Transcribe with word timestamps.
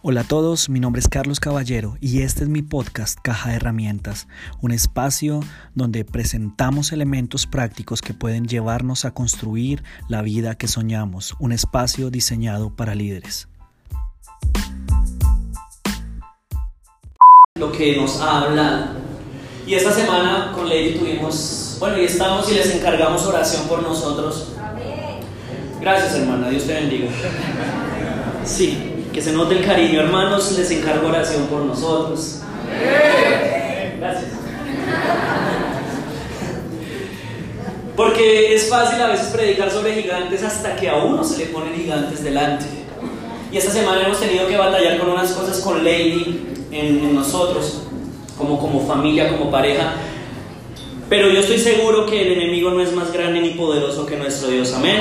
Hola 0.00 0.20
a 0.20 0.24
todos, 0.24 0.68
mi 0.68 0.78
nombre 0.78 1.00
es 1.00 1.08
Carlos 1.08 1.40
Caballero 1.40 1.96
y 2.00 2.22
este 2.22 2.44
es 2.44 2.48
mi 2.48 2.62
podcast 2.62 3.18
Caja 3.20 3.50
de 3.50 3.56
Herramientas, 3.56 4.28
un 4.60 4.70
espacio 4.70 5.40
donde 5.74 6.04
presentamos 6.04 6.92
elementos 6.92 7.48
prácticos 7.48 8.00
que 8.00 8.14
pueden 8.14 8.46
llevarnos 8.46 9.04
a 9.04 9.10
construir 9.10 9.82
la 10.08 10.22
vida 10.22 10.54
que 10.54 10.68
soñamos, 10.68 11.34
un 11.40 11.50
espacio 11.50 12.10
diseñado 12.10 12.70
para 12.70 12.94
líderes. 12.94 13.48
Lo 17.56 17.72
que 17.72 17.96
nos 17.96 18.20
ha 18.20 18.42
hablado. 18.42 18.98
Y 19.66 19.74
esta 19.74 19.90
semana 19.90 20.52
con 20.54 20.68
Lady 20.68 20.96
tuvimos, 20.96 21.76
bueno, 21.80 21.98
y 21.98 22.04
estamos 22.04 22.48
y 22.52 22.54
les 22.54 22.72
encargamos 22.72 23.26
oración 23.26 23.66
por 23.66 23.82
nosotros. 23.82 24.52
Gracias 25.80 26.14
hermana, 26.14 26.50
Dios 26.50 26.68
te 26.68 26.74
bendiga. 26.74 27.08
Sí, 28.44 28.97
que 29.18 29.24
se 29.24 29.32
note 29.32 29.58
el 29.58 29.64
cariño, 29.64 30.00
hermanos, 30.00 30.56
les 30.56 30.70
encargo 30.70 31.08
oración 31.08 31.48
por 31.48 31.62
nosotros. 31.62 32.38
Gracias. 33.98 34.30
Porque 37.96 38.54
es 38.54 38.68
fácil 38.68 39.02
a 39.02 39.08
veces 39.08 39.26
predicar 39.26 39.72
sobre 39.72 40.00
gigantes 40.00 40.44
hasta 40.44 40.76
que 40.76 40.88
a 40.88 40.98
uno 40.98 41.24
se 41.24 41.36
le 41.36 41.46
ponen 41.46 41.74
gigantes 41.74 42.22
delante. 42.22 42.66
Y 43.50 43.56
esta 43.56 43.72
semana 43.72 44.02
hemos 44.06 44.20
tenido 44.20 44.46
que 44.46 44.56
batallar 44.56 45.00
con 45.00 45.10
unas 45.10 45.32
cosas 45.32 45.58
con 45.62 45.82
Lady 45.82 46.68
en, 46.70 47.12
nosotros, 47.12 47.82
como, 48.38 48.56
como 48.60 48.86
familia, 48.86 49.36
como 49.36 49.50
pareja. 49.50 49.94
Pero 51.08 51.28
yo 51.32 51.40
estoy 51.40 51.58
seguro 51.58 52.06
que 52.06 52.22
el 52.22 52.40
enemigo 52.40 52.70
no 52.70 52.80
es 52.80 52.92
más 52.92 53.12
grande 53.12 53.40
ni 53.40 53.50
poderoso 53.50 54.06
que 54.06 54.16
nuestro 54.16 54.48
Dios. 54.48 54.72
Amén. 54.74 54.98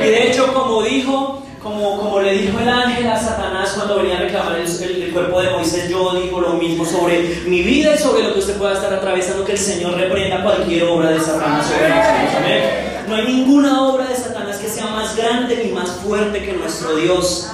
Y 0.00 0.04
de 0.04 0.28
hecho, 0.28 0.54
como 0.54 0.84
dijo 0.84 1.45
como, 1.66 1.98
como 1.98 2.20
le 2.20 2.32
dijo 2.32 2.58
el 2.60 2.68
ángel 2.68 3.08
a 3.08 3.18
Satanás 3.18 3.72
cuando 3.74 3.96
venía 3.96 4.18
a 4.18 4.20
reclamar 4.20 4.56
el, 4.56 5.12
cuerpo 5.12 5.40
de 5.40 5.50
Moisés, 5.50 5.88
yo 5.88 6.14
digo 6.14 6.40
lo 6.40 6.52
mismo 6.54 6.84
sobre 6.84 7.42
mi 7.46 7.62
vida 7.62 7.94
y 7.94 7.98
sobre 7.98 8.22
lo 8.22 8.32
que 8.32 8.38
usted 8.38 8.56
pueda 8.56 8.74
estar 8.74 8.92
atravesando, 8.92 9.44
que 9.44 9.52
el 9.52 9.58
Señor 9.58 9.94
reprenda 9.94 10.42
cualquier 10.42 10.84
obra 10.84 11.10
de 11.10 11.20
Satanás 11.20 11.66
sobre 11.66 11.88
nosotros. 11.88 12.34
Amén. 12.36 12.62
No 13.08 13.14
hay 13.16 13.26
ninguna 13.26 13.82
obra 13.82 14.08
de 14.08 14.14
Satanás 14.14 14.58
que 14.58 14.68
sea 14.68 14.86
más 14.86 15.16
grande 15.16 15.60
ni 15.64 15.72
más 15.72 15.90
fuerte 15.90 16.44
que 16.44 16.52
nuestro 16.52 16.94
Dios. 16.96 17.50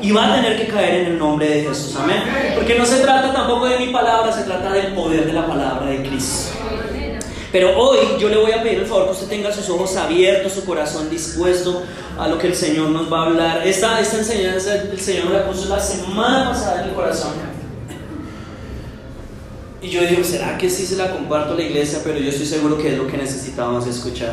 Y 0.00 0.10
va 0.10 0.32
a 0.32 0.34
tener 0.36 0.56
que 0.56 0.66
caer 0.66 1.02
en 1.02 1.06
el 1.12 1.18
nombre 1.18 1.48
de 1.48 1.62
Jesús. 1.62 1.94
Amén. 1.96 2.22
Porque 2.54 2.76
no 2.76 2.86
se 2.86 3.00
trata 3.00 3.32
tampoco 3.32 3.66
de 3.66 3.78
mi 3.78 3.92
palabra, 3.92 4.32
se 4.32 4.42
trata 4.42 4.72
del 4.72 4.94
poder 4.94 5.26
de 5.26 5.32
la 5.32 5.46
palabra 5.46 5.86
de 5.86 6.02
Cristo. 6.02 6.61
Pero 7.52 7.78
hoy 7.78 7.98
yo 8.18 8.30
le 8.30 8.38
voy 8.38 8.50
a 8.52 8.62
pedir 8.62 8.78
el 8.78 8.86
favor 8.86 9.06
que 9.06 9.12
usted 9.12 9.26
tenga 9.26 9.52
sus 9.52 9.68
ojos 9.68 9.94
abiertos, 9.96 10.54
su 10.54 10.64
corazón 10.64 11.10
dispuesto 11.10 11.82
a 12.18 12.26
lo 12.26 12.38
que 12.38 12.46
el 12.46 12.54
Señor 12.54 12.88
nos 12.88 13.12
va 13.12 13.24
a 13.24 13.26
hablar. 13.26 13.66
Esta, 13.66 14.00
esta 14.00 14.18
enseñanza 14.18 14.74
el 14.74 14.98
Señor 14.98 15.26
me 15.26 15.34
la 15.34 15.46
puso 15.46 15.68
la 15.68 15.78
semana 15.78 16.48
pasada 16.48 16.82
en 16.82 16.88
el 16.88 16.94
corazón. 16.94 17.32
Y 19.82 19.90
yo 19.90 20.00
digo, 20.06 20.24
¿será 20.24 20.56
que 20.56 20.70
sí 20.70 20.86
se 20.86 20.96
la 20.96 21.10
comparto 21.10 21.52
a 21.52 21.56
la 21.56 21.62
iglesia? 21.62 21.98
Pero 22.02 22.18
yo 22.18 22.30
estoy 22.30 22.46
seguro 22.46 22.78
que 22.78 22.88
es 22.88 22.96
lo 22.96 23.06
que 23.06 23.18
necesitábamos 23.18 23.86
escuchar. 23.86 24.32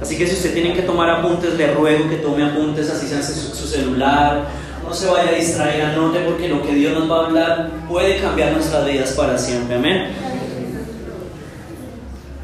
Así 0.00 0.16
que 0.16 0.26
si 0.26 0.34
usted 0.34 0.54
tiene 0.54 0.74
que 0.74 0.82
tomar 0.82 1.10
apuntes, 1.10 1.54
le 1.54 1.74
ruego 1.74 2.08
que 2.08 2.16
tome 2.16 2.44
apuntes, 2.44 2.88
así 2.88 3.08
sea 3.08 3.20
su, 3.20 3.34
su 3.34 3.66
celular. 3.66 4.46
No 4.84 4.94
se 4.94 5.08
vaya 5.08 5.30
a 5.30 5.32
distraer, 5.32 5.82
anote, 5.82 6.20
porque 6.20 6.48
lo 6.48 6.62
que 6.62 6.72
Dios 6.72 6.96
nos 6.96 7.10
va 7.10 7.22
a 7.22 7.26
hablar 7.26 7.70
puede 7.88 8.20
cambiar 8.20 8.52
nuestras 8.52 8.86
vidas 8.86 9.12
para 9.12 9.36
siempre. 9.36 9.74
Amén. 9.74 10.37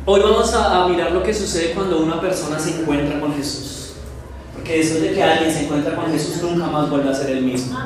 Hoy 0.06 0.20
vamos 0.20 0.52
a, 0.52 0.86
mirar 0.86 1.12
lo 1.12 1.22
que 1.22 1.32
sucede 1.32 1.72
cuando 1.72 2.00
una 2.00 2.20
persona 2.20 2.58
se 2.58 2.78
encuentra 2.78 3.18
con 3.18 3.34
Jesús. 3.34 3.92
Porque 4.52 4.76
después 4.78 5.00
de 5.00 5.12
que 5.14 5.22
alguien 5.22 5.50
se 5.50 5.64
encuentra 5.64 5.96
con 5.96 6.12
Jesús, 6.12 6.42
nunca 6.42 6.66
más 6.66 6.90
vuelve 6.90 7.08
a 7.08 7.14
ser 7.14 7.30
el 7.30 7.40
mismo. 7.42 7.78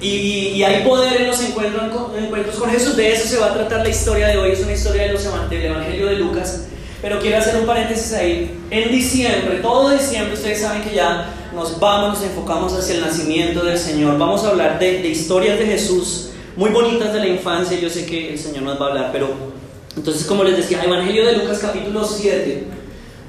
Y, 0.00 0.60
hay 0.64 0.82
poder 0.82 1.20
en 1.20 1.28
los 1.28 1.40
encuentros, 1.42 1.84
encuentros 2.18 2.56
con 2.56 2.70
Jesús. 2.70 2.96
De 2.96 3.12
eso 3.12 3.28
se 3.28 3.38
va 3.38 3.46
a 3.46 3.54
tratar 3.54 3.82
la 3.84 3.88
historia 3.88 4.28
de 4.28 4.38
hoy. 4.38 4.50
Es 4.50 4.62
una 4.62 4.72
historia 4.72 5.02
de 5.02 5.12
los, 5.12 5.24
del 5.48 5.64
Evangelio 5.64 6.06
de 6.06 6.16
Lucas. 6.16 6.66
Pero 7.00 7.20
quiero 7.20 7.38
hacer 7.38 7.60
un 7.60 7.66
paréntesis 7.66 8.12
ahí. 8.12 8.58
En 8.70 8.90
diciembre, 8.90 9.60
todo 9.62 9.90
diciembre, 9.90 10.34
ustedes 10.34 10.60
saben 10.60 10.82
que 10.82 10.92
ya 10.92 11.32
nos 11.54 11.78
vamos, 11.78 12.18
nos 12.18 12.28
enfocamos 12.28 12.72
hacia 12.72 12.96
el 12.96 13.02
nacimiento 13.02 13.64
del 13.64 13.78
Señor. 13.78 14.18
Vamos 14.18 14.44
a 14.44 14.48
hablar 14.48 14.80
de, 14.80 15.02
de 15.02 15.08
historias 15.08 15.56
de 15.56 15.66
Jesús 15.66 16.30
muy 16.56 16.70
bonitas 16.70 17.12
de 17.12 17.20
la 17.20 17.28
infancia. 17.28 17.78
Yo 17.78 17.88
sé 17.88 18.06
que 18.06 18.32
el 18.32 18.38
Señor 18.38 18.64
nos 18.64 18.80
va 18.80 18.86
a 18.86 18.88
hablar, 18.88 19.10
pero 19.12 19.49
entonces, 19.96 20.24
como 20.24 20.44
les 20.44 20.56
decía, 20.56 20.84
Evangelio 20.84 21.26
de 21.26 21.38
Lucas 21.38 21.58
capítulo 21.58 22.04
7, 22.04 22.64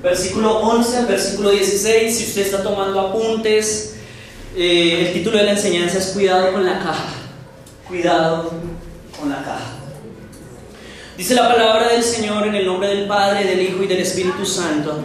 versículo 0.04 0.60
11 0.60 0.98
al 0.98 1.06
versículo 1.08 1.50
16, 1.50 2.16
si 2.16 2.24
usted 2.26 2.42
está 2.44 2.64
tomando 2.64 3.00
apuntes, 3.00 3.96
eh, 4.56 5.08
el 5.08 5.14
título 5.14 5.38
de 5.38 5.46
la 5.46 5.52
enseñanza 5.52 5.98
es 5.98 6.08
Cuidado 6.08 6.54
con 6.54 6.66
la 6.66 6.80
caja. 6.80 7.14
Cuidado 7.88 8.52
con 9.20 9.30
la 9.30 9.38
caja. 9.38 9.78
Dice 11.18 11.36
la 11.36 11.48
palabra 11.48 11.90
del 11.90 12.04
Señor 12.04 12.48
en 12.48 12.56
el 12.56 12.66
nombre 12.66 12.90
del 12.90 13.08
Padre, 13.08 13.44
del 13.44 13.62
Hijo 13.62 13.84
y 13.84 13.88
del 13.88 14.00
Espíritu 14.00 14.46
Santo. 14.46 15.00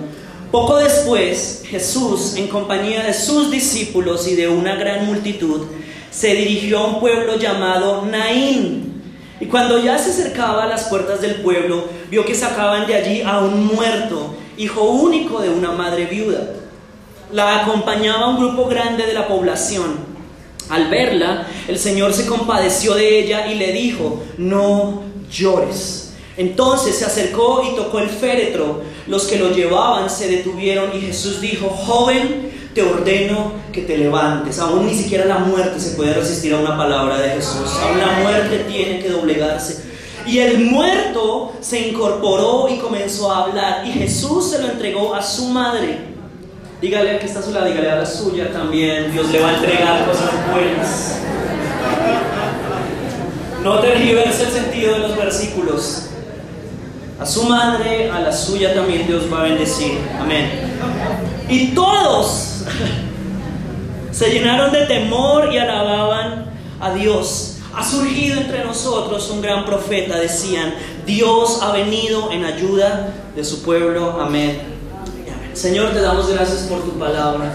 Poco 0.53 0.77
después, 0.77 1.63
Jesús, 1.67 2.35
en 2.37 2.49
compañía 2.49 3.03
de 3.03 3.13
sus 3.13 3.51
discípulos 3.51 4.29
y 4.29 4.35
de 4.35 4.49
una 4.49 4.77
gran 4.77 5.07
multitud, 5.07 5.63
se 6.11 6.35
dirigió 6.35 6.79
a 6.79 6.87
un 6.87 7.01
pueblo 7.01 7.37
llamado 7.37 8.07
Naín 8.07 8.96
y 9.41 9.47
cuando 9.47 9.79
ya 9.79 9.99
se 9.99 10.11
acercaba 10.11 10.65
a 10.65 10.67
las 10.67 10.85
puertas 10.85 11.21
del 11.21 11.37
pueblo, 11.37 11.85
vio 12.11 12.25
que 12.25 12.35
sacaban 12.35 12.87
de 12.87 12.95
allí 12.95 13.23
a 13.23 13.39
un 13.41 13.67
muerto, 13.67 14.35
hijo 14.57 14.83
único 14.85 15.41
de 15.41 15.51
una 15.51 15.73
madre 15.73 16.07
viuda. 16.07 16.41
La 17.33 17.63
acompañaba 17.63 18.29
un 18.29 18.39
grupo 18.39 18.67
grande 18.67 19.05
de 19.05 19.13
la 19.13 19.29
población. 19.29 20.17
Al 20.71 20.89
verla, 20.89 21.47
el 21.69 21.79
Señor 21.79 22.13
se 22.15 22.27
compadeció 22.27 22.95
de 22.95 23.21
ella 23.21 23.47
y 23.49 23.57
le 23.57 23.73
dijo, 23.73 24.23
no 24.39 25.03
llores. 25.31 26.15
Entonces 26.37 26.97
se 26.97 27.05
acercó 27.05 27.63
y 27.71 27.77
tocó 27.77 27.99
el 27.99 28.09
féretro. 28.09 28.83
Los 29.07 29.25
que 29.25 29.39
lo 29.39 29.51
llevaban 29.53 30.09
se 30.09 30.29
detuvieron 30.29 30.91
y 30.97 31.01
Jesús 31.01 31.41
dijo, 31.41 31.69
joven, 31.69 32.53
te 32.77 32.83
ordeno 32.83 33.53
que 33.73 33.83
te 33.83 33.97
levantes. 33.97 34.59
Aún 34.59 34.87
ni 34.87 34.95
siquiera 34.95 35.25
la 35.25 35.39
muerte 35.39 35.81
se 35.81 35.97
puede 35.97 36.13
resistir 36.13 36.53
a 36.53 36.59
una 36.59 36.77
palabra 36.77 37.19
de 37.19 37.31
Jesús. 37.31 37.73
Aún 37.83 37.99
la 37.99 38.19
muerte 38.23 38.67
tiene 38.69 38.99
que 38.99 39.09
Y 40.27 40.39
el 40.39 40.59
muerto 40.59 41.53
se 41.61 41.89
incorporó 41.89 42.69
y 42.69 42.79
comenzó 42.79 43.33
a 43.33 43.45
hablar. 43.45 43.87
Y 43.87 43.93
Jesús 43.93 44.51
se 44.51 44.61
lo 44.61 44.71
entregó 44.71 45.15
a 45.15 45.23
su 45.23 45.49
madre. 45.49 45.99
Dígale 46.81 47.19
que 47.19 47.27
está 47.27 47.39
a 47.39 47.43
su 47.43 47.53
lado, 47.53 47.67
dígale 47.67 47.91
a 47.91 47.97
la 47.97 48.07
suya 48.07 48.53
también. 48.53 49.13
Dios 49.13 49.31
le 49.31 49.41
va 49.41 49.51
a 49.51 49.55
entregar 49.55 50.07
cosas 50.07 50.31
buenas. 50.53 51.21
No 53.63 53.79
tergiverse 53.81 54.45
el 54.45 54.51
sentido 54.51 54.95
de 54.95 54.99
los 55.01 55.17
versículos. 55.17 56.03
A 57.19 57.25
su 57.25 57.45
madre, 57.45 58.11
a 58.11 58.21
la 58.21 58.33
suya 58.33 58.75
también 58.75 59.07
Dios 59.07 59.25
va 59.33 59.41
a 59.41 59.43
bendecir. 59.45 59.99
Amén. 60.21 60.51
Y 61.49 61.69
todos 61.69 62.65
se 64.11 64.31
llenaron 64.31 64.71
de 64.73 64.87
temor 64.87 65.53
y 65.53 65.59
alababan 65.59 66.47
a 66.81 66.93
Dios. 66.93 67.56
Ha 67.77 67.85
surgido 67.85 68.41
entre 68.41 68.65
nosotros 68.65 69.29
un 69.29 69.43
gran 69.43 69.67
profeta, 69.67 70.19
decían, 70.19 70.75
Dios 71.05 71.61
ha 71.61 71.73
venido 71.73 72.33
en 72.33 72.47
ayuda 72.47 73.13
de 73.37 73.45
su 73.45 73.63
pueblo. 73.63 74.19
Amén. 74.19 74.63
Señor, 75.53 75.91
te 75.91 76.01
damos 76.01 76.31
gracias 76.31 76.63
por 76.63 76.83
tu 76.83 76.93
palabra. 76.93 77.55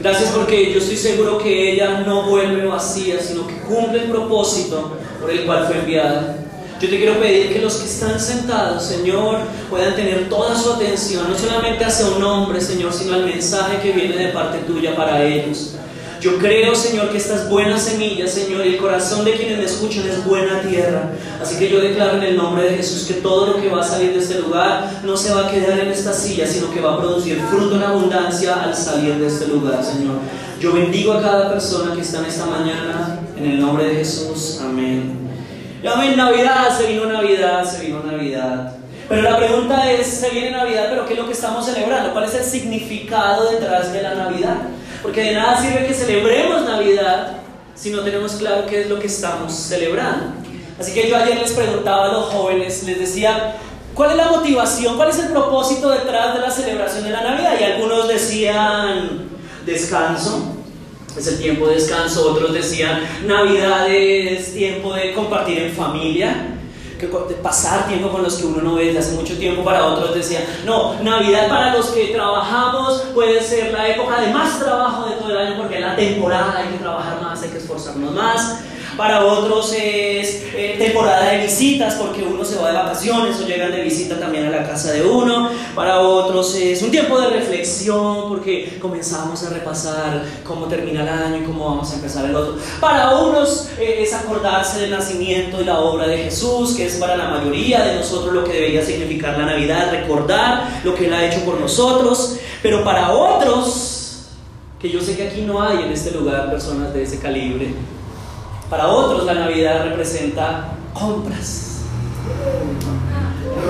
Gracias 0.00 0.30
porque 0.30 0.72
yo 0.72 0.78
estoy 0.78 0.96
seguro 0.96 1.36
que 1.36 1.72
ella 1.72 2.00
no 2.06 2.22
vuelve 2.22 2.64
vacía, 2.64 3.20
sino 3.20 3.46
que 3.46 3.60
cumple 3.60 4.04
el 4.04 4.10
propósito 4.10 4.92
por 5.20 5.30
el 5.30 5.44
cual 5.44 5.66
fue 5.66 5.80
enviada. 5.80 6.38
Yo 6.80 6.88
te 6.88 6.96
quiero 6.96 7.20
pedir 7.20 7.52
que 7.52 7.60
los 7.60 7.74
que 7.74 7.84
están 7.84 8.18
sentados, 8.18 8.82
Señor, 8.82 9.40
puedan 9.68 9.94
tener 9.94 10.30
toda 10.30 10.58
su 10.58 10.72
atención, 10.72 11.30
no 11.30 11.38
solamente 11.38 11.84
hacia 11.84 12.06
un 12.06 12.22
hombre, 12.24 12.62
Señor, 12.62 12.94
sino 12.94 13.14
al 13.14 13.26
mensaje 13.26 13.78
que 13.82 13.92
viene 13.92 14.16
de 14.16 14.28
parte 14.32 14.58
tuya 14.60 14.96
para 14.96 15.22
ellos. 15.22 15.74
Yo 16.22 16.38
creo, 16.38 16.72
Señor, 16.76 17.10
que 17.10 17.18
estas 17.18 17.48
buenas 17.48 17.82
semillas, 17.82 18.30
Señor, 18.30 18.64
y 18.64 18.74
el 18.74 18.76
corazón 18.76 19.24
de 19.24 19.32
quienes 19.32 19.58
me 19.58 19.64
escuchan 19.64 20.08
es 20.08 20.24
buena 20.24 20.60
tierra. 20.60 21.10
Así 21.42 21.58
que 21.58 21.68
yo 21.68 21.80
declaro 21.80 22.18
en 22.18 22.22
el 22.22 22.36
nombre 22.36 22.62
de 22.62 22.76
Jesús 22.76 23.08
que 23.08 23.14
todo 23.14 23.46
lo 23.46 23.60
que 23.60 23.68
va 23.68 23.80
a 23.80 23.84
salir 23.84 24.12
de 24.12 24.20
este 24.20 24.38
lugar 24.38 25.00
no 25.02 25.16
se 25.16 25.34
va 25.34 25.48
a 25.48 25.50
quedar 25.50 25.80
en 25.80 25.88
esta 25.88 26.12
silla, 26.12 26.46
sino 26.46 26.70
que 26.70 26.80
va 26.80 26.94
a 26.94 27.00
producir 27.00 27.40
fruto 27.50 27.74
en 27.74 27.82
abundancia 27.82 28.62
al 28.62 28.72
salir 28.72 29.16
de 29.16 29.26
este 29.26 29.48
lugar, 29.48 29.82
Señor. 29.82 30.14
Yo 30.60 30.72
bendigo 30.72 31.12
a 31.14 31.22
cada 31.22 31.50
persona 31.50 31.92
que 31.92 32.02
está 32.02 32.20
en 32.20 32.26
esta 32.26 32.46
mañana, 32.46 33.18
en 33.36 33.44
el 33.44 33.60
nombre 33.60 33.86
de 33.86 33.96
Jesús. 33.96 34.60
Amén. 34.62 35.18
Amén, 35.84 36.16
Navidad, 36.16 36.78
se 36.78 36.86
vino 36.86 37.06
Navidad, 37.06 37.64
se 37.64 37.84
vino 37.84 38.00
Navidad. 38.00 38.76
Pero 39.08 39.22
la 39.22 39.36
pregunta 39.36 39.90
es, 39.90 40.06
se 40.06 40.30
viene 40.30 40.52
Navidad, 40.52 40.86
pero 40.88 41.04
¿qué 41.04 41.14
es 41.14 41.18
lo 41.18 41.26
que 41.26 41.32
estamos 41.32 41.66
celebrando? 41.66 42.12
¿Cuál 42.12 42.26
es 42.26 42.34
el 42.36 42.44
significado 42.44 43.50
detrás 43.50 43.92
de 43.92 44.02
la 44.02 44.14
Navidad? 44.14 44.58
Porque 45.02 45.20
de 45.22 45.34
nada 45.34 45.60
sirve 45.60 45.86
que 45.86 45.94
celebremos 45.94 46.62
Navidad 46.62 47.38
si 47.74 47.90
no 47.90 48.02
tenemos 48.02 48.32
claro 48.34 48.66
qué 48.66 48.82
es 48.82 48.88
lo 48.88 48.98
que 48.98 49.08
estamos 49.08 49.52
celebrando. 49.52 50.34
Así 50.78 50.94
que 50.94 51.08
yo 51.08 51.16
ayer 51.16 51.38
les 51.38 51.52
preguntaba 51.52 52.06
a 52.06 52.12
los 52.12 52.26
jóvenes, 52.26 52.82
les 52.84 52.98
decía, 52.98 53.56
¿cuál 53.94 54.12
es 54.12 54.16
la 54.16 54.30
motivación, 54.30 54.96
cuál 54.96 55.10
es 55.10 55.18
el 55.18 55.28
propósito 55.28 55.90
detrás 55.90 56.34
de 56.34 56.40
la 56.40 56.50
celebración 56.50 57.04
de 57.04 57.10
la 57.10 57.22
Navidad? 57.22 57.54
Y 57.60 57.64
algunos 57.64 58.08
decían 58.08 59.28
descanso, 59.66 60.56
es 61.16 61.26
el 61.26 61.38
tiempo 61.38 61.66
de 61.66 61.74
descanso. 61.74 62.32
Otros 62.32 62.52
decían, 62.52 63.00
Navidad 63.26 63.88
es 63.88 64.54
tiempo 64.54 64.94
de 64.94 65.12
compartir 65.12 65.58
en 65.58 65.72
familia, 65.72 66.58
que 67.08 67.34
pasar 67.34 67.86
tiempo 67.88 68.10
con 68.10 68.22
los 68.22 68.34
que 68.34 68.46
uno 68.46 68.62
no 68.62 68.74
ve 68.74 68.86
desde 68.86 68.98
hace 69.00 69.12
mucho 69.12 69.36
tiempo. 69.36 69.64
Para 69.64 69.86
otros 69.86 70.14
decían, 70.14 70.44
no, 70.64 70.94
Navidad 71.02 71.48
para 71.48 71.74
los 71.74 71.86
que 71.86 72.08
trabajamos 72.08 73.02
puede 73.14 73.42
ser 73.42 73.72
la 73.72 73.88
época 73.88 74.20
de 74.20 74.32
más 74.32 74.58
trabajo 74.58 75.08
de 75.08 75.16
todo 75.16 75.30
el 75.30 75.38
año 75.38 75.56
porque 75.56 75.76
es 75.76 75.80
la 75.80 75.96
temporada, 75.96 76.58
hay 76.58 76.68
que 76.68 76.78
trabajar 76.78 77.20
más, 77.20 77.42
hay 77.42 77.50
que 77.50 77.58
esforzarnos 77.58 78.12
más. 78.12 78.60
Para 78.96 79.24
otros 79.24 79.72
es 79.72 80.44
eh, 80.54 80.76
temporada 80.78 81.30
de 81.30 81.38
visitas 81.44 81.94
porque 81.94 82.22
uno 82.22 82.44
se 82.44 82.56
va 82.56 82.68
de 82.68 82.78
vacaciones 82.78 83.40
o 83.40 83.46
llegan 83.46 83.72
de 83.72 83.82
visita 83.82 84.18
también 84.18 84.46
a 84.46 84.50
la 84.50 84.66
casa 84.66 84.92
de 84.92 85.02
uno. 85.02 85.50
Para 85.74 86.00
otros 86.00 86.54
es 86.56 86.82
un 86.82 86.90
tiempo 86.90 87.20
de 87.20 87.28
reflexión 87.30 88.28
porque 88.28 88.78
comenzamos 88.80 89.42
a 89.44 89.50
repasar 89.50 90.22
cómo 90.44 90.66
termina 90.66 91.02
el 91.02 91.08
año 91.08 91.38
y 91.38 91.44
cómo 91.44 91.64
vamos 91.64 91.90
a 91.92 91.94
empezar 91.94 92.26
el 92.26 92.34
otro. 92.36 92.56
Para 92.80 93.18
unos 93.18 93.68
eh, 93.78 94.02
es 94.02 94.12
acordarse 94.12 94.80
del 94.80 94.90
nacimiento 94.90 95.60
y 95.60 95.64
la 95.64 95.80
obra 95.80 96.06
de 96.06 96.18
Jesús, 96.18 96.74
que 96.74 96.86
es 96.86 96.96
para 96.96 97.16
la 97.16 97.28
mayoría 97.28 97.82
de 97.84 97.96
nosotros 97.96 98.34
lo 98.34 98.44
que 98.44 98.52
debería 98.52 98.84
significar 98.84 99.38
la 99.38 99.46
Navidad, 99.46 99.90
recordar 99.90 100.80
lo 100.84 100.94
que 100.94 101.06
Él 101.06 101.14
ha 101.14 101.24
hecho 101.24 101.44
por 101.44 101.58
nosotros. 101.58 102.36
Pero 102.62 102.84
para 102.84 103.12
otros, 103.12 104.26
que 104.80 104.90
yo 104.90 105.00
sé 105.00 105.16
que 105.16 105.28
aquí 105.28 105.42
no 105.42 105.62
hay 105.62 105.84
en 105.84 105.92
este 105.92 106.10
lugar 106.10 106.50
personas 106.50 106.92
de 106.92 107.04
ese 107.04 107.18
calibre, 107.18 107.74
para 108.72 108.88
otros 108.88 109.26
la 109.26 109.34
Navidad 109.34 109.84
representa 109.84 110.68
compras. 110.94 111.82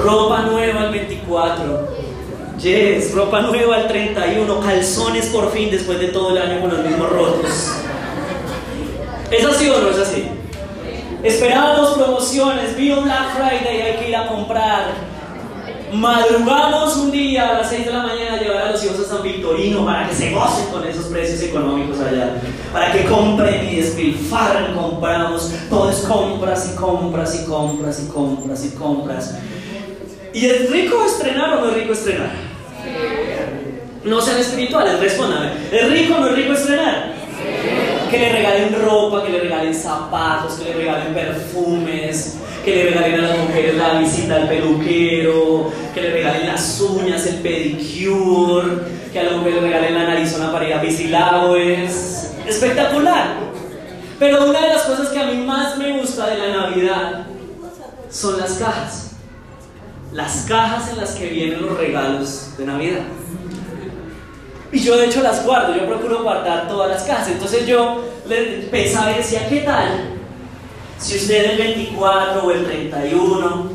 Ropa 0.05 0.43
nueva 0.43 0.85
el 0.85 0.93
24. 0.93 1.89
Yes, 2.63 3.13
ropa 3.13 3.41
nueva 3.41 3.79
el 3.79 3.89
31. 3.89 4.61
Calzones 4.61 5.27
por 5.27 5.51
fin 5.51 5.73
después 5.73 5.99
de 5.99 6.07
todo 6.07 6.31
el 6.31 6.41
año 6.41 6.61
con 6.61 6.71
los 6.71 6.87
mismos 6.87 7.11
rotos. 7.11 7.73
¿Es 9.29 9.45
así 9.45 9.69
o 9.71 9.81
no 9.81 9.91
es 9.91 9.99
así? 9.99 10.29
Esperábamos 11.25 11.95
promociones, 11.95 12.77
vino 12.77 13.03
Black 13.03 13.35
Friday, 13.35 13.83
hay 13.83 13.97
que 13.97 14.09
ir 14.09 14.15
a 14.15 14.29
comprar 14.29 14.85
madrugamos 15.93 16.97
un 16.97 17.11
día 17.11 17.51
a 17.51 17.59
las 17.59 17.69
6 17.69 17.87
de 17.87 17.93
la 17.93 18.03
mañana 18.03 18.35
a 18.35 18.41
llevar 18.41 18.63
a 18.63 18.73
los 18.73 18.85
hijos 18.85 19.01
a 19.01 19.15
San 19.15 19.23
Victorino 19.23 19.85
para 19.85 20.09
que 20.09 20.15
se 20.15 20.31
gocen 20.31 20.67
con 20.67 20.87
esos 20.87 21.07
precios 21.07 21.43
económicos 21.43 22.01
allá, 22.01 22.35
para 22.73 22.93
que 22.93 23.05
compren 23.05 23.69
y 23.69 23.77
despilfarren, 23.77 24.75
compramos, 24.75 25.53
todo 25.69 25.91
es 25.91 25.99
compras 25.99 26.73
y 26.73 26.77
compras 26.77 27.41
y 27.43 27.47
compras 27.47 28.03
y 28.03 28.09
compras 28.09 28.65
y 28.65 28.71
compras. 28.71 29.39
¿Y 30.33 30.47
es 30.47 30.71
rico 30.71 31.05
estrenar 31.05 31.59
o 31.59 31.61
no 31.61 31.69
es 31.71 31.75
rico 31.75 31.93
estrenar? 31.93 32.31
No 34.05 34.21
sean 34.21 34.41
espirituales, 34.41 34.99
respóndame. 34.99 35.53
¿Es 35.71 35.91
rico 35.91 36.15
o 36.15 36.21
no 36.21 36.29
es 36.29 36.37
rico 36.37 36.55
estrenar? 36.55 37.13
Que 38.11 38.19
le 38.19 38.33
regalen 38.33 38.83
ropa, 38.83 39.25
que 39.25 39.31
le 39.31 39.41
regalen 39.41 39.75
zapatos, 39.75 40.55
que 40.55 40.65
le 40.65 40.75
regalen 40.75 41.15
perfumes, 41.15 42.39
que 42.65 42.77
le 42.77 42.91
regalen 42.91 43.25
a 43.25 43.29
las 43.29 43.39
mujeres 43.39 43.75
la 43.77 43.99
visita 43.99 44.37
al 44.37 44.49
peluquero, 44.49 45.73
que 45.95 46.01
le 46.01 46.11
regalen 46.13 46.47
las 46.47 46.81
uñas, 46.81 47.27
el 47.27 47.37
pedicure, 47.37 48.69
que 49.13 49.19
a 49.19 49.25
la 49.25 49.37
mujer 49.37 49.55
le 49.55 49.61
regalen 49.61 49.95
la 49.95 50.05
narizona 50.05 50.53
para 50.53 50.69
ir 50.69 50.75
a 50.75 50.83
Es 50.83 52.35
Espectacular. 52.47 53.53
Pero 54.19 54.49
una 54.49 54.61
de 54.61 54.69
las 54.69 54.83
cosas 54.83 55.09
que 55.09 55.19
a 55.19 55.27
mí 55.27 55.45
más 55.45 55.77
me 55.79 55.99
gusta 55.99 56.29
de 56.29 56.39
la 56.39 56.57
Navidad 56.57 57.27
son 58.11 58.39
las 58.39 58.53
cajas. 58.53 59.11
Las 60.13 60.45
cajas 60.49 60.91
en 60.91 60.99
las 60.99 61.13
que 61.13 61.27
vienen 61.29 61.63
los 61.63 61.77
regalos 61.77 62.57
de 62.57 62.67
Navidad. 62.67 63.03
Y 64.71 64.79
yo 64.81 64.97
de 64.97 65.07
hecho 65.07 65.23
las 65.23 65.45
guardo, 65.45 65.75
yo 65.75 65.87
procuro 65.87 66.23
guardar 66.23 66.69
todas 66.69 66.91
las 66.91 67.03
cajas. 67.03 67.29
Entonces 67.29 67.67
yo 67.67 68.05
pensaba 68.71 69.13
y 69.13 69.17
decía, 69.17 69.49
¿qué 69.49 69.61
tal? 69.61 70.22
Si 71.03 71.17
usted 71.17 71.51
el 71.51 71.59
24 71.59 72.45
o 72.45 72.51
el 72.53 72.65
31, 72.65 73.73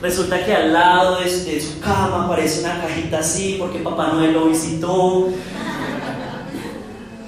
resulta 0.00 0.42
que 0.42 0.54
al 0.54 0.72
lado 0.72 1.20
de, 1.20 1.60
su 1.60 1.78
cama 1.78 2.24
aparece 2.24 2.60
una 2.60 2.80
cajita 2.80 3.18
así 3.18 3.56
porque 3.58 3.80
Papá 3.80 4.14
Noel 4.14 4.32
lo 4.32 4.46
visitó. 4.46 5.28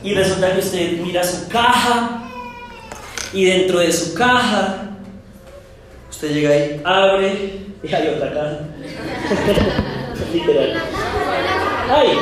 Y 0.02 0.14
resulta 0.14 0.54
que 0.54 0.60
usted 0.60 1.00
mira 1.02 1.22
su 1.22 1.48
caja 1.48 2.24
y 3.34 3.44
dentro 3.44 3.78
de 3.80 3.92
su 3.92 4.14
caja 4.14 4.96
usted 6.10 6.30
llega 6.32 6.50
ahí, 6.50 6.80
abre 6.82 7.66
y 7.82 7.94
hay 7.94 8.08
otra 8.08 8.32
caja. 8.32 8.58
Literal. 10.32 10.82
¡Ay! 11.90 12.18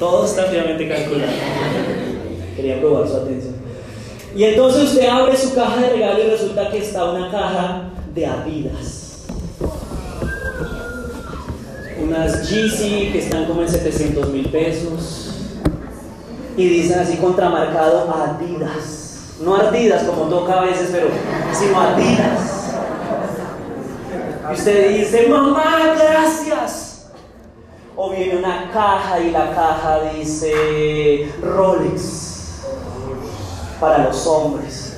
Todo 0.00 0.26
está 0.26 0.46
fríamente 0.46 0.88
calculado. 0.88 1.95
Quería 2.56 2.80
probar 2.80 3.06
su 3.06 3.16
atención. 3.16 3.54
Y 4.34 4.44
entonces 4.44 4.84
usted 4.84 5.08
abre 5.08 5.36
su 5.36 5.54
caja 5.54 5.76
de 5.80 5.90
regalo 5.90 6.24
y 6.24 6.30
resulta 6.30 6.70
que 6.70 6.78
está 6.78 7.04
una 7.10 7.30
caja 7.30 7.90
de 8.14 8.26
Adidas. 8.26 9.24
Unas 12.02 12.50
GC 12.50 13.12
que 13.12 13.18
están 13.18 13.46
como 13.46 13.62
en 13.62 13.68
700 13.68 14.28
mil 14.30 14.48
pesos. 14.48 15.30
Y 16.56 16.68
dicen 16.68 16.98
así 16.98 17.16
contramarcado 17.16 18.10
Adidas. 18.10 19.34
No 19.42 19.56
Adidas 19.56 20.04
como 20.04 20.24
toca 20.24 20.60
a 20.60 20.64
veces, 20.64 20.88
pero 20.92 21.08
sino 21.52 21.80
Adidas. 21.80 22.74
Y 24.50 24.54
usted 24.54 24.98
dice, 24.98 25.28
mamá, 25.28 25.94
gracias. 25.98 27.08
O 27.96 28.10
viene 28.10 28.36
una 28.36 28.70
caja 28.70 29.20
y 29.20 29.30
la 29.30 29.54
caja 29.54 30.00
dice 30.14 31.30
Rolex 31.42 32.25
para 33.80 34.04
los 34.04 34.26
hombres. 34.26 34.96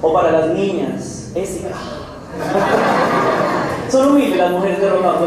O 0.00 0.12
para 0.12 0.30
las 0.30 0.48
niñas. 0.50 1.32
Son 3.90 4.10
humildes 4.10 4.38
las 4.38 4.50
mujeres 4.50 4.80
de 4.80 4.90
ropa 4.90 5.20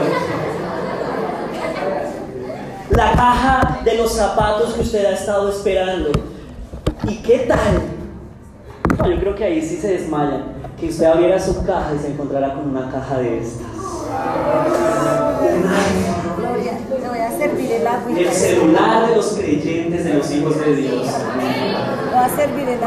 La 2.91 3.11
caja 3.13 3.79
de 3.83 3.97
los 3.97 4.13
zapatos 4.13 4.73
que 4.73 4.81
usted 4.81 5.05
ha 5.05 5.13
estado 5.13 5.49
esperando. 5.49 6.11
¿Y 7.03 7.21
qué 7.21 7.39
tal? 7.39 7.81
yo 9.09 9.19
creo 9.19 9.35
que 9.35 9.43
ahí 9.43 9.61
sí 9.61 9.77
se 9.77 9.99
desmayan. 9.99 10.61
Que 10.79 10.89
usted 10.89 11.05
abriera 11.05 11.39
su 11.39 11.63
caja 11.63 11.93
y 11.95 11.99
se 11.99 12.11
encontrara 12.11 12.53
con 12.53 12.69
una 12.69 12.89
caja 12.89 13.17
de 13.19 13.39
estas. 13.39 13.67
El 17.81 18.31
celular 18.31 19.09
de 19.09 19.15
los 19.15 19.29
creyentes, 19.29 20.03
de 20.03 20.13
los 20.13 20.31
hijos 20.31 20.59
de 20.59 20.75
Dios. 20.75 21.07
Va 22.13 22.25
a 22.25 22.29
servir 22.29 22.69
el 22.69 22.79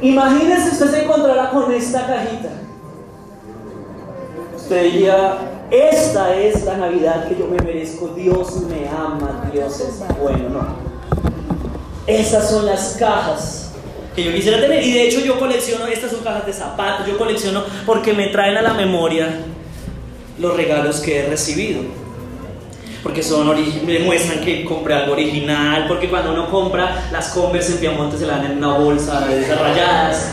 Imagínese 0.00 0.70
usted 0.70 0.90
se 0.90 1.02
encontrará 1.02 1.50
con 1.50 1.72
esta 1.72 2.06
cajita. 2.06 2.50
Usted 4.56 4.82
diría, 4.84 5.38
esta 5.70 6.36
es 6.36 6.64
la 6.64 6.76
Navidad 6.76 7.28
que 7.28 7.36
yo 7.36 7.48
me 7.48 7.56
merezco. 7.56 8.08
Dios 8.08 8.60
me 8.62 8.88
ama, 8.88 9.50
Dios 9.52 9.80
es 9.80 10.18
bueno. 10.20 10.48
No. 10.50 10.66
Esas 12.06 12.48
son 12.48 12.66
las 12.66 12.96
cajas 12.96 13.72
que 14.14 14.22
yo 14.22 14.32
quisiera 14.32 14.60
tener. 14.60 14.84
Y 14.84 14.92
de 14.92 15.08
hecho 15.08 15.20
yo 15.20 15.40
colecciono, 15.40 15.86
estas 15.86 16.12
son 16.12 16.20
cajas 16.20 16.46
de 16.46 16.52
zapatos, 16.52 17.06
yo 17.08 17.18
colecciono 17.18 17.64
porque 17.84 18.12
me 18.12 18.28
traen 18.28 18.56
a 18.56 18.62
la 18.62 18.74
memoria 18.74 19.40
los 20.38 20.56
regalos 20.56 21.00
que 21.00 21.20
he 21.20 21.28
recibido 21.28 22.05
porque 23.06 23.22
son 23.22 23.48
demuestran 23.86 24.40
que 24.40 24.64
compré 24.64 24.92
algo 24.94 25.12
original, 25.12 25.84
porque 25.86 26.08
cuando 26.08 26.32
uno 26.32 26.50
compra 26.50 27.06
las 27.12 27.28
Converse 27.28 27.74
en 27.74 27.78
Piamonte 27.78 28.18
se 28.18 28.26
la 28.26 28.38
dan 28.38 28.46
en 28.46 28.58
una 28.58 28.78
bolsa 28.78 29.20
de 29.28 29.42
desarrolladas 29.42 30.32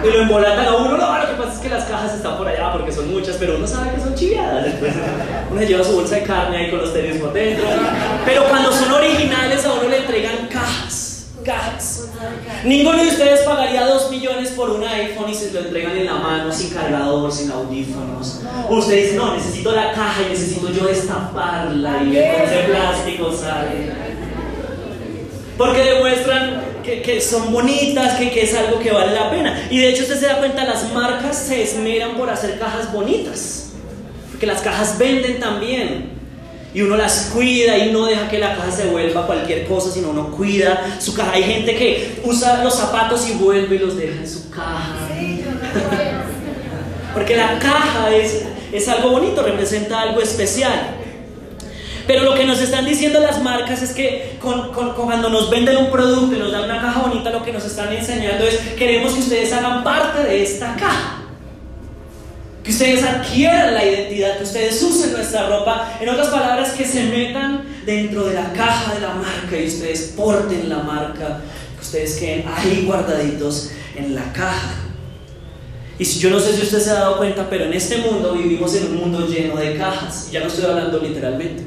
y 0.00 0.12
lo 0.12 0.22
embolatan 0.22 0.64
a 0.64 0.76
uno, 0.76 0.96
no, 0.96 1.18
lo 1.18 1.26
que 1.26 1.34
pasa 1.34 1.54
es 1.54 1.58
que 1.58 1.68
las 1.68 1.82
cajas 1.86 2.14
están 2.14 2.38
por 2.38 2.46
allá 2.46 2.72
porque 2.72 2.92
son 2.92 3.12
muchas, 3.12 3.34
pero 3.36 3.56
uno 3.56 3.66
sabe 3.66 3.96
que 3.96 4.00
son 4.00 4.14
chiviadas, 4.14 4.64
uno 5.50 5.60
se 5.60 5.66
lleva 5.66 5.82
su 5.82 5.92
bolsa 5.92 6.14
de 6.14 6.22
carne 6.22 6.56
ahí 6.56 6.70
con 6.70 6.78
los 6.82 6.92
tenis 6.92 7.16
por 7.16 7.32
dentro, 7.32 7.66
pero 8.24 8.44
cuando 8.44 8.70
son 8.70 8.92
originales 8.92 9.66
a 9.66 9.72
uno 9.72 9.88
le 9.88 9.96
entregan 9.96 10.46
cajas 10.46 11.26
Ninguno 12.64 13.02
de 13.02 13.08
ustedes 13.08 13.40
pagaría 13.40 13.86
2 13.86 14.10
millones 14.10 14.50
por 14.50 14.70
un 14.70 14.82
iPhone 14.84 15.28
y 15.28 15.34
se 15.34 15.52
lo 15.52 15.60
entregan 15.60 15.96
en 15.96 16.06
la 16.06 16.14
mano 16.14 16.52
sin 16.52 16.70
cargador, 16.70 17.30
sin 17.30 17.50
audífonos. 17.50 18.40
Usted 18.70 19.02
dice, 19.02 19.16
no, 19.16 19.34
necesito 19.34 19.72
la 19.72 19.92
caja 19.92 20.22
y 20.26 20.30
necesito 20.30 20.70
yo 20.70 20.86
destaparla 20.86 22.02
y 22.04 22.16
ese 22.16 22.64
plástico 22.68 23.32
sale. 23.32 23.92
Porque 25.58 25.82
demuestran 25.82 26.62
que, 26.82 27.20
son 27.20 27.52
bonitas, 27.52 28.18
que, 28.18 28.30
que 28.30 28.42
es 28.42 28.54
algo 28.54 28.78
que 28.78 28.90
vale 28.90 29.12
la 29.12 29.30
pena. 29.30 29.68
Y 29.70 29.78
de 29.78 29.90
hecho 29.90 30.02
usted 30.02 30.18
se 30.18 30.26
da 30.26 30.38
cuenta, 30.38 30.64
las 30.64 30.92
marcas 30.92 31.36
se 31.38 31.62
esmeran 31.62 32.16
por 32.16 32.30
hacer 32.30 32.58
cajas 32.58 32.92
bonitas. 32.92 33.72
Porque 34.30 34.46
las 34.46 34.62
cajas 34.62 34.98
venden 34.98 35.38
también 35.38 36.13
y 36.74 36.82
uno 36.82 36.96
las 36.96 37.30
cuida 37.32 37.78
y 37.78 37.92
no 37.92 38.06
deja 38.06 38.28
que 38.28 38.38
la 38.38 38.56
caja 38.56 38.72
se 38.72 38.86
vuelva 38.86 39.26
cualquier 39.26 39.64
cosa, 39.64 39.92
sino 39.92 40.10
uno 40.10 40.32
cuida 40.32 40.98
su 40.98 41.14
caja. 41.14 41.32
Hay 41.32 41.44
gente 41.44 41.76
que 41.76 42.20
usa 42.24 42.64
los 42.64 42.74
zapatos 42.74 43.28
y 43.28 43.34
vuelve 43.34 43.76
y 43.76 43.78
los 43.78 43.96
deja 43.96 44.16
en 44.16 44.28
su 44.28 44.50
caja. 44.50 45.08
Porque 47.14 47.36
la 47.36 47.60
caja 47.60 48.12
es, 48.12 48.42
es 48.72 48.88
algo 48.88 49.10
bonito, 49.10 49.44
representa 49.44 50.00
algo 50.00 50.20
especial. 50.20 50.96
Pero 52.08 52.24
lo 52.24 52.34
que 52.34 52.44
nos 52.44 52.60
están 52.60 52.84
diciendo 52.84 53.20
las 53.20 53.40
marcas 53.40 53.80
es 53.80 53.92
que 53.92 54.36
cuando 54.40 55.30
nos 55.30 55.48
venden 55.48 55.76
un 55.76 55.90
producto 55.92 56.34
y 56.34 56.40
nos 56.40 56.50
dan 56.50 56.64
una 56.64 56.80
caja 56.80 57.02
bonita, 57.02 57.30
lo 57.30 57.44
que 57.44 57.52
nos 57.52 57.64
están 57.64 57.92
enseñando 57.92 58.44
es 58.44 58.58
queremos 58.76 59.14
que 59.14 59.20
ustedes 59.20 59.52
hagan 59.52 59.84
parte 59.84 60.24
de 60.24 60.42
esta 60.42 60.74
caja. 60.74 61.23
Que 62.64 62.70
ustedes 62.70 63.04
adquieran 63.04 63.74
la 63.74 63.84
identidad, 63.84 64.38
que 64.38 64.44
ustedes 64.44 64.82
usen 64.82 65.12
nuestra 65.12 65.48
ropa. 65.48 65.98
En 66.00 66.08
otras 66.08 66.28
palabras, 66.28 66.72
que 66.72 66.86
se 66.86 67.04
metan 67.04 67.62
dentro 67.84 68.24
de 68.24 68.34
la 68.34 68.52
caja 68.54 68.94
de 68.94 69.00
la 69.00 69.14
marca 69.14 69.56
y 69.56 69.66
ustedes 69.66 70.14
porten 70.16 70.68
la 70.70 70.78
marca. 70.78 71.42
Que 71.76 71.82
ustedes 71.82 72.16
queden 72.16 72.44
ahí 72.48 72.84
guardaditos 72.86 73.70
en 73.94 74.14
la 74.14 74.32
caja. 74.32 74.74
Y 75.98 76.04
yo 76.04 76.30
no 76.30 76.40
sé 76.40 76.56
si 76.56 76.62
usted 76.62 76.80
se 76.80 76.90
ha 76.90 76.94
dado 76.94 77.18
cuenta, 77.18 77.48
pero 77.48 77.66
en 77.66 77.74
este 77.74 77.98
mundo 77.98 78.32
vivimos 78.32 78.74
en 78.74 78.86
un 78.86 78.96
mundo 78.96 79.28
lleno 79.28 79.56
de 79.56 79.76
cajas. 79.76 80.30
Ya 80.32 80.40
no 80.40 80.46
estoy 80.46 80.64
hablando 80.64 80.98
literalmente. 80.98 81.62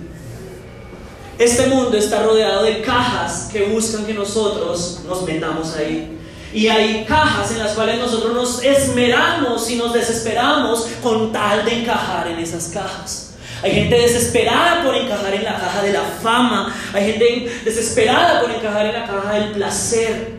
Este 1.37 1.67
mundo 1.67 1.95
está 1.95 2.23
rodeado 2.23 2.63
de 2.63 2.81
cajas 2.81 3.49
que 3.51 3.65
buscan 3.65 4.05
que 4.05 4.15
nosotros 4.15 5.01
nos 5.07 5.23
metamos 5.23 5.75
ahí. 5.75 6.16
Y 6.53 6.67
hay 6.67 7.05
cajas 7.05 7.51
en 7.51 7.59
las 7.59 7.73
cuales 7.73 7.99
nosotros 7.99 8.33
nos 8.33 8.63
esmeramos 8.63 9.69
y 9.69 9.75
nos 9.75 9.93
desesperamos 9.93 10.87
con 11.03 11.31
tal 11.31 11.65
de 11.65 11.81
encajar 11.81 12.27
en 12.27 12.39
esas 12.39 12.69
cajas. 12.69 13.35
Hay 13.63 13.71
gente 13.71 13.97
desesperada 13.97 14.83
por 14.83 14.95
encajar 14.95 15.33
en 15.33 15.43
la 15.43 15.59
caja 15.59 15.81
de 15.81 15.91
la 15.91 16.03
fama. 16.21 16.73
Hay 16.93 17.05
gente 17.05 17.61
desesperada 17.65 18.41
por 18.41 18.51
encajar 18.51 18.85
en 18.85 18.93
la 18.93 19.05
caja 19.05 19.33
del 19.33 19.51
placer. 19.51 20.37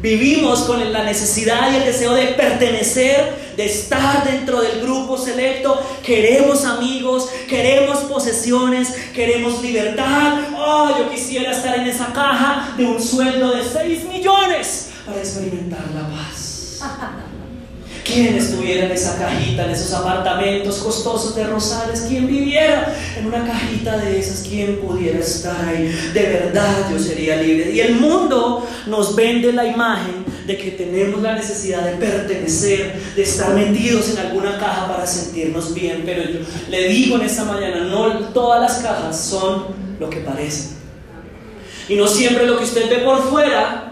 Vivimos 0.00 0.60
con 0.60 0.92
la 0.92 1.02
necesidad 1.02 1.72
y 1.72 1.76
el 1.76 1.84
deseo 1.84 2.14
de 2.14 2.26
pertenecer, 2.28 3.34
de 3.56 3.66
estar 3.66 4.24
dentro 4.24 4.60
del 4.60 4.80
grupo 4.80 5.18
selecto. 5.18 5.80
Queremos 6.04 6.64
amigos, 6.64 7.28
queremos 7.48 7.98
posesiones, 7.98 8.94
queremos 9.14 9.60
libertad. 9.60 10.38
Oh, 10.56 10.96
yo 10.96 11.10
quisiera 11.10 11.50
estar 11.50 11.76
en 11.76 11.86
esa 11.88 12.06
caja 12.12 12.74
de 12.76 12.86
un 12.86 13.02
sueldo 13.02 13.50
de 13.54 13.62
6 13.64 14.04
millones 14.04 14.87
para 15.08 15.20
experimentar 15.20 15.84
la 15.94 16.08
paz. 16.08 16.80
¿Quién 18.04 18.36
estuviera 18.36 18.86
en 18.86 18.92
esa 18.92 19.18
cajita, 19.18 19.66
en 19.66 19.70
esos 19.70 19.92
apartamentos 19.92 20.78
costosos 20.78 21.34
de 21.34 21.44
Rosales? 21.44 22.06
¿Quién 22.08 22.26
viviera 22.26 22.94
en 23.18 23.26
una 23.26 23.44
cajita 23.44 23.98
de 23.98 24.18
esas? 24.18 24.46
¿Quién 24.48 24.78
pudiera 24.78 25.18
estar 25.18 25.68
ahí? 25.68 25.94
De 26.14 26.22
verdad 26.22 26.90
yo 26.90 26.98
sería 26.98 27.36
libre. 27.36 27.70
Y 27.72 27.80
el 27.80 27.96
mundo 27.96 28.66
nos 28.86 29.14
vende 29.14 29.52
la 29.52 29.66
imagen 29.66 30.24
de 30.46 30.56
que 30.56 30.70
tenemos 30.70 31.20
la 31.20 31.34
necesidad 31.34 31.84
de 31.84 31.92
pertenecer, 31.96 32.94
de 33.14 33.22
estar 33.22 33.54
metidos 33.54 34.10
en 34.10 34.18
alguna 34.18 34.58
caja 34.58 34.88
para 34.88 35.06
sentirnos 35.06 35.74
bien. 35.74 36.02
Pero 36.06 36.22
yo 36.22 36.38
le 36.70 36.88
digo 36.88 37.16
en 37.16 37.22
esta 37.22 37.44
mañana, 37.44 37.84
no 37.84 38.20
todas 38.28 38.62
las 38.62 38.82
cajas 38.82 39.20
son 39.20 39.66
lo 40.00 40.08
que 40.08 40.20
parecen. 40.20 40.78
Y 41.90 41.96
no 41.96 42.06
siempre 42.06 42.46
lo 42.46 42.56
que 42.56 42.64
usted 42.64 42.88
ve 42.88 42.98
por 42.98 43.22
fuera 43.28 43.87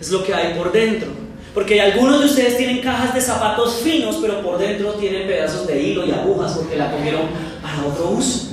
es 0.00 0.10
lo 0.10 0.24
que 0.24 0.34
hay 0.34 0.54
por 0.54 0.72
dentro. 0.72 1.08
Porque 1.54 1.80
algunos 1.80 2.20
de 2.20 2.26
ustedes 2.26 2.56
tienen 2.56 2.78
cajas 2.80 3.14
de 3.14 3.20
zapatos 3.20 3.80
finos, 3.82 4.18
pero 4.20 4.40
por 4.42 4.58
dentro 4.58 4.92
tienen 4.92 5.26
pedazos 5.26 5.66
de 5.66 5.82
hilo 5.82 6.06
y 6.06 6.12
agujas 6.12 6.52
porque 6.52 6.76
la 6.76 6.90
cogieron 6.90 7.22
para 7.62 7.86
otro 7.86 8.10
uso. 8.10 8.52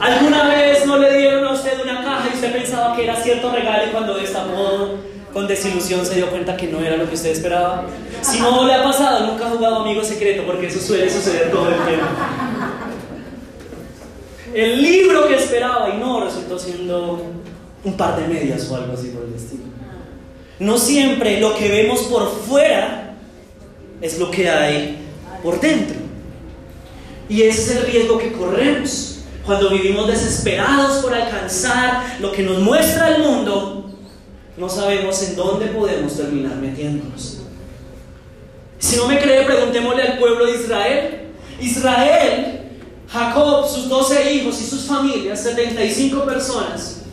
¿Alguna 0.00 0.48
vez 0.48 0.84
no 0.86 0.98
le 0.98 1.16
dieron 1.16 1.46
a 1.46 1.52
usted 1.52 1.80
una 1.82 2.02
caja 2.02 2.28
y 2.30 2.34
usted 2.34 2.52
pensaba 2.52 2.96
que 2.96 3.04
era 3.04 3.16
cierto 3.16 3.52
regalo 3.52 3.86
y 3.86 3.90
cuando 3.90 4.14
destapó 4.14 4.96
con 5.32 5.46
desilusión 5.46 6.04
se 6.04 6.16
dio 6.16 6.28
cuenta 6.30 6.56
que 6.56 6.66
no 6.66 6.80
era 6.80 6.96
lo 6.96 7.08
que 7.08 7.14
usted 7.14 7.30
esperaba? 7.30 7.84
Si 8.20 8.40
no 8.40 8.66
le 8.66 8.74
ha 8.74 8.82
pasado, 8.82 9.26
nunca 9.26 9.46
ha 9.46 9.50
jugado 9.50 9.76
amigo 9.76 10.02
secreto 10.02 10.42
porque 10.44 10.66
eso 10.66 10.80
suele 10.80 11.08
suceder 11.08 11.50
todo 11.50 11.68
el 11.68 11.76
tiempo. 11.86 12.06
El 14.52 14.82
libro 14.82 15.28
que 15.28 15.36
esperaba 15.36 15.90
y 15.90 15.98
no 15.98 16.24
resultó 16.24 16.58
siendo 16.58 17.43
un 17.84 17.96
par 17.96 18.18
de 18.18 18.26
medias 18.26 18.68
o 18.70 18.76
algo 18.76 18.94
así 18.94 19.08
por 19.08 19.24
el 19.24 19.34
estilo. 19.34 19.64
No 20.58 20.78
siempre 20.78 21.40
lo 21.40 21.54
que 21.56 21.68
vemos 21.68 22.02
por 22.02 22.30
fuera 22.30 23.14
es 24.00 24.18
lo 24.18 24.30
que 24.30 24.48
hay 24.48 24.98
por 25.42 25.60
dentro. 25.60 25.96
Y 27.28 27.42
ese 27.42 27.62
es 27.62 27.76
el 27.78 27.86
riesgo 27.86 28.18
que 28.18 28.32
corremos. 28.32 29.10
Cuando 29.44 29.70
vivimos 29.70 30.06
desesperados 30.06 31.02
por 31.02 31.12
alcanzar 31.14 32.16
lo 32.20 32.32
que 32.32 32.42
nos 32.42 32.60
muestra 32.60 33.14
el 33.16 33.22
mundo, 33.22 33.90
no 34.56 34.68
sabemos 34.68 35.22
en 35.22 35.36
dónde 35.36 35.66
podemos 35.66 36.16
terminar 36.16 36.56
metiéndonos. 36.56 37.40
Si 38.78 38.96
no 38.96 39.06
me 39.06 39.18
cree, 39.18 39.44
preguntémosle 39.44 40.02
al 40.02 40.18
pueblo 40.18 40.46
de 40.46 40.54
Israel. 40.54 41.20
Israel, 41.60 42.60
Jacob, 43.08 43.68
sus 43.68 43.88
doce 43.88 44.32
hijos 44.32 44.60
y 44.60 44.64
sus 44.64 44.84
familias, 44.84 45.42
75 45.42 46.24
personas, 46.24 47.03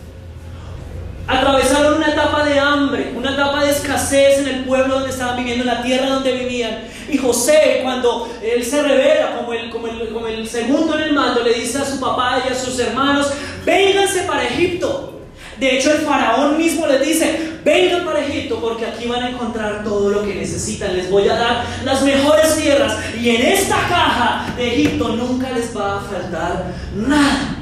Atravesaron 1.27 1.95
una 1.95 2.11
etapa 2.11 2.43
de 2.43 2.59
hambre, 2.59 3.13
una 3.15 3.31
etapa 3.31 3.63
de 3.63 3.71
escasez 3.71 4.39
en 4.39 4.47
el 4.47 4.63
pueblo 4.65 4.95
donde 4.95 5.11
estaban 5.11 5.37
viviendo, 5.37 5.63
en 5.63 5.67
la 5.67 5.83
tierra 5.83 6.09
donde 6.09 6.31
vivían. 6.33 6.79
Y 7.09 7.17
José, 7.17 7.79
cuando 7.83 8.29
él 8.43 8.63
se 8.63 8.81
revela 8.81 9.37
como 9.37 10.27
el, 10.27 10.47
segundo 10.47 10.97
en 10.97 11.03
el 11.03 11.13
mando, 11.13 11.43
le 11.43 11.53
dice 11.53 11.77
a 11.77 11.85
su 11.85 11.99
papá 11.99 12.43
y 12.45 12.51
a 12.51 12.55
sus 12.55 12.77
hermanos, 12.79 13.31
vénganse 13.65 14.23
para 14.23 14.43
Egipto. 14.45 15.19
De 15.59 15.77
hecho, 15.77 15.91
el 15.91 15.99
faraón 15.99 16.57
mismo 16.57 16.87
les 16.87 17.05
dice, 17.05 17.51
vengan 17.63 18.03
para 18.03 18.25
Egipto 18.25 18.59
porque 18.59 18.85
aquí 18.85 19.07
van 19.07 19.23
a 19.23 19.29
encontrar 19.29 19.83
todo 19.83 20.09
lo 20.09 20.23
que 20.23 20.33
necesitan. 20.33 20.95
Les 20.95 21.09
voy 21.09 21.29
a 21.29 21.35
dar 21.35 21.65
las 21.85 22.01
mejores 22.01 22.55
tierras 22.57 22.97
y 23.21 23.29
en 23.29 23.41
esta 23.43 23.75
caja 23.87 24.53
de 24.57 24.67
Egipto 24.73 25.09
nunca 25.09 25.51
les 25.51 25.77
va 25.77 25.97
a 25.97 26.01
faltar 26.01 26.65
nada. 26.95 27.60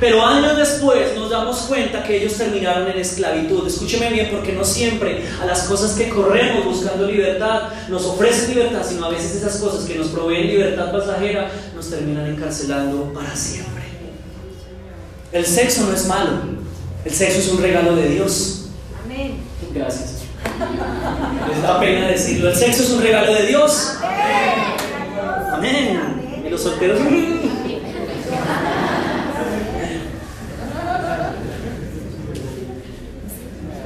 Pero 0.00 0.24
años 0.24 0.56
después 0.56 1.14
nos 1.14 1.28
damos 1.28 1.58
cuenta 1.68 2.02
que 2.02 2.16
ellos 2.16 2.32
terminaron 2.32 2.88
en 2.88 2.98
esclavitud. 2.98 3.66
Escúcheme 3.66 4.08
bien, 4.10 4.28
porque 4.30 4.52
no 4.54 4.64
siempre 4.64 5.22
a 5.40 5.44
las 5.44 5.64
cosas 5.64 5.92
que 5.92 6.08
corremos 6.08 6.64
buscando 6.64 7.06
libertad 7.06 7.68
nos 7.88 8.06
ofrecen 8.06 8.54
libertad, 8.54 8.82
sino 8.88 9.04
a 9.04 9.10
veces 9.10 9.36
esas 9.36 9.58
cosas 9.58 9.84
que 9.84 9.96
nos 9.96 10.08
proveen 10.08 10.46
libertad 10.46 10.90
pasajera 10.90 11.50
nos 11.74 11.90
terminan 11.90 12.26
encarcelando 12.26 13.12
para 13.12 13.36
siempre. 13.36 13.82
El 15.32 15.44
sexo 15.44 15.84
no 15.84 15.92
es 15.92 16.06
malo, 16.06 16.30
el 17.04 17.12
sexo 17.12 17.38
es 17.38 17.48
un 17.48 17.60
regalo 17.60 17.94
de 17.94 18.08
Dios. 18.08 18.68
Amén. 19.04 19.36
Gracias. 19.74 20.22
Les 21.48 21.62
da 21.62 21.78
pena 21.78 22.08
decirlo. 22.08 22.48
El 22.48 22.56
sexo 22.56 22.82
es 22.82 22.90
un 22.90 23.02
regalo 23.02 23.34
de 23.34 23.46
Dios. 23.46 23.96
Amén. 25.52 26.00
Amén. 26.00 26.42
Y 26.46 26.48
los 26.48 26.62
solteros. 26.62 26.98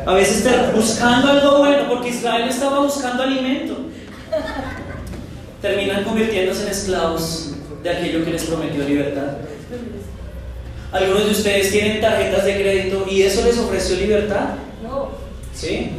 A 0.07 0.13
veces 0.13 0.47
buscando 0.75 1.29
algo 1.31 1.59
bueno, 1.59 1.89
porque 1.89 2.11
Israel 2.11 2.49
estaba 2.49 2.81
buscando 2.81 3.23
alimento. 3.23 3.77
Terminan 5.63 6.05
convirtiéndose 6.05 6.65
en 6.65 6.69
esclavos 6.69 7.55
de 7.83 7.91
aquello 7.91 8.25
que 8.25 8.33
les 8.33 8.45
prometió 8.45 8.85
libertad. 8.85 9.39
Algunos 10.93 11.25
de 11.25 11.31
ustedes 11.31 11.71
tienen 11.71 12.01
tarjetas 12.01 12.45
de 12.45 12.55
crédito 12.55 13.07
y 13.11 13.23
eso 13.23 13.45
les 13.45 13.59
ofreció 13.59 13.97
libertad. 13.97 14.51
No. 14.83 15.09
¿Sí? 15.55 15.91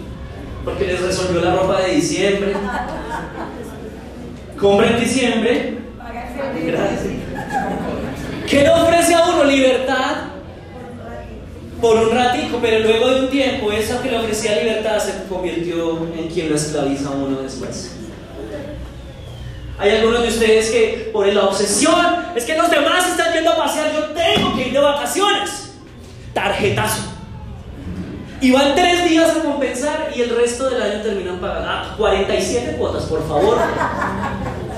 Porque 0.64 0.86
les 0.86 1.02
resolvió 1.02 1.42
la 1.42 1.56
ropa 1.56 1.82
de 1.82 1.96
diciembre. 1.96 2.54
Compra 4.60 4.88
en 4.88 5.00
diciembre. 5.00 5.78
Gracias. 6.66 7.02
¿Qué 8.48 8.62
le 8.62 8.70
ofrece 8.70 9.16
a 9.16 9.26
uno? 9.30 9.44
Libertad 9.46 10.25
por 11.86 11.98
un 11.98 12.10
ratico, 12.10 12.58
pero 12.60 12.80
luego 12.80 13.10
de 13.10 13.20
un 13.22 13.30
tiempo, 13.30 13.72
eso 13.72 14.02
que 14.02 14.10
le 14.10 14.18
ofrecía 14.18 14.56
libertad 14.56 14.98
se 14.98 15.28
convirtió 15.30 16.00
en 16.18 16.28
quien 16.30 16.50
lo 16.50 16.56
esclaviza 16.56 17.12
uno 17.12 17.44
después. 17.44 17.92
Hay 19.78 19.92
algunos 19.92 20.24
de 20.24 20.30
ustedes 20.30 20.72
que 20.72 21.12
por 21.14 21.28
la 21.28 21.44
obsesión, 21.44 22.26
es 22.36 22.44
que 22.44 22.58
los 22.58 22.72
demás 22.72 23.08
están 23.08 23.34
yendo 23.34 23.52
a 23.52 23.58
pasear, 23.58 23.92
yo 23.94 24.06
tengo 24.16 24.56
que 24.56 24.70
ir 24.70 24.74
de 24.74 24.80
vacaciones. 24.80 25.74
Tarjetazo. 26.34 27.04
Y 28.42 28.50
van 28.50 28.74
tres 28.74 29.08
días 29.08 29.38
a 29.38 29.44
compensar 29.44 30.12
y 30.16 30.22
el 30.22 30.36
resto 30.36 30.68
del 30.68 30.82
año 30.82 31.04
terminan 31.04 31.40
pagando. 31.40 31.70
Ah, 31.70 31.94
47 32.00 32.78
cuotas, 32.80 33.04
por 33.04 33.28
favor. 33.28 33.60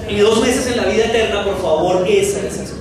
Y 0.09 0.17
dos 0.17 0.41
meses 0.41 0.67
en 0.67 0.75
la 0.75 0.83
vida 0.83 1.05
eterna, 1.05 1.45
por 1.45 1.61
favor, 1.61 2.05
esa 2.05 2.39
es 2.39 2.57
eso 2.57 2.76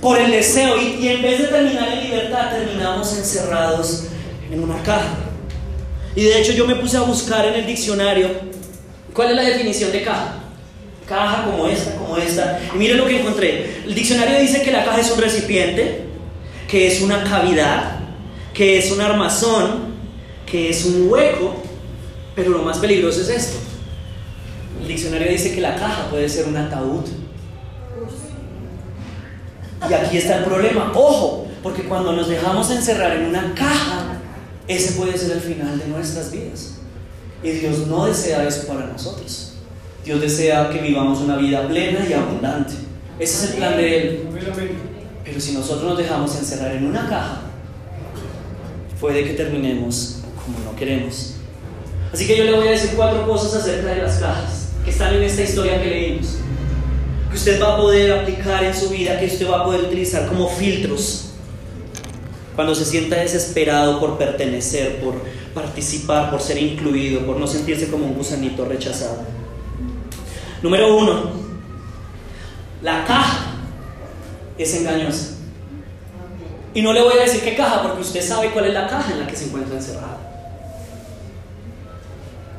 por 0.00 0.18
el 0.18 0.30
deseo 0.30 0.80
y, 0.80 1.06
en 1.08 1.22
vez 1.22 1.38
de 1.38 1.48
terminar 1.48 1.88
en 1.92 2.04
libertad 2.04 2.50
terminamos 2.50 3.16
encerrados 3.16 4.04
en 4.50 4.62
una 4.62 4.82
caja. 4.82 5.16
Y 6.16 6.24
de 6.24 6.40
hecho 6.40 6.52
yo 6.52 6.66
me 6.66 6.76
puse 6.76 6.96
a 6.96 7.02
buscar 7.02 7.46
en 7.46 7.54
el 7.54 7.66
diccionario 7.66 8.28
cuál 9.12 9.30
es 9.30 9.36
la 9.36 9.42
definición 9.42 9.92
de 9.92 10.02
caja. 10.02 10.36
Caja 11.06 11.44
como 11.44 11.66
esta, 11.66 11.96
como 11.96 12.16
esta. 12.16 12.60
Y 12.74 12.78
miren 12.78 12.96
lo 12.96 13.06
que 13.06 13.20
encontré. 13.20 13.82
El 13.84 13.94
diccionario 13.94 14.40
dice 14.40 14.62
que 14.62 14.70
la 14.70 14.84
caja 14.84 15.00
es 15.00 15.10
un 15.10 15.20
recipiente, 15.20 16.04
que 16.68 16.86
es 16.86 17.00
una 17.02 17.24
cavidad, 17.24 17.98
que 18.54 18.78
es 18.78 18.92
un 18.92 19.00
armazón, 19.00 19.94
que 20.46 20.70
es 20.70 20.84
un 20.84 21.10
hueco, 21.10 21.62
pero 22.34 22.50
lo 22.50 22.62
más 22.62 22.78
peligroso 22.78 23.20
es 23.22 23.28
esto. 23.28 23.58
El 24.80 24.88
diccionario 24.88 25.28
dice 25.28 25.54
que 25.54 25.60
la 25.60 25.74
caja 25.76 26.08
puede 26.10 26.28
ser 26.28 26.46
un 26.46 26.56
ataúd. 26.56 27.04
Y 29.88 29.92
aquí 29.92 30.18
está 30.18 30.38
el 30.38 30.44
problema. 30.44 30.92
Ojo, 30.94 31.46
porque 31.62 31.84
cuando 31.84 32.12
nos 32.12 32.28
dejamos 32.28 32.70
encerrar 32.70 33.16
en 33.16 33.26
una 33.26 33.54
caja, 33.54 34.18
ese 34.68 34.92
puede 34.92 35.16
ser 35.16 35.32
el 35.32 35.40
final 35.40 35.78
de 35.78 35.86
nuestras 35.88 36.30
vidas. 36.30 36.74
Y 37.42 37.50
Dios 37.50 37.86
no 37.86 38.06
desea 38.06 38.46
eso 38.46 38.66
para 38.66 38.86
nosotros. 38.86 39.54
Dios 40.04 40.20
desea 40.20 40.70
que 40.70 40.80
vivamos 40.80 41.20
una 41.20 41.36
vida 41.36 41.66
plena 41.66 42.06
y 42.08 42.12
abundante. 42.12 42.74
Ese 43.18 43.44
es 43.44 43.50
el 43.50 43.56
plan 43.56 43.76
de 43.76 43.98
Él. 43.98 44.28
Pero 45.24 45.40
si 45.40 45.52
nosotros 45.52 45.84
nos 45.84 45.98
dejamos 45.98 46.34
encerrar 46.36 46.72
en 46.72 46.86
una 46.86 47.08
caja, 47.08 47.40
puede 49.00 49.24
que 49.24 49.34
terminemos 49.34 50.18
como 50.44 50.58
no 50.64 50.76
queremos. 50.76 51.34
Así 52.12 52.26
que 52.26 52.36
yo 52.36 52.44
le 52.44 52.52
voy 52.52 52.68
a 52.68 52.72
decir 52.72 52.92
cuatro 52.96 53.26
cosas 53.26 53.62
acerca 53.62 53.94
de 53.94 54.02
las 54.02 54.16
cajas 54.18 54.68
que 54.84 54.90
están 54.90 55.14
en 55.14 55.22
esta 55.22 55.42
historia 55.42 55.82
que 55.82 55.88
leímos. 55.88 56.38
Que 57.30 57.36
usted 57.36 57.62
va 57.62 57.74
a 57.74 57.76
poder 57.76 58.12
aplicar 58.12 58.64
en 58.64 58.74
su 58.74 58.90
vida, 58.90 59.18
que 59.18 59.26
usted 59.26 59.48
va 59.48 59.60
a 59.60 59.64
poder 59.64 59.82
utilizar 59.82 60.26
como 60.26 60.48
filtros 60.48 61.30
cuando 62.56 62.74
se 62.74 62.84
sienta 62.84 63.16
desesperado 63.16 64.00
por 64.00 64.18
pertenecer, 64.18 65.00
por 65.00 65.14
participar, 65.54 66.30
por 66.30 66.40
ser 66.40 66.58
incluido, 66.58 67.24
por 67.24 67.36
no 67.36 67.46
sentirse 67.46 67.88
como 67.90 68.06
un 68.06 68.14
gusanito 68.14 68.64
rechazado. 68.64 69.18
Número 70.62 70.96
uno, 70.96 71.30
la 72.82 73.04
caja 73.04 73.54
es 74.58 74.74
engañosa. 74.74 75.36
Y 76.74 76.82
no 76.82 76.92
le 76.92 77.02
voy 77.02 77.14
a 77.14 77.22
decir 77.22 77.42
qué 77.42 77.56
caja, 77.56 77.82
porque 77.82 78.02
usted 78.02 78.22
sabe 78.22 78.50
cuál 78.50 78.66
es 78.66 78.74
la 78.74 78.86
caja 78.86 79.12
en 79.12 79.20
la 79.20 79.26
que 79.26 79.36
se 79.36 79.46
encuentra 79.46 79.76
encerrado. 79.76 80.29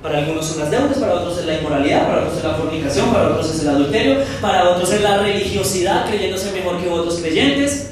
Para 0.02 0.18
algunos 0.18 0.46
son 0.48 0.60
las 0.60 0.72
deudas, 0.72 0.98
para 0.98 1.14
otros 1.14 1.38
es 1.38 1.46
la 1.46 1.60
inmoralidad, 1.60 2.08
para 2.08 2.22
otros 2.24 2.38
es 2.38 2.44
la 2.44 2.54
fornicación, 2.56 3.14
para 3.14 3.28
otros 3.30 3.54
es 3.54 3.62
el 3.62 3.70
adulterio, 3.70 4.18
para 4.42 4.70
otros 4.70 4.92
es 4.92 5.02
la 5.02 5.18
religiosidad, 5.20 6.08
creyéndose 6.08 6.52
mejor 6.54 6.82
que 6.82 6.90
otros 6.90 7.20
creyentes, 7.20 7.92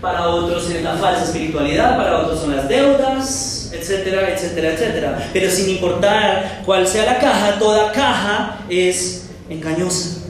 para 0.00 0.28
otros 0.28 0.70
es 0.70 0.82
la 0.82 0.94
falsa 0.94 1.24
espiritualidad, 1.24 1.96
para 1.98 2.20
otros 2.20 2.40
son 2.40 2.56
las 2.56 2.68
deudas, 2.68 3.70
etcétera, 3.72 4.30
etcétera, 4.30 4.72
etcétera. 4.72 5.30
Pero 5.32 5.50
sin 5.50 5.68
importar 5.68 6.62
cuál 6.64 6.86
sea 6.86 7.04
la 7.04 7.18
caja, 7.18 7.58
toda 7.58 7.92
caja 7.92 8.58
es 8.70 9.26
engañosa. 9.50 10.22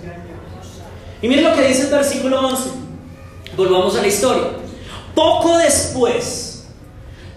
Y 1.22 1.28
miren 1.28 1.44
lo 1.44 1.54
que 1.54 1.68
dice 1.68 1.82
el 1.82 1.90
versículo 1.90 2.48
11. 2.48 2.70
Volvamos 3.56 3.96
a 3.96 4.02
la 4.02 4.08
historia. 4.08 4.48
Poco 5.14 5.56
después, 5.58 6.64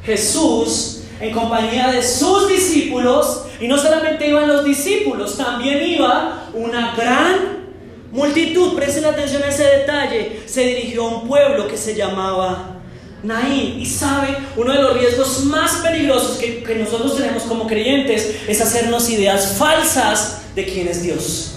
Jesús, 0.03 1.01
en 1.19 1.31
compañía 1.33 1.91
de 1.91 2.01
sus 2.01 2.49
discípulos, 2.49 3.44
y 3.59 3.67
no 3.67 3.77
solamente 3.77 4.27
iban 4.27 4.47
los 4.47 4.63
discípulos, 4.63 5.37
también 5.37 5.81
iba 5.81 6.49
una 6.53 6.95
gran 6.95 7.65
multitud, 8.11 8.75
presten 8.75 9.05
atención 9.05 9.43
a 9.43 9.47
ese 9.47 9.63
detalle, 9.63 10.41
se 10.45 10.61
dirigió 10.61 11.05
a 11.05 11.19
un 11.19 11.27
pueblo 11.27 11.67
que 11.67 11.77
se 11.77 11.95
llamaba 11.95 12.81
Naín. 13.23 13.79
Y 13.79 13.85
sabe, 13.85 14.37
uno 14.55 14.71
de 14.71 14.81
los 14.81 14.97
riesgos 14.97 15.43
más 15.45 15.77
peligrosos 15.77 16.37
que, 16.37 16.63
que 16.63 16.75
nosotros 16.75 17.17
tenemos 17.17 17.43
como 17.43 17.67
creyentes 17.67 18.35
es 18.47 18.61
hacernos 18.61 19.09
ideas 19.09 19.55
falsas 19.57 20.43
de 20.55 20.65
quién 20.65 20.87
es 20.87 21.03
Dios 21.03 21.55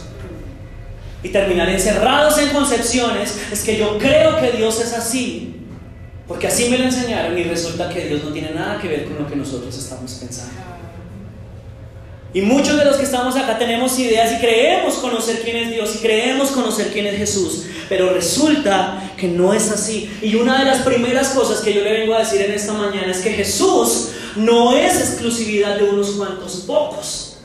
y 1.23 1.31
terminar 1.31 1.69
encerrados 1.69 2.39
en 2.39 2.51
concepciones 2.51 3.39
es 3.51 3.63
que 3.63 3.77
yo 3.77 3.99
creo 3.99 4.39
que 4.41 4.53
Dios 4.53 4.81
es 4.81 4.93
así, 4.93 5.57
porque 6.27 6.47
así 6.47 6.69
me 6.71 6.79
lo 6.79 6.85
enseñaron 6.85 7.37
y 7.37 7.43
resulta 7.45 7.89
que 7.89 8.07
Dios 8.07 8.23
no 8.25 8.33
tiene 8.33 8.53
nada 8.53 8.81
que 8.81 8.89
ver 8.89 9.05
con 9.05 9.19
lo 9.19 9.29
que 9.29 9.37
nosotros 9.37 9.77
estamos 9.77 10.13
pensando. 10.15 10.78
Y 12.35 12.43
muchos 12.43 12.77
de 12.77 12.85
los 12.85 12.97
que 12.97 13.05
estamos 13.05 13.37
acá 13.37 13.59
tenemos 13.59 13.99
ideas 13.99 14.33
y 14.33 14.39
creemos 14.39 14.95
conocer 14.95 15.41
quién 15.43 15.57
es 15.57 15.71
Dios 15.71 15.95
y 15.97 15.99
creemos 15.99 16.51
conocer 16.51 16.89
quién 16.93 17.07
es 17.07 17.17
Jesús, 17.17 17.65
pero 17.89 18.13
resulta 18.13 19.13
que 19.17 19.29
no 19.29 19.55
es 19.55 19.71
así. 19.71 20.11
Y 20.21 20.35
una 20.35 20.59
de 20.59 20.67
las 20.67 20.83
primeras 20.83 21.31
cosas 21.31 21.61
que 21.61 21.73
yo 21.73 21.83
le 21.83 21.93
vengo 21.93 22.15
a 22.15 22.19
decir 22.19 22.43
en 22.43 22.53
esta 22.53 22.75
mañana 22.75 23.11
es 23.11 23.19
que 23.19 23.31
Jesús 23.31 24.11
no 24.37 24.77
es 24.77 25.01
exclusividad 25.01 25.77
de 25.77 25.85
unos 25.85 26.11
cuantos 26.11 26.65
pocos. 26.67 27.37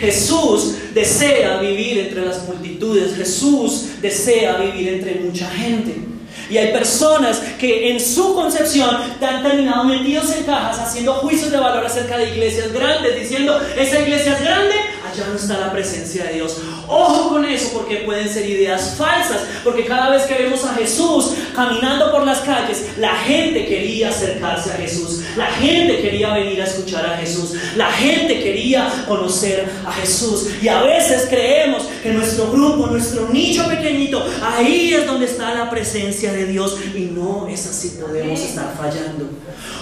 Jesús 0.00 0.74
desea 0.92 1.58
vivir 1.58 1.98
entre 1.98 2.26
las 2.26 2.44
multitudes, 2.48 3.14
Jesús 3.14 3.84
desea 4.00 4.56
vivir 4.56 4.94
entre 4.94 5.20
mucha 5.20 5.48
gente. 5.48 6.11
Y 6.50 6.58
hay 6.58 6.72
personas 6.72 7.40
que 7.58 7.90
en 7.90 8.00
su 8.00 8.34
concepción 8.34 8.90
han 9.20 9.42
terminado 9.42 9.84
metidos 9.84 10.30
en 10.32 10.44
cajas 10.44 10.78
haciendo 10.78 11.14
juicios 11.14 11.50
de 11.50 11.58
valor 11.58 11.84
acerca 11.84 12.18
de 12.18 12.30
iglesias 12.30 12.72
grandes, 12.72 13.18
diciendo, 13.18 13.60
esa 13.76 14.00
iglesia 14.00 14.34
es 14.34 14.40
grande, 14.40 14.74
allá 15.10 15.26
no 15.28 15.36
está 15.36 15.58
la 15.58 15.72
presencia 15.72 16.24
de 16.24 16.34
Dios. 16.34 16.56
Ojo 16.94 17.30
con 17.30 17.44
eso 17.46 17.70
porque 17.72 17.96
pueden 18.04 18.28
ser 18.28 18.44
ideas 18.44 18.96
falsas, 18.98 19.40
porque 19.64 19.86
cada 19.86 20.10
vez 20.10 20.24
que 20.24 20.34
vemos 20.34 20.62
a 20.66 20.74
Jesús 20.74 21.30
caminando 21.54 22.12
por 22.12 22.26
las 22.26 22.40
calles, 22.40 22.84
la 22.98 23.16
gente 23.16 23.64
quería 23.64 24.10
acercarse 24.10 24.72
a 24.72 24.74
Jesús, 24.74 25.22
la 25.34 25.46
gente 25.46 26.02
quería 26.02 26.34
venir 26.34 26.60
a 26.60 26.66
escuchar 26.66 27.06
a 27.06 27.16
Jesús, 27.16 27.54
la 27.76 27.90
gente 27.90 28.42
quería 28.42 28.92
conocer 29.08 29.66
a 29.86 29.92
Jesús. 29.92 30.48
Y 30.60 30.68
a 30.68 30.82
veces 30.82 31.28
creemos 31.30 31.84
que 32.02 32.12
nuestro 32.12 32.52
grupo, 32.52 32.88
nuestro 32.88 33.26
nicho 33.30 33.66
pequeñito, 33.68 34.22
ahí 34.42 34.92
es 34.92 35.06
donde 35.06 35.24
está 35.24 35.54
la 35.54 35.70
presencia 35.70 36.30
de 36.30 36.44
Dios 36.44 36.76
y 36.94 37.04
no 37.04 37.48
es 37.48 37.66
así, 37.66 37.96
podemos 37.98 38.38
estar 38.38 38.74
fallando. 38.76 39.30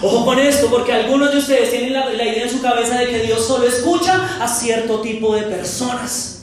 Ojo 0.01 0.25
con 0.25 0.38
esto, 0.38 0.68
porque 0.70 0.92
algunos 0.92 1.33
de 1.33 1.38
ustedes 1.38 1.73
tienen 1.73 1.92
la, 1.92 2.09
la 2.09 2.25
idea 2.25 2.44
en 2.44 2.51
su 2.51 2.62
cabeza 2.62 2.99
de 2.99 3.09
que 3.09 3.18
Dios 3.23 3.44
solo 3.44 3.66
escucha 3.66 4.38
a 4.40 4.46
cierto 4.46 5.01
tipo 5.01 5.35
de 5.35 5.42
personas. 5.42 6.39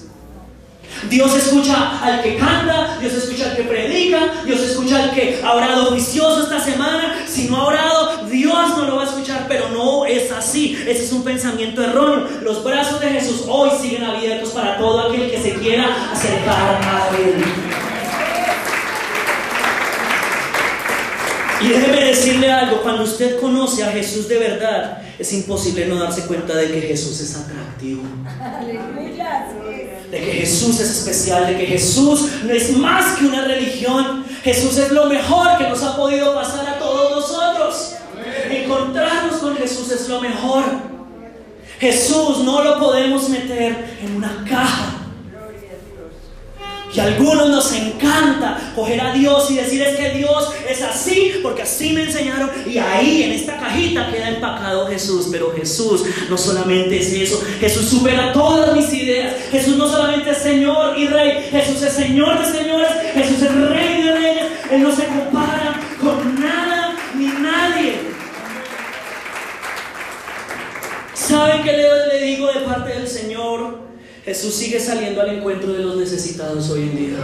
Dios 1.09 1.35
escucha 1.35 1.99
al 2.03 2.21
que 2.21 2.35
canta, 2.35 2.97
Dios 2.99 3.13
escucha 3.13 3.51
al 3.51 3.55
que 3.55 3.63
predica, 3.63 4.33
Dios 4.45 4.59
escucha 4.61 5.03
al 5.03 5.11
que 5.11 5.41
ha 5.43 5.53
orado 5.53 5.85
juicioso 5.87 6.43
esta 6.43 6.59
semana. 6.59 7.19
Si 7.27 7.47
no 7.47 7.57
ha 7.57 7.65
orado, 7.67 8.25
Dios 8.27 8.69
no 8.77 8.85
lo 8.85 8.95
va 8.97 9.03
a 9.03 9.05
escuchar, 9.05 9.45
pero 9.47 9.69
no 9.69 10.05
es 10.05 10.31
así. 10.31 10.77
Ese 10.87 11.05
es 11.05 11.11
un 11.11 11.23
pensamiento 11.23 11.83
erróneo. 11.83 12.27
Los 12.41 12.63
brazos 12.63 12.99
de 12.99 13.09
Jesús 13.09 13.43
hoy 13.47 13.69
siguen 13.81 14.03
abiertos 14.03 14.51
para 14.51 14.77
todo 14.77 15.07
aquel 15.07 15.29
que 15.29 15.41
se 15.41 15.53
quiera 15.53 16.11
acercar 16.11 16.81
a 16.81 17.09
Él. 17.17 17.86
Y 21.61 21.67
déjeme 21.69 22.05
decirle 22.05 22.51
algo, 22.51 22.81
cuando 22.81 23.03
usted 23.03 23.39
conoce 23.39 23.83
a 23.83 23.91
Jesús 23.91 24.27
de 24.27 24.37
verdad, 24.37 25.01
es 25.17 25.33
imposible 25.33 25.87
no 25.87 25.95
darse 25.95 26.25
cuenta 26.27 26.55
de 26.55 26.71
que 26.71 26.81
Jesús 26.81 27.19
es 27.19 27.35
atractivo. 27.35 28.03
De 30.11 30.19
que 30.19 30.31
Jesús 30.31 30.79
es 30.79 30.89
especial, 30.89 31.47
de 31.47 31.57
que 31.57 31.65
Jesús 31.65 32.27
no 32.43 32.53
es 32.53 32.77
más 32.77 33.17
que 33.17 33.25
una 33.25 33.45
religión. 33.45 34.25
Jesús 34.43 34.77
es 34.77 34.91
lo 34.91 35.07
mejor 35.07 35.57
que 35.57 35.67
nos 35.67 35.81
ha 35.83 35.95
podido 35.95 36.35
pasar 36.35 36.67
a 36.67 36.79
todos 36.79 37.11
nosotros. 37.11 37.95
Encontrarnos 38.49 39.35
con 39.37 39.57
Jesús 39.57 39.91
es 39.91 40.07
lo 40.07 40.21
mejor. 40.21 40.63
Jesús 41.79 42.39
no 42.43 42.63
lo 42.63 42.79
podemos 42.79 43.29
meter 43.29 43.97
en 44.01 44.15
una 44.15 44.45
caja. 44.47 44.96
Y 46.97 46.99
a 46.99 47.03
algunos 47.03 47.49
nos 47.49 47.71
encanta 47.73 48.71
coger 48.73 48.99
a 48.99 49.13
Dios 49.13 49.51
y 49.51 49.57
decir 49.57 49.83
es 49.83 49.95
que 49.97 50.09
Dios 50.17 50.49
es 50.67 50.81
así, 50.81 51.33
porque 51.43 51.61
así 51.61 51.93
me 51.93 52.01
enseñaron. 52.01 52.49
Y 52.65 52.79
ahí 52.79 53.21
en 53.21 53.33
esta 53.33 53.55
cajita 53.55 54.09
queda 54.09 54.29
empacado 54.29 54.87
Jesús. 54.87 55.27
Pero 55.31 55.53
Jesús 55.55 56.01
no 56.27 56.35
solamente 56.35 56.97
es 56.99 57.13
eso, 57.13 57.39
Jesús 57.59 57.87
supera 57.87 58.33
todas 58.33 58.75
mis 58.75 58.91
ideas. 58.91 59.35
Jesús 59.51 59.77
no 59.77 59.87
solamente 59.87 60.31
es 60.31 60.39
Señor 60.39 60.97
y 60.97 61.05
Rey, 61.05 61.47
Jesús 61.51 61.83
es 61.83 61.93
Señor 61.93 62.39
de 62.39 62.51
señores, 62.51 62.89
Jesús 63.13 63.43
es 63.43 63.55
Rey 63.69 64.01
de 64.01 64.11
reyes. 64.13 64.45
Él 64.71 64.81
no 64.81 64.95
se 64.95 65.05
compara 65.05 65.79
con 66.01 66.41
nada 66.41 66.95
ni 67.13 67.27
nadie. 67.27 67.99
¿Saben 71.13 71.61
qué 71.61 71.73
le 71.73 72.25
digo 72.25 72.51
de 72.51 72.61
parte 72.61 72.89
del 72.89 73.07
Señor? 73.07 73.86
Jesús 74.27 74.55
sigue 74.55 74.77
saliendo 74.77 75.21
al 75.21 75.37
encuentro 75.37 75.71
de 75.71 75.79
los 75.79 75.95
necesitados 75.95 76.69
hoy 76.69 76.81
en 76.81 76.97
día. 76.97 77.17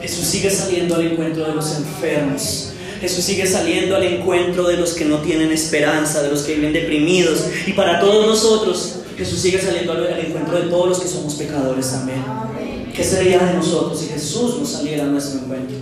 Jesús 0.00 0.24
sigue 0.24 0.48
saliendo 0.50 0.94
al 0.94 1.06
encuentro 1.06 1.46
de 1.46 1.54
los 1.54 1.76
enfermos. 1.76 2.70
Jesús 2.98 3.22
sigue 3.22 3.46
saliendo 3.46 3.94
al 3.94 4.04
encuentro 4.04 4.66
de 4.66 4.78
los 4.78 4.94
que 4.94 5.04
no 5.04 5.18
tienen 5.18 5.52
esperanza, 5.52 6.22
de 6.22 6.30
los 6.30 6.44
que 6.44 6.54
viven 6.54 6.72
deprimidos. 6.72 7.44
Y 7.66 7.74
para 7.74 8.00
todos 8.00 8.26
nosotros, 8.26 9.00
Jesús 9.18 9.38
sigue 9.38 9.60
saliendo 9.60 9.92
al, 9.92 10.18
encuentro 10.18 10.58
de 10.58 10.70
todos 10.70 10.88
los 10.88 11.00
que 11.00 11.08
somos 11.08 11.34
pecadores 11.34 11.90
también. 11.90 12.24
¿Qué 12.96 13.04
sería 13.04 13.40
de 13.40 13.52
nosotros 13.52 14.00
si 14.00 14.06
Jesús 14.06 14.58
nos 14.58 14.70
saliera 14.70 15.04
a 15.04 15.08
nuestro 15.08 15.40
encuentro? 15.40 15.76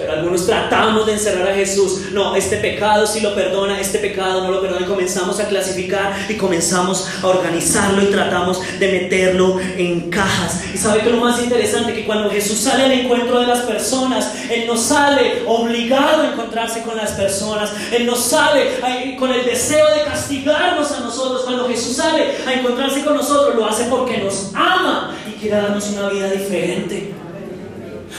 Pero 0.00 0.12
algunos 0.14 0.46
tratamos 0.46 1.04
de 1.04 1.12
encerrar 1.12 1.48
a 1.48 1.54
Jesús. 1.54 2.12
No, 2.12 2.34
este 2.34 2.56
pecado 2.56 3.06
sí 3.06 3.20
lo 3.20 3.34
perdona, 3.34 3.78
este 3.78 3.98
pecado 3.98 4.42
no 4.42 4.50
lo 4.50 4.62
perdona. 4.62 4.86
Y 4.86 4.88
comenzamos 4.88 5.38
a 5.40 5.46
clasificar 5.46 6.16
y 6.26 6.34
comenzamos 6.34 7.06
a 7.22 7.26
organizarlo 7.26 8.02
y 8.02 8.06
tratamos 8.06 8.60
de 8.78 8.92
meterlo 8.92 9.60
en 9.76 10.08
cajas. 10.08 10.62
Y 10.72 10.78
sabe 10.78 11.02
que 11.02 11.10
lo 11.10 11.18
más 11.18 11.42
interesante 11.42 11.92
que 11.92 12.06
cuando 12.06 12.30
Jesús 12.30 12.56
sale 12.58 12.84
al 12.84 12.92
encuentro 12.92 13.40
de 13.40 13.46
las 13.46 13.60
personas, 13.60 14.32
Él 14.50 14.66
no 14.66 14.74
sale 14.74 15.42
obligado 15.46 16.22
a 16.22 16.28
encontrarse 16.28 16.80
con 16.80 16.96
las 16.96 17.12
personas. 17.12 17.70
Él 17.92 18.06
no 18.06 18.16
sale 18.16 19.16
con 19.18 19.30
el 19.30 19.44
deseo 19.44 19.86
de 19.94 20.04
castigarnos 20.04 20.90
a 20.92 21.00
nosotros. 21.00 21.42
Cuando 21.42 21.68
Jesús 21.68 21.94
sale 21.96 22.36
a 22.46 22.54
encontrarse 22.54 23.04
con 23.04 23.16
nosotros, 23.16 23.54
lo 23.54 23.66
hace 23.66 23.84
porque 23.84 24.16
nos 24.16 24.50
ama 24.54 25.14
y 25.28 25.38
quiere 25.38 25.56
darnos 25.56 25.90
una 25.90 26.08
vida 26.08 26.30
diferente. 26.30 27.12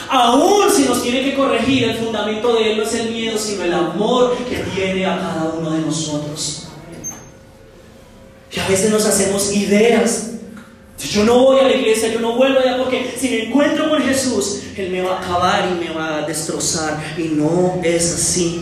Aún 0.10 0.72
si 0.72 0.84
nos 0.84 1.02
tiene 1.04 1.24
que 1.24 1.36
corregir, 1.36 1.84
el 1.86 1.96
fundamento 1.96 2.56
de 2.56 2.72
Él 2.72 2.78
no 2.78 2.84
es 2.84 2.94
el 2.94 3.12
miedo, 3.12 3.38
sino 3.38 3.64
el 3.64 3.74
amor 3.74 4.38
que 4.50 4.58
tiene 4.58 5.06
a 5.06 5.18
cada 5.18 5.54
uno 5.58 5.72
de 5.72 5.80
nosotros. 5.80 6.68
Que 8.50 8.62
a 8.62 8.68
veces 8.68 8.92
nos 8.92 9.06
hacemos 9.06 9.54
ideas. 9.54 10.28
Yo 10.98 11.24
no 11.24 11.40
voy 11.40 11.60
a 11.60 11.64
la 11.64 11.74
iglesia, 11.74 12.14
yo 12.14 12.20
no 12.20 12.36
vuelvo 12.36 12.60
allá 12.60 12.78
porque 12.78 13.16
si 13.18 13.30
me 13.30 13.44
encuentro 13.46 13.90
con 13.90 14.02
Jesús, 14.02 14.62
Él 14.78 14.92
me 14.92 15.02
va 15.02 15.18
a 15.18 15.20
acabar 15.20 15.70
y 15.72 15.84
me 15.84 15.94
va 15.94 16.18
a 16.18 16.22
destrozar. 16.28 17.16
Y 17.18 17.24
no 17.30 17.80
es 17.84 18.14
así. 18.14 18.62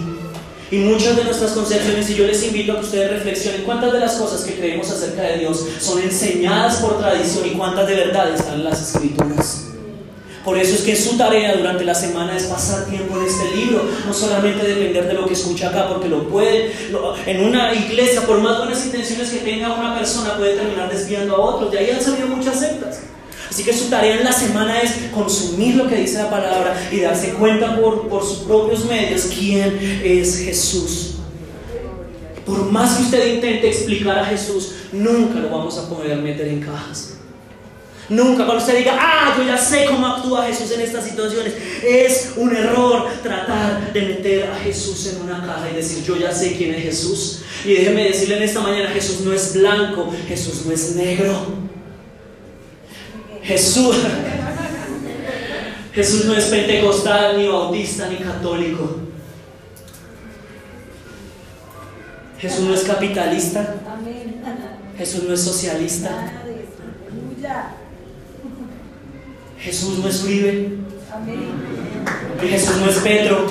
Y 0.71 0.77
muchas 0.77 1.15
de 1.15 1.23
nuestras 1.23 1.51
concepciones, 1.51 2.09
y 2.11 2.15
yo 2.15 2.27
les 2.27 2.43
invito 2.43 2.73
a 2.73 2.75
que 2.75 2.85
ustedes 2.85 3.09
reflexionen 3.11 3.63
cuántas 3.63 3.91
de 3.91 3.99
las 3.99 4.13
cosas 4.13 4.41
que 4.41 4.53
creemos 4.53 4.89
acerca 4.91 5.23
de 5.23 5.39
Dios 5.39 5.65
son 5.79 5.99
enseñadas 5.99 6.77
por 6.77 6.99
tradición 6.99 7.47
y 7.47 7.51
cuántas 7.51 7.87
de 7.87 7.95
verdad 7.95 8.33
están 8.33 8.53
en 8.55 8.65
las 8.65 8.93
escrituras. 8.93 9.68
Por 10.43 10.57
eso 10.57 10.75
es 10.75 10.81
que 10.81 10.95
su 10.95 11.17
tarea 11.17 11.55
durante 11.55 11.83
la 11.83 11.93
semana 11.93 12.35
es 12.35 12.43
pasar 12.43 12.85
tiempo 12.85 13.17
en 13.17 13.25
este 13.25 13.55
libro, 13.55 13.83
no 14.05 14.13
solamente 14.13 14.65
depender 14.65 15.07
de 15.07 15.13
lo 15.13 15.27
que 15.27 15.33
escucha 15.33 15.69
acá, 15.69 15.89
porque 15.89 16.07
lo 16.07 16.27
puede, 16.29 16.71
en 17.25 17.43
una 17.43 17.73
iglesia, 17.73 18.21
por 18.21 18.39
más 18.39 18.57
buenas 18.57 18.85
intenciones 18.85 19.29
que 19.29 19.39
tenga 19.39 19.73
una 19.73 19.97
persona, 19.97 20.37
puede 20.37 20.55
terminar 20.55 20.89
desviando 20.89 21.35
a 21.35 21.39
otros. 21.39 21.71
De 21.71 21.79
ahí 21.79 21.91
han 21.91 22.01
salido 22.01 22.27
muchas 22.27 22.59
sectas. 22.59 23.01
Así 23.49 23.63
que 23.63 23.73
su 23.73 23.89
tarea 23.89 24.17
en 24.17 24.23
la 24.23 24.31
semana 24.31 24.79
es 24.79 24.91
consumir 25.13 25.75
lo 25.75 25.87
que 25.87 25.95
dice 25.95 26.19
la 26.19 26.29
palabra 26.29 26.75
y 26.91 26.99
darse 26.99 27.33
cuenta 27.33 27.75
por, 27.75 28.07
por 28.07 28.23
sus 28.23 28.39
propios 28.39 28.85
medios 28.85 29.23
quién 29.23 29.77
es 30.03 30.37
Jesús. 30.37 31.15
Por 32.45 32.71
más 32.71 32.97
que 32.97 33.03
usted 33.03 33.35
intente 33.35 33.67
explicar 33.67 34.19
a 34.19 34.25
Jesús, 34.25 34.73
nunca 34.91 35.39
lo 35.39 35.49
vamos 35.49 35.77
a 35.77 35.89
poder 35.89 36.17
meter 36.17 36.47
en 36.47 36.61
cajas. 36.61 37.15
Nunca 38.09 38.45
cuando 38.45 38.63
usted 38.63 38.77
diga, 38.77 38.97
ah, 38.99 39.35
yo 39.37 39.43
ya 39.43 39.57
sé 39.57 39.85
cómo 39.85 40.07
actúa 40.07 40.47
Jesús 40.47 40.71
en 40.71 40.81
estas 40.81 41.05
situaciones. 41.05 41.53
Es 41.83 42.33
un 42.37 42.55
error 42.55 43.07
tratar 43.21 43.93
de 43.93 44.01
meter 44.01 44.49
a 44.49 44.55
Jesús 44.55 45.13
en 45.13 45.21
una 45.21 45.45
caja 45.45 45.69
y 45.71 45.75
decir, 45.75 46.03
yo 46.03 46.17
ya 46.17 46.31
sé 46.31 46.55
quién 46.55 46.73
es 46.73 46.83
Jesús. 46.83 47.41
Y 47.63 47.73
déjeme 47.73 48.05
decirle 48.05 48.37
en 48.37 48.43
esta 48.43 48.61
mañana, 48.61 48.89
Jesús 48.89 49.21
no 49.21 49.31
es 49.31 49.53
blanco, 49.53 50.11
Jesús 50.27 50.65
no 50.65 50.73
es 50.73 50.95
negro. 50.95 51.33
Jesús, 53.43 53.95
Jesús 55.93 56.25
no 56.25 56.35
es 56.35 56.45
pentecostal, 56.45 57.37
ni 57.37 57.47
bautista, 57.47 58.07
ni 58.09 58.17
católico. 58.17 59.01
Jesús 62.39 62.61
no 62.61 62.73
es 62.73 62.83
capitalista. 62.83 63.75
Jesús 64.97 65.23
no 65.23 65.33
es 65.33 65.41
socialista. 65.41 66.09
Jesús 69.59 69.99
no 69.99 70.07
es 70.07 70.23
Uribe. 70.23 70.69
Jesús 72.41 72.77
no 72.77 72.89
es 72.89 72.97
Pedro. 72.99 73.47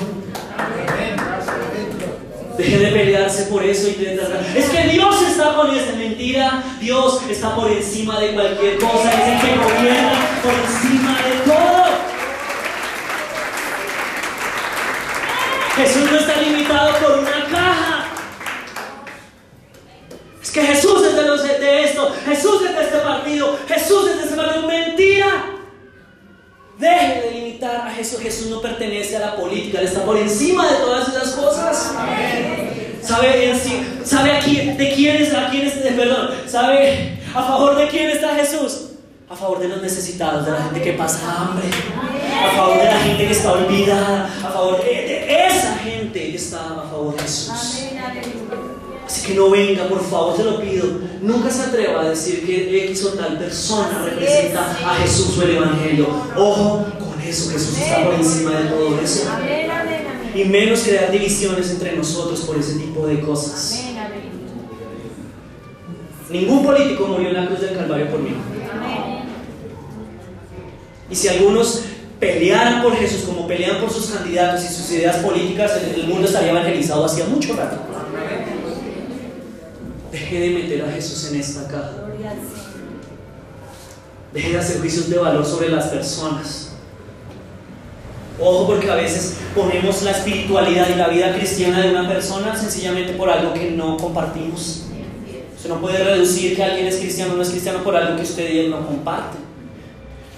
Deje 2.57 2.77
de 2.77 2.91
pelearse 2.91 3.43
por 3.43 3.63
eso 3.63 3.87
y 3.87 4.05
Es 4.57 4.69
que 4.69 4.87
Dios 4.89 5.21
está 5.21 5.55
con 5.55 5.75
esta 5.75 5.95
mentira. 5.95 6.63
Dios 6.81 7.21
está 7.29 7.55
por 7.55 7.71
encima 7.71 8.19
de 8.19 8.33
cualquier 8.33 8.79
cosa. 8.79 9.11
Es 9.11 9.43
el 9.43 9.49
que 9.49 9.55
gobierna 9.55 10.11
por 10.43 10.53
encima 10.53 11.17
de 11.21 11.35
todo. 11.45 11.79
Jesús 15.77 16.11
no 16.11 16.17
está 16.17 16.41
limitado 16.41 16.97
por 16.97 17.19
una 17.19 17.45
caja. 17.51 18.05
Es 20.41 20.51
que 20.51 20.61
Jesús 20.61 21.05
es 21.05 21.15
de, 21.15 21.21
los, 21.21 21.43
de 21.43 21.83
esto. 21.83 22.13
Jesús 22.25 22.63
es 22.67 22.75
de 22.75 22.83
este 22.83 22.97
partido. 22.97 23.57
Jesús 23.67 24.09
es 24.09 24.17
de 24.17 24.23
este 24.23 24.35
partido. 24.35 24.67
Mentira. 24.67 25.58
Deje 26.79 27.21
de 27.21 27.31
limitar 27.31 27.87
a 27.87 27.91
Jesús. 27.91 28.21
Jesús 28.21 28.47
no 28.47 28.61
pertenece 28.61 29.17
a 29.17 29.19
la 29.19 29.35
política, 29.35 29.79
Él 29.79 29.87
está 29.87 30.05
por 30.05 30.15
encima 30.17 30.65
de 30.71 30.77
todas 30.77 31.09
esas 31.09 31.31
cosas. 31.31 31.93
¿Sabe, 33.01 33.53
¿Sabe 34.05 34.31
a 34.31 34.39
quién, 34.39 34.77
de 34.77 34.93
quién 34.93 35.17
es, 35.17 35.33
a 35.33 35.49
quién 35.49 35.67
es, 35.67 35.73
perdón, 35.73 36.29
sabe 36.47 37.19
a 37.33 37.43
favor 37.43 37.75
de 37.75 37.87
quién 37.89 38.09
está 38.09 38.35
Jesús? 38.35 38.91
A 39.29 39.35
favor 39.35 39.59
de 39.59 39.67
los 39.67 39.81
necesitados, 39.81 40.45
de 40.45 40.51
la 40.51 40.63
gente 40.63 40.81
que 40.81 40.93
pasa 40.93 41.19
hambre, 41.37 41.67
a 41.67 42.55
favor 42.55 42.77
de 42.77 42.85
la 42.85 42.99
gente 42.99 43.27
que 43.27 43.33
está 43.33 43.51
olvidada, 43.51 44.25
a 44.25 44.49
favor 44.49 44.81
de, 44.81 45.47
esa 45.47 45.75
gente 45.79 46.35
está 46.35 46.59
a 46.59 46.89
favor 46.89 47.13
de 47.13 47.21
Jesús. 47.21 47.83
Así 49.19 49.27
que 49.27 49.33
no 49.33 49.49
venga, 49.49 49.85
por 49.89 50.01
favor, 50.01 50.37
te 50.37 50.45
lo 50.45 50.61
pido. 50.61 50.85
Nunca 51.21 51.51
se 51.51 51.63
atreva 51.63 52.03
a 52.03 52.09
decir 52.09 52.45
que 52.45 52.85
X 52.85 53.03
o 53.03 53.09
tal 53.09 53.37
persona 53.37 54.05
representa 54.05 54.71
a 54.71 54.95
Jesús 54.95 55.37
o 55.37 55.43
el 55.43 55.57
Evangelio. 55.57 56.07
Ojo 56.37 56.85
con 56.97 57.21
eso, 57.21 57.51
Jesús 57.51 57.77
está 57.77 58.05
por 58.05 58.13
encima 58.13 58.51
de 58.51 58.69
todo 58.69 58.97
eso. 59.01 59.27
Y 60.33 60.45
menos 60.45 60.83
crear 60.83 61.11
divisiones 61.11 61.69
entre 61.69 61.97
nosotros 61.97 62.39
por 62.41 62.57
ese 62.57 62.75
tipo 62.75 63.05
de 63.07 63.19
cosas. 63.19 63.83
Ningún 66.29 66.63
político 66.63 67.07
murió 67.07 67.27
en 67.27 67.33
la 67.33 67.47
cruz 67.47 67.59
del 67.59 67.75
Calvario 67.75 68.09
por 68.09 68.21
mí. 68.21 68.31
Y 71.11 71.15
si 71.15 71.27
algunos 71.27 71.81
pelearan 72.21 72.81
por 72.81 72.95
Jesús 72.95 73.23
como 73.23 73.45
pelean 73.45 73.81
por 73.81 73.91
sus 73.91 74.11
candidatos 74.11 74.63
y 74.63 74.73
sus 74.73 74.89
ideas 74.91 75.17
políticas, 75.17 75.73
el 75.93 76.07
mundo 76.07 76.25
estaría 76.25 76.51
evangelizado 76.51 77.03
hacía 77.03 77.25
mucho 77.25 77.53
rato. 77.57 77.98
Deje 80.11 80.39
de 80.39 80.49
meter 80.49 80.85
a 80.85 80.91
Jesús 80.91 81.31
en 81.31 81.39
esta 81.39 81.67
caja. 81.67 81.91
Deje 84.33 84.51
de 84.51 84.57
hacer 84.57 84.79
juicios 84.79 85.09
de 85.09 85.17
valor 85.17 85.45
sobre 85.45 85.69
las 85.69 85.87
personas. 85.87 86.69
Ojo 88.41 88.67
porque 88.67 88.89
a 88.89 88.95
veces 88.95 89.37
ponemos 89.53 90.01
la 90.03 90.11
espiritualidad 90.11 90.87
y 90.89 90.95
la 90.95 91.09
vida 91.09 91.35
cristiana 91.35 91.81
de 91.81 91.89
una 91.91 92.07
persona 92.07 92.55
sencillamente 92.55 93.13
por 93.13 93.29
algo 93.29 93.53
que 93.53 93.71
no 93.71 93.97
compartimos. 93.97 94.85
Usted 95.55 95.69
no 95.69 95.81
puede 95.81 96.01
reducir 96.03 96.55
que 96.55 96.63
alguien 96.63 96.87
es 96.87 96.97
cristiano 96.97 97.33
o 97.33 97.35
no 97.35 97.41
es 97.41 97.49
cristiano 97.49 97.83
por 97.83 97.95
algo 97.95 98.15
que 98.15 98.23
usted 98.23 98.49
y 98.49 98.59
él 98.59 98.71
no 98.71 98.85
comparten. 98.85 99.41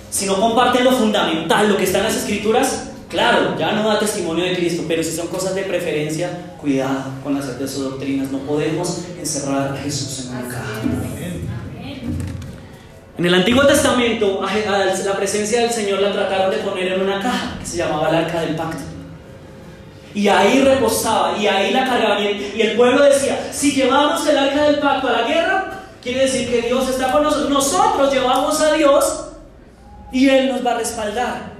Si 0.09 0.25
no 0.25 0.39
comparten 0.39 0.83
lo 0.83 0.91
fundamental, 0.91 1.69
lo 1.69 1.77
que 1.77 1.83
está 1.83 1.99
en 1.99 2.05
las 2.05 2.15
escrituras, 2.15 2.90
Claro, 3.11 3.57
ya 3.59 3.73
no 3.73 3.89
da 3.89 3.99
testimonio 3.99 4.45
de 4.45 4.55
Cristo, 4.55 4.85
pero 4.87 5.03
si 5.03 5.11
son 5.11 5.27
cosas 5.27 5.53
de 5.53 5.63
preferencia, 5.63 6.55
cuidado 6.57 7.11
con 7.21 7.33
las 7.33 7.59
de 7.59 7.67
sus 7.67 7.83
doctrinas. 7.83 8.31
No 8.31 8.39
podemos 8.39 9.01
encerrar 9.19 9.73
a 9.73 9.77
Jesús 9.77 10.27
en 10.27 10.37
una 10.37 10.47
caja. 10.47 10.81
En 13.17 13.25
el 13.25 13.33
Antiguo 13.33 13.67
Testamento, 13.67 14.41
la 14.41 15.17
presencia 15.17 15.61
del 15.61 15.71
Señor 15.71 15.99
la 15.99 16.13
trataron 16.13 16.51
de 16.51 16.57
poner 16.59 16.93
en 16.93 17.01
una 17.01 17.21
caja 17.21 17.59
que 17.59 17.65
se 17.65 17.77
llamaba 17.77 18.09
el 18.09 18.15
Arca 18.15 18.41
del 18.41 18.55
Pacto. 18.55 18.81
Y 20.15 20.29
ahí 20.29 20.61
reposaba, 20.61 21.37
y 21.37 21.47
ahí 21.47 21.73
la 21.73 21.85
cargaban. 21.85 22.23
Y 22.23 22.61
el 22.61 22.77
pueblo 22.77 23.03
decía: 23.03 23.49
Si 23.51 23.73
llevamos 23.73 24.25
el 24.25 24.37
Arca 24.37 24.63
del 24.63 24.79
Pacto 24.79 25.09
a 25.09 25.11
la 25.11 25.27
guerra, 25.27 25.81
quiere 26.01 26.21
decir 26.21 26.49
que 26.49 26.61
Dios 26.61 26.89
está 26.89 27.11
con 27.11 27.23
nosotros. 27.23 27.49
Nosotros 27.49 28.13
llevamos 28.13 28.59
a 28.61 28.73
Dios 28.73 29.25
y 30.13 30.29
Él 30.29 30.49
nos 30.49 30.65
va 30.65 30.71
a 30.71 30.77
respaldar. 30.77 31.50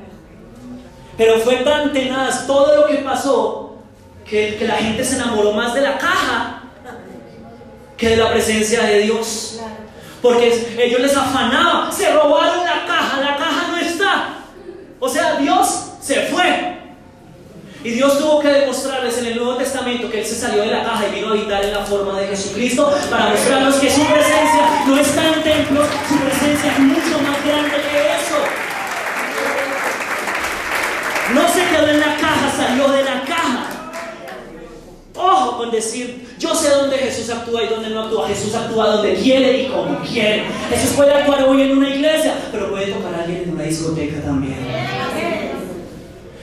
Pero 1.22 1.38
fue 1.38 1.58
tan 1.58 1.94
tenaz 1.94 2.48
todo 2.48 2.78
lo 2.78 2.88
que 2.88 2.96
pasó 2.96 3.76
que, 4.28 4.58
la 4.62 4.78
gente 4.78 5.04
se 5.04 5.18
enamoró 5.18 5.52
más 5.52 5.72
de 5.76 5.82
la 5.82 6.00
caja 6.00 6.64
que 7.96 8.10
de 8.10 8.18
la 8.18 8.32
presencia 8.32 8.82
de 8.82 9.02
Dios. 9.02 9.60
Porque 10.20 10.48
ellos 10.80 11.00
les 11.00 11.16
afanaban, 11.16 11.94
se 11.94 12.12
robaron 12.12 12.66
la 12.66 12.88
caja, 12.88 13.22
la 13.22 13.38
caja 13.38 13.68
no 13.70 13.78
está. 13.78 14.30
O 15.00 15.08
sea, 15.08 15.36
Dios 15.36 15.92
se 16.02 16.22
fue. 16.22 16.80
Y 17.84 17.92
Dios 17.92 18.18
tuvo 18.18 18.40
que 18.40 18.48
demostrarles 18.48 19.16
en 19.20 19.28
el 19.28 19.36
Nuevo 19.36 19.58
Testamento 19.58 20.10
que 20.10 20.22
Él 20.22 20.26
se 20.26 20.34
salió 20.34 20.64
de 20.64 20.72
la 20.72 20.84
caja 20.84 21.08
y 21.08 21.14
vino 21.14 21.28
a 21.28 21.32
habitar 21.34 21.64
en 21.64 21.74
la 21.74 21.86
forma 21.86 22.20
de 22.20 22.30
Jesucristo 22.30 22.92
para 23.12 23.30
mostrarnos 23.30 23.76
que 23.76 23.92
su 23.92 24.04
presencia 24.08 24.84
no 24.88 25.00
está 25.00 25.34
en 25.36 25.44
templos, 25.44 25.88
su 26.10 26.18
presencia 26.18 26.72
es 26.72 26.80
mucho 26.80 27.20
más 27.22 27.46
grande 27.46 27.76
que 27.76 28.16
eso. 28.16 28.61
En 31.82 32.00
la 32.00 32.16
caja, 32.16 32.52
salió 32.56 32.88
de 32.90 33.04
la 33.04 33.24
caja. 33.24 33.92
Ojo 35.16 35.58
con 35.58 35.72
decir, 35.72 36.28
yo 36.38 36.54
sé 36.56 36.70
dónde 36.70 36.98
Jesús 36.98 37.30
actúa 37.30 37.64
y 37.64 37.68
dónde 37.68 37.90
no 37.90 38.04
actúa. 38.04 38.28
Jesús 38.28 38.54
actúa 38.54 38.88
donde 38.88 39.16
quiere 39.16 39.64
y 39.64 39.68
como 39.68 40.00
quiere. 40.00 40.46
Jesús 40.70 40.92
puede 40.96 41.14
actuar 41.14 41.44
hoy 41.44 41.64
en 41.64 41.78
una 41.78 41.90
iglesia, 41.90 42.36
pero 42.52 42.70
puede 42.70 42.92
tocar 42.92 43.16
a 43.16 43.24
alguien 43.24 43.44
en 43.44 43.54
una 43.54 43.64
discoteca 43.64 44.22
también. 44.22 44.58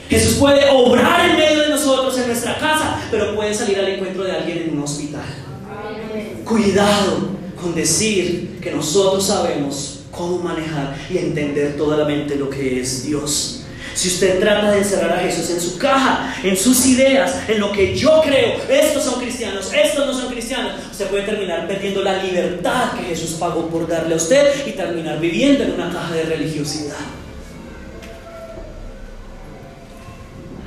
Jesús 0.09 0.35
puede 0.35 0.69
obrar 0.69 1.29
en 1.29 1.37
medio 1.37 1.61
de 1.61 1.69
nosotros 1.69 2.17
en 2.17 2.27
nuestra 2.27 2.57
casa, 2.57 2.99
pero 3.09 3.35
puede 3.35 3.53
salir 3.53 3.79
al 3.79 3.87
encuentro 3.87 4.23
de 4.23 4.31
alguien 4.31 4.57
en 4.57 4.77
un 4.77 4.83
hospital. 4.83 5.25
Cuidado 6.43 7.29
con 7.61 7.75
decir 7.75 8.59
que 8.61 8.71
nosotros 8.71 9.25
sabemos 9.25 10.01
cómo 10.11 10.39
manejar 10.39 10.95
y 11.09 11.17
entender 11.17 11.77
totalmente 11.77 12.35
lo 12.35 12.49
que 12.49 12.81
es 12.81 13.05
Dios. 13.05 13.58
Si 13.99 14.07
usted 14.07 14.39
trata 14.39 14.71
de 14.71 14.77
encerrar 14.77 15.11
a 15.11 15.19
Jesús 15.19 15.49
en 15.49 15.59
su 15.59 15.77
caja, 15.77 16.33
en 16.41 16.55
sus 16.55 16.85
ideas, 16.85 17.35
en 17.49 17.59
lo 17.59 17.69
que 17.73 17.93
yo 17.97 18.21
creo, 18.23 18.53
estos 18.69 19.03
son 19.03 19.19
cristianos, 19.19 19.73
estos 19.73 20.07
no 20.07 20.13
son 20.13 20.31
cristianos, 20.31 20.71
usted 20.89 21.07
puede 21.07 21.23
terminar 21.23 21.67
perdiendo 21.67 22.01
la 22.01 22.23
libertad 22.23 22.93
que 22.97 23.07
Jesús 23.07 23.31
pagó 23.31 23.67
por 23.67 23.89
darle 23.89 24.13
a 24.13 24.15
usted 24.15 24.65
y 24.65 24.71
terminar 24.71 25.19
viviendo 25.19 25.65
en 25.65 25.73
una 25.73 25.91
caja 25.91 26.13
de 26.13 26.23
religiosidad. 26.23 26.95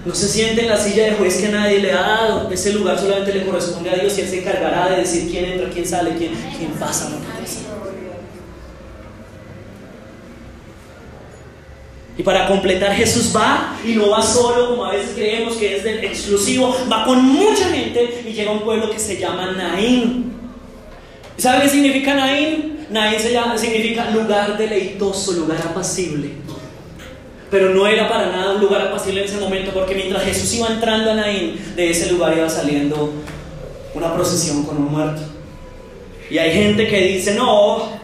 No 0.04 0.14
se 0.14 0.28
siente 0.28 0.64
en 0.64 0.68
la 0.68 0.76
silla 0.76 1.04
de 1.06 1.12
juez 1.12 1.38
que 1.38 1.48
nadie 1.48 1.78
le 1.78 1.90
ha 1.90 2.02
dado. 2.02 2.50
Ese 2.50 2.74
lugar 2.74 2.98
solamente 2.98 3.32
le 3.32 3.46
corresponde 3.46 3.88
a 3.88 3.94
Dios 3.94 4.18
y 4.18 4.20
Él 4.20 4.28
se 4.28 4.40
encargará 4.40 4.90
de 4.90 4.96
decir 4.96 5.30
quién 5.30 5.46
entra, 5.46 5.70
quién 5.70 5.86
sale, 5.86 6.16
quién, 6.18 6.32
quién 6.58 6.72
pasa, 6.72 7.08
no 7.08 7.16
pasa. 7.16 7.71
Y 12.16 12.22
para 12.22 12.46
completar 12.46 12.92
Jesús 12.92 13.33
va 13.35 13.77
y 13.85 13.94
no 13.94 14.11
va 14.11 14.22
solo 14.22 14.70
como 14.70 14.85
a 14.85 14.92
veces 14.92 15.12
creemos 15.14 15.55
que 15.57 15.77
es 15.77 15.85
del 15.85 16.05
exclusivo, 16.05 16.77
va 16.90 17.05
con 17.05 17.25
mucha 17.25 17.70
gente 17.70 18.22
y 18.27 18.33
llega 18.33 18.51
a 18.51 18.55
un 18.55 18.61
pueblo 18.61 18.90
que 18.90 18.98
se 18.98 19.18
llama 19.18 19.53
Naín. 19.53 20.33
¿Sabe 21.38 21.62
qué 21.62 21.68
significa 21.70 22.14
Naín? 22.14 22.87
Naín 22.90 23.18
significa 23.57 24.11
lugar 24.11 24.59
deleitoso, 24.59 25.33
lugar 25.33 25.59
apacible. 25.64 26.31
Pero 27.51 27.70
no 27.70 27.87
era 27.87 28.09
para 28.09 28.31
nada 28.31 28.55
un 28.55 28.61
lugar 28.61 28.83
apacible 28.83 29.22
en 29.22 29.29
ese 29.29 29.38
momento 29.38 29.72
porque 29.72 29.94
mientras 29.94 30.22
Jesús 30.25 30.55
iba 30.55 30.68
entrando 30.68 31.12
a 31.12 31.14
Naín, 31.14 31.59
de 31.75 31.90
ese 31.90 32.12
lugar 32.12 32.37
iba 32.37 32.48
saliendo 32.48 33.11
una 33.94 34.14
procesión 34.14 34.64
con 34.64 34.77
un 34.77 34.92
muerto. 34.92 35.22
Y 36.31 36.38
hay 36.38 36.53
gente 36.53 36.87
que 36.88 36.98
dice, 36.98 37.35
no, 37.35 38.01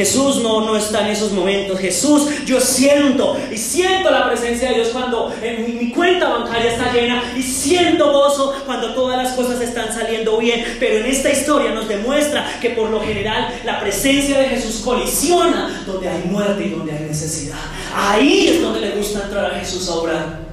Jesús 0.00 0.36
no, 0.36 0.62
no 0.62 0.76
está 0.76 1.02
en 1.02 1.08
esos 1.08 1.32
momentos. 1.32 1.78
Jesús, 1.78 2.26
yo 2.46 2.58
siento 2.58 3.36
y 3.52 3.58
siento 3.58 4.10
la 4.10 4.26
presencia 4.26 4.70
de 4.70 4.76
Dios 4.76 4.88
cuando 4.88 5.30
en 5.42 5.78
mi, 5.78 5.90
cuenta 5.90 6.26
bancaria 6.26 6.72
está 6.72 6.90
llena 6.90 7.22
y 7.36 7.42
siento 7.42 8.10
gozo 8.10 8.54
cuando 8.64 8.94
todas 8.94 9.22
las 9.22 9.34
cosas 9.34 9.60
están 9.60 9.92
saliendo 9.92 10.38
bien. 10.38 10.64
Pero 10.80 11.00
en 11.00 11.04
esta 11.04 11.30
historia 11.30 11.72
nos 11.72 11.86
demuestra 11.86 12.50
que 12.62 12.70
por 12.70 12.88
lo 12.88 13.02
general 13.02 13.52
la 13.62 13.78
presencia 13.78 14.38
de 14.38 14.48
Jesús 14.48 14.80
colisiona 14.82 15.82
donde 15.86 16.08
hay 16.08 16.22
muerte 16.24 16.64
y 16.64 16.70
donde 16.70 16.92
hay 16.92 17.04
necesidad. 17.04 17.58
Ahí 17.94 18.48
es 18.48 18.62
donde 18.62 18.80
le 18.80 18.92
gusta 18.92 19.24
entrar 19.24 19.52
a 19.52 19.58
Jesús 19.58 19.86
a 19.90 19.96
orar. 19.96 20.49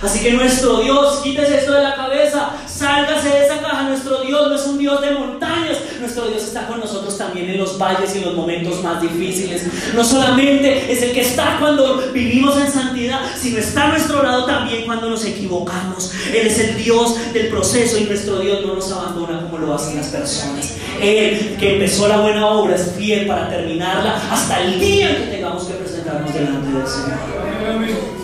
Así 0.00 0.20
que 0.20 0.32
nuestro 0.32 0.80
Dios, 0.80 1.20
quítese 1.24 1.58
esto 1.58 1.72
de 1.72 1.82
la 1.82 1.96
cabeza, 1.96 2.50
sálgase 2.66 3.30
de 3.30 3.46
esa 3.46 3.58
caja. 3.58 3.82
Nuestro 3.82 4.20
Dios 4.20 4.48
no 4.48 4.54
es 4.54 4.64
un 4.66 4.78
Dios 4.78 5.00
de 5.00 5.10
montañas, 5.12 5.78
nuestro 5.98 6.28
Dios 6.28 6.44
está 6.44 6.68
con 6.68 6.78
nosotros 6.78 7.18
también 7.18 7.50
en 7.50 7.58
los 7.58 7.76
valles 7.78 8.14
y 8.14 8.18
en 8.18 8.26
los 8.26 8.34
momentos 8.34 8.82
más 8.82 9.02
difíciles. 9.02 9.66
No 9.94 10.04
solamente 10.04 10.92
es 10.92 11.02
el 11.02 11.12
que 11.12 11.22
está 11.22 11.56
cuando 11.58 11.96
vivimos 12.12 12.56
en 12.58 12.70
santidad, 12.70 13.20
sino 13.36 13.58
está 13.58 13.84
a 13.84 13.88
nuestro 13.88 14.22
lado 14.22 14.46
también 14.46 14.84
cuando 14.84 15.10
nos 15.10 15.24
equivocamos. 15.24 16.12
Él 16.32 16.46
es 16.46 16.58
el 16.60 16.76
Dios 16.76 17.32
del 17.32 17.48
proceso 17.48 17.98
y 17.98 18.04
nuestro 18.04 18.38
Dios 18.38 18.64
no 18.64 18.74
nos 18.74 18.92
abandona 18.92 19.42
como 19.42 19.58
lo 19.58 19.74
hacen 19.74 19.96
las 19.96 20.06
personas. 20.06 20.76
Él 21.00 21.56
que 21.58 21.74
empezó 21.74 22.06
la 22.06 22.20
buena 22.20 22.46
obra 22.46 22.76
es 22.76 22.92
fiel 22.96 23.26
para 23.26 23.48
terminarla 23.48 24.20
hasta 24.30 24.62
el 24.62 24.78
día 24.78 25.10
en 25.10 25.24
que 25.24 25.36
tengamos 25.36 25.64
que 25.64 25.74
presentarnos 25.74 26.32
delante 26.32 26.70
del 26.70 26.86
Señor. 26.86 28.17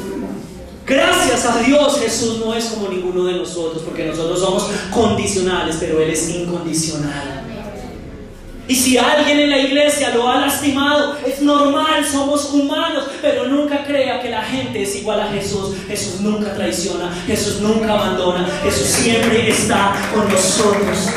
Gracias 0.87 1.47
a 1.47 1.59
Dios 1.61 1.99
Jesús 1.99 2.41
no 2.45 2.55
es 2.55 2.67
como 2.67 2.89
ninguno 2.89 3.25
de 3.25 3.35
nosotros, 3.35 3.83
porque 3.85 4.05
nosotros 4.05 4.39
somos 4.41 4.69
condicionales, 4.93 5.77
pero 5.81 6.01
Él 6.01 6.11
es 6.11 6.29
incondicional. 6.29 7.45
Y 8.67 8.75
si 8.75 8.97
alguien 8.97 9.41
en 9.41 9.51
la 9.51 9.59
iglesia 9.59 10.15
lo 10.15 10.27
ha 10.27 10.41
lastimado, 10.41 11.17
es 11.27 11.43
normal, 11.43 12.05
somos 12.11 12.51
humanos, 12.53 13.05
pero 13.21 13.47
nunca 13.47 13.85
crea 13.85 14.23
que 14.23 14.31
la 14.31 14.43
gente 14.43 14.83
es 14.83 14.97
igual 14.97 15.21
a 15.21 15.29
Jesús. 15.29 15.77
Jesús 15.87 16.21
nunca 16.21 16.55
traiciona, 16.55 17.11
Jesús 17.27 17.61
nunca 17.61 17.93
abandona, 17.93 18.49
Jesús 18.63 18.87
siempre 18.87 19.51
está 19.51 19.95
con 20.15 20.31
nosotros. 20.31 21.11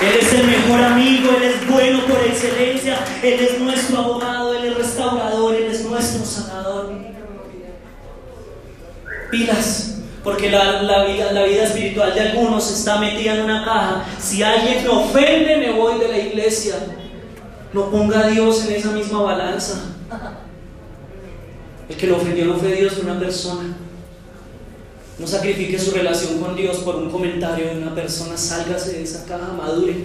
Él 0.00 0.16
es 0.20 0.32
el 0.32 0.46
mejor 0.46 0.80
amigo, 0.84 1.32
Él 1.36 1.42
es 1.42 1.68
bueno 1.68 2.06
por 2.06 2.20
excelencia, 2.20 3.04
Él 3.20 3.40
es 3.40 3.58
nuestro 3.58 3.98
abogado, 3.98 4.54
Él 4.54 4.66
es 4.66 4.76
restaurador, 4.76 5.37
nuestro 6.16 6.42
sanador. 6.42 6.90
Pilas, 9.30 9.98
porque 10.24 10.50
la, 10.50 11.04
vida, 11.04 11.32
la 11.32 11.44
vida 11.44 11.64
espiritual 11.64 12.14
de 12.14 12.20
algunos 12.20 12.70
está 12.70 12.98
metida 12.98 13.34
en 13.34 13.44
una 13.44 13.64
caja. 13.64 14.04
Si 14.18 14.42
alguien 14.42 14.82
me 14.82 14.88
ofende, 14.88 15.56
me 15.58 15.72
voy 15.72 15.98
de 15.98 16.08
la 16.08 16.18
iglesia. 16.18 16.76
No 17.72 17.90
ponga 17.90 18.20
a 18.20 18.28
Dios 18.28 18.64
en 18.66 18.76
esa 18.76 18.90
misma 18.92 19.22
balanza. 19.22 19.80
El 21.88 21.96
que 21.96 22.06
lo 22.06 22.16
ofendió 22.16 22.46
no 22.46 22.56
fue 22.56 22.72
Dios, 22.72 22.94
fue 22.94 23.04
una 23.04 23.18
persona. 23.18 23.76
No 25.18 25.26
sacrifique 25.26 25.78
su 25.78 25.90
relación 25.90 26.38
con 26.38 26.54
Dios 26.54 26.78
por 26.78 26.96
un 26.96 27.10
comentario 27.10 27.66
de 27.66 27.82
una 27.82 27.94
persona. 27.94 28.36
Sálgase 28.36 28.92
de 28.92 29.02
esa 29.02 29.26
caja, 29.26 29.52
madure. 29.52 29.96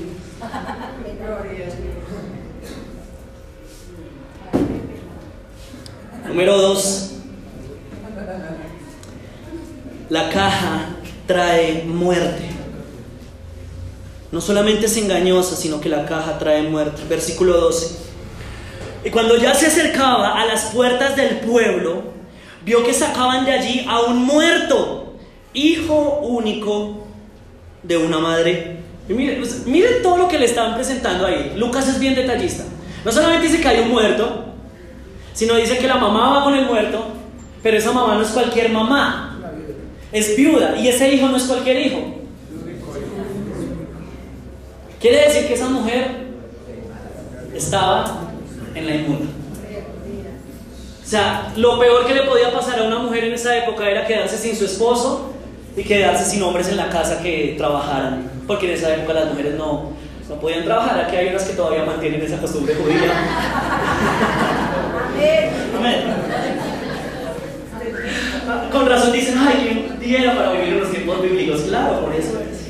Número 6.33 6.57
dos. 6.57 7.11
La 10.09 10.29
caja 10.29 10.95
trae 11.27 11.83
muerte. 11.83 12.49
No 14.31 14.41
solamente 14.41 14.87
es 14.87 14.97
engañosa, 14.97 15.55
sino 15.55 15.79
que 15.79 15.89
la 15.89 16.07
caja 16.07 16.39
trae 16.39 16.63
muerte. 16.63 17.03
Versículo 17.07 17.59
12. 17.59 17.97
Y 19.05 19.11
cuando 19.11 19.37
ya 19.37 19.53
se 19.53 19.67
acercaba 19.67 20.41
a 20.41 20.47
las 20.47 20.71
puertas 20.71 21.15
del 21.15 21.41
pueblo, 21.41 22.01
vio 22.65 22.83
que 22.83 22.95
sacaban 22.95 23.45
de 23.45 23.51
allí 23.51 23.85
a 23.87 24.01
un 24.01 24.25
muerto 24.25 25.13
hijo 25.53 26.17
único 26.21 27.05
de 27.83 27.97
una 27.97 28.17
madre. 28.17 28.77
Y 29.07 29.13
miren, 29.13 29.37
pues, 29.37 29.65
todo 30.01 30.17
lo 30.17 30.27
que 30.27 30.39
le 30.39 30.45
estaban 30.45 30.73
presentando 30.73 31.27
ahí. 31.27 31.53
Lucas 31.57 31.87
es 31.87 31.99
bien 31.99 32.15
detallista. 32.15 32.63
No 33.05 33.11
solamente 33.11 33.45
dice 33.49 33.61
que 33.61 33.67
hay 33.67 33.81
un 33.81 33.89
muerto, 33.89 34.52
sino 35.33 35.55
dice 35.55 35.77
que 35.77 35.87
la 35.87 35.97
mamá 35.97 36.37
va 36.37 36.43
con 36.43 36.55
el 36.55 36.65
muerto, 36.65 37.07
pero 37.61 37.77
esa 37.77 37.91
mamá 37.91 38.15
no 38.15 38.21
es 38.21 38.29
cualquier 38.29 38.69
mamá. 38.69 39.29
Es 40.11 40.37
viuda 40.37 40.77
y 40.77 40.87
ese 40.87 41.11
hijo 41.11 41.27
no 41.27 41.37
es 41.37 41.43
cualquier 41.43 41.87
hijo. 41.87 41.99
Quiere 45.01 45.27
decir 45.27 45.47
que 45.47 45.55
esa 45.55 45.67
mujer 45.67 46.27
estaba 47.55 48.21
en 48.75 48.85
la 48.85 48.95
inmunda. 48.95 49.25
O 51.03 51.05
sea, 51.05 51.51
lo 51.57 51.79
peor 51.79 52.05
que 52.07 52.13
le 52.13 52.23
podía 52.23 52.51
pasar 52.53 52.79
a 52.79 52.83
una 52.83 52.99
mujer 52.99 53.25
en 53.25 53.33
esa 53.33 53.55
época 53.57 53.89
era 53.89 54.05
quedarse 54.07 54.37
sin 54.37 54.55
su 54.55 54.65
esposo 54.65 55.33
y 55.75 55.83
quedarse 55.83 56.25
sin 56.25 56.41
hombres 56.43 56.69
en 56.69 56.77
la 56.77 56.89
casa 56.89 57.21
que 57.21 57.55
trabajaran, 57.57 58.31
porque 58.47 58.67
en 58.67 58.77
esa 58.77 58.95
época 58.95 59.13
las 59.13 59.29
mujeres 59.29 59.55
no, 59.55 59.91
no 60.29 60.35
podían 60.35 60.63
trabajar. 60.63 61.01
Aquí 61.01 61.15
hay 61.15 61.27
unas 61.27 61.43
que 61.43 61.53
todavía 61.53 61.83
mantienen 61.85 62.21
esa 62.21 62.37
costumbre 62.37 62.75
judía. 62.75 63.11
Con 68.71 68.89
razón 68.89 69.11
dicen, 69.11 69.37
ay, 69.37 69.55
¿quién 69.61 69.99
diera 69.99 70.35
para 70.35 70.51
vivir 70.51 70.73
en 70.73 70.79
los 70.79 70.91
tiempos 70.91 71.21
bíblicos? 71.21 71.61
Claro, 71.61 72.01
por 72.01 72.13
eso 72.13 72.39
es. 72.39 72.63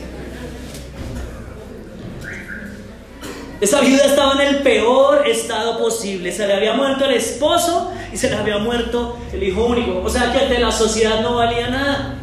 Esa 3.62 3.80
viuda 3.80 4.04
estaba 4.04 4.34
en 4.34 4.56
el 4.56 4.58
peor 4.58 5.26
estado 5.26 5.80
posible. 5.80 6.34
Se 6.34 6.46
le 6.46 6.54
había 6.54 6.74
muerto 6.74 7.06
el 7.06 7.14
esposo 7.14 7.94
y 8.12 8.18
se 8.18 8.30
le 8.30 8.36
había 8.36 8.58
muerto 8.58 9.18
el 9.32 9.42
hijo 9.42 9.66
único. 9.66 10.02
O 10.04 10.10
sea 10.10 10.34
que 10.34 10.40
ante 10.40 10.60
la 10.60 10.72
sociedad 10.72 11.22
no 11.22 11.36
valía 11.36 11.70
nada. 11.70 12.16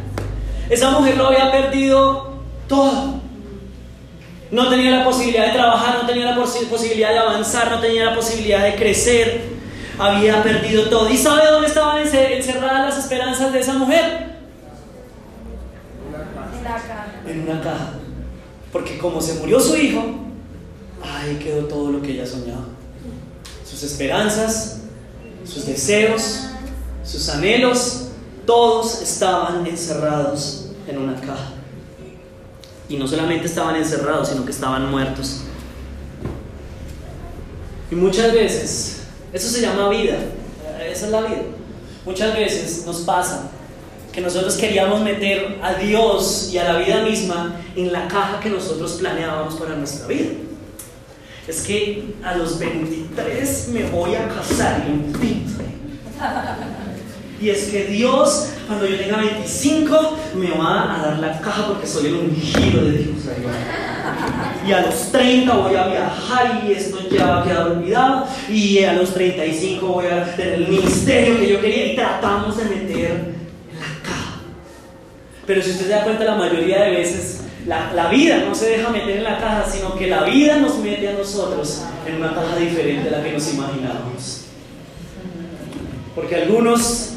Esa 0.68 0.90
mujer 0.90 1.16
lo 1.16 1.28
había 1.28 1.50
perdido 1.50 2.34
todo. 2.68 3.20
No 4.50 4.68
tenía 4.68 4.90
la 4.98 5.04
posibilidad 5.04 5.46
de 5.46 5.52
trabajar, 5.52 6.00
no 6.02 6.06
tenía 6.06 6.26
la 6.26 6.34
posibilidad 6.34 7.10
de 7.10 7.18
avanzar, 7.18 7.70
no 7.70 7.80
tenía 7.80 8.04
la 8.04 8.14
posibilidad 8.14 8.62
de 8.62 8.74
crecer. 8.74 9.59
Había 10.00 10.42
perdido 10.42 10.88
todo. 10.88 11.10
¿Y 11.10 11.16
sabe 11.18 11.46
dónde 11.50 11.68
estaban 11.68 11.98
encerradas 11.98 12.94
las 12.94 12.98
esperanzas 12.98 13.52
de 13.52 13.60
esa 13.60 13.74
mujer? 13.74 14.30
En 17.26 17.42
una 17.42 17.60
caja. 17.60 17.92
Porque 18.72 18.96
como 18.98 19.20
se 19.20 19.34
murió 19.34 19.60
su 19.60 19.76
hijo, 19.76 20.02
ahí 21.02 21.36
quedó 21.36 21.66
todo 21.66 21.92
lo 21.92 22.00
que 22.00 22.12
ella 22.12 22.26
soñaba. 22.26 22.64
Sus 23.68 23.82
esperanzas, 23.82 24.80
sus 25.44 25.66
deseos, 25.66 26.46
sus 27.04 27.28
anhelos, 27.28 28.08
todos 28.46 29.02
estaban 29.02 29.66
encerrados 29.66 30.70
en 30.88 30.96
una 30.96 31.20
caja. 31.20 31.52
Y 32.88 32.96
no 32.96 33.06
solamente 33.06 33.46
estaban 33.46 33.76
encerrados, 33.76 34.28
sino 34.28 34.46
que 34.46 34.50
estaban 34.50 34.90
muertos. 34.90 35.42
Y 37.90 37.94
muchas 37.96 38.32
veces, 38.32 38.99
eso 39.32 39.48
se 39.48 39.60
llama 39.60 39.88
vida, 39.88 40.18
esa 40.90 41.06
es 41.06 41.12
la 41.12 41.20
vida. 41.22 41.42
Muchas 42.04 42.34
veces 42.34 42.84
nos 42.86 43.00
pasa 43.00 43.50
que 44.12 44.20
nosotros 44.20 44.56
queríamos 44.56 45.00
meter 45.02 45.58
a 45.62 45.74
Dios 45.74 46.50
y 46.52 46.58
a 46.58 46.72
la 46.72 46.78
vida 46.78 47.02
misma 47.02 47.60
en 47.76 47.92
la 47.92 48.08
caja 48.08 48.40
que 48.40 48.50
nosotros 48.50 48.92
planeábamos 48.94 49.54
para 49.54 49.76
nuestra 49.76 50.06
vida. 50.08 50.30
Es 51.46 51.62
que 51.62 52.14
a 52.24 52.34
los 52.34 52.58
23 52.58 53.68
me 53.68 53.84
voy 53.90 54.14
a 54.14 54.28
casar 54.28 54.84
y 54.86 54.90
Y 57.40 57.48
es 57.48 57.68
que 57.70 57.86
Dios, 57.86 58.50
cuando 58.66 58.86
yo 58.86 58.98
tenga 58.98 59.16
25, 59.16 60.18
me 60.34 60.50
va 60.50 60.94
a 60.94 61.02
dar 61.02 61.18
la 61.20 61.40
caja 61.40 61.68
porque 61.68 61.86
soy 61.86 62.08
el 62.08 62.14
ungido 62.16 62.84
de 62.84 62.98
Dios. 62.98 63.16
Y 64.66 64.72
a 64.72 64.82
los 64.82 65.10
30 65.10 65.56
voy 65.56 65.74
a 65.74 65.86
viajar 65.86 66.62
y 66.66 66.72
esto 66.72 66.98
ya 67.10 67.26
va 67.26 67.40
a 67.40 67.44
quedar 67.44 67.68
olvidado. 67.68 68.26
Y 68.50 68.84
a 68.84 68.92
los 68.92 69.14
35 69.14 69.86
voy 69.86 70.06
a 70.06 70.36
tener 70.36 70.54
el 70.54 70.68
ministerio 70.68 71.38
que 71.38 71.48
yo 71.48 71.60
quería. 71.62 71.92
Y 71.92 71.96
tratamos 71.96 72.58
de 72.58 72.64
meter 72.64 73.34
la 73.72 74.06
caja. 74.06 74.40
Pero 75.46 75.62
si 75.62 75.70
usted 75.70 75.86
se 75.86 75.92
da 75.92 76.04
cuenta, 76.04 76.24
la 76.24 76.34
mayoría 76.34 76.82
de 76.82 76.90
veces 76.90 77.40
la, 77.66 77.90
la, 77.94 78.08
vida 78.08 78.44
no 78.46 78.54
se 78.54 78.68
deja 78.68 78.90
meter 78.90 79.16
en 79.16 79.24
la 79.24 79.38
caja, 79.38 79.64
sino 79.66 79.94
que 79.94 80.08
la 80.08 80.24
vida 80.24 80.56
nos 80.56 80.76
mete 80.78 81.08
a 81.08 81.12
nosotros 81.14 81.84
en 82.06 82.16
una 82.16 82.34
caja 82.34 82.56
diferente 82.56 83.08
a 83.08 83.12
la 83.12 83.24
que 83.24 83.32
nos 83.32 83.50
imaginábamos. 83.50 84.42
Porque 86.14 86.36
algunos 86.36 87.14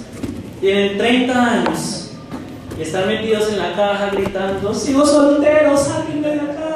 tienen 0.64 0.98
30 0.98 1.46
años 1.46 2.12
y 2.80 2.84
están 2.84 3.06
metidos 3.06 3.50
en 3.50 3.60
la 3.60 3.76
caja 3.76 4.12
gritando, 4.14 4.74
sigo 4.74 5.06
soltero, 5.06 5.76
sáquenme 5.76 6.30
de 6.30 6.40
acá. 6.40 6.73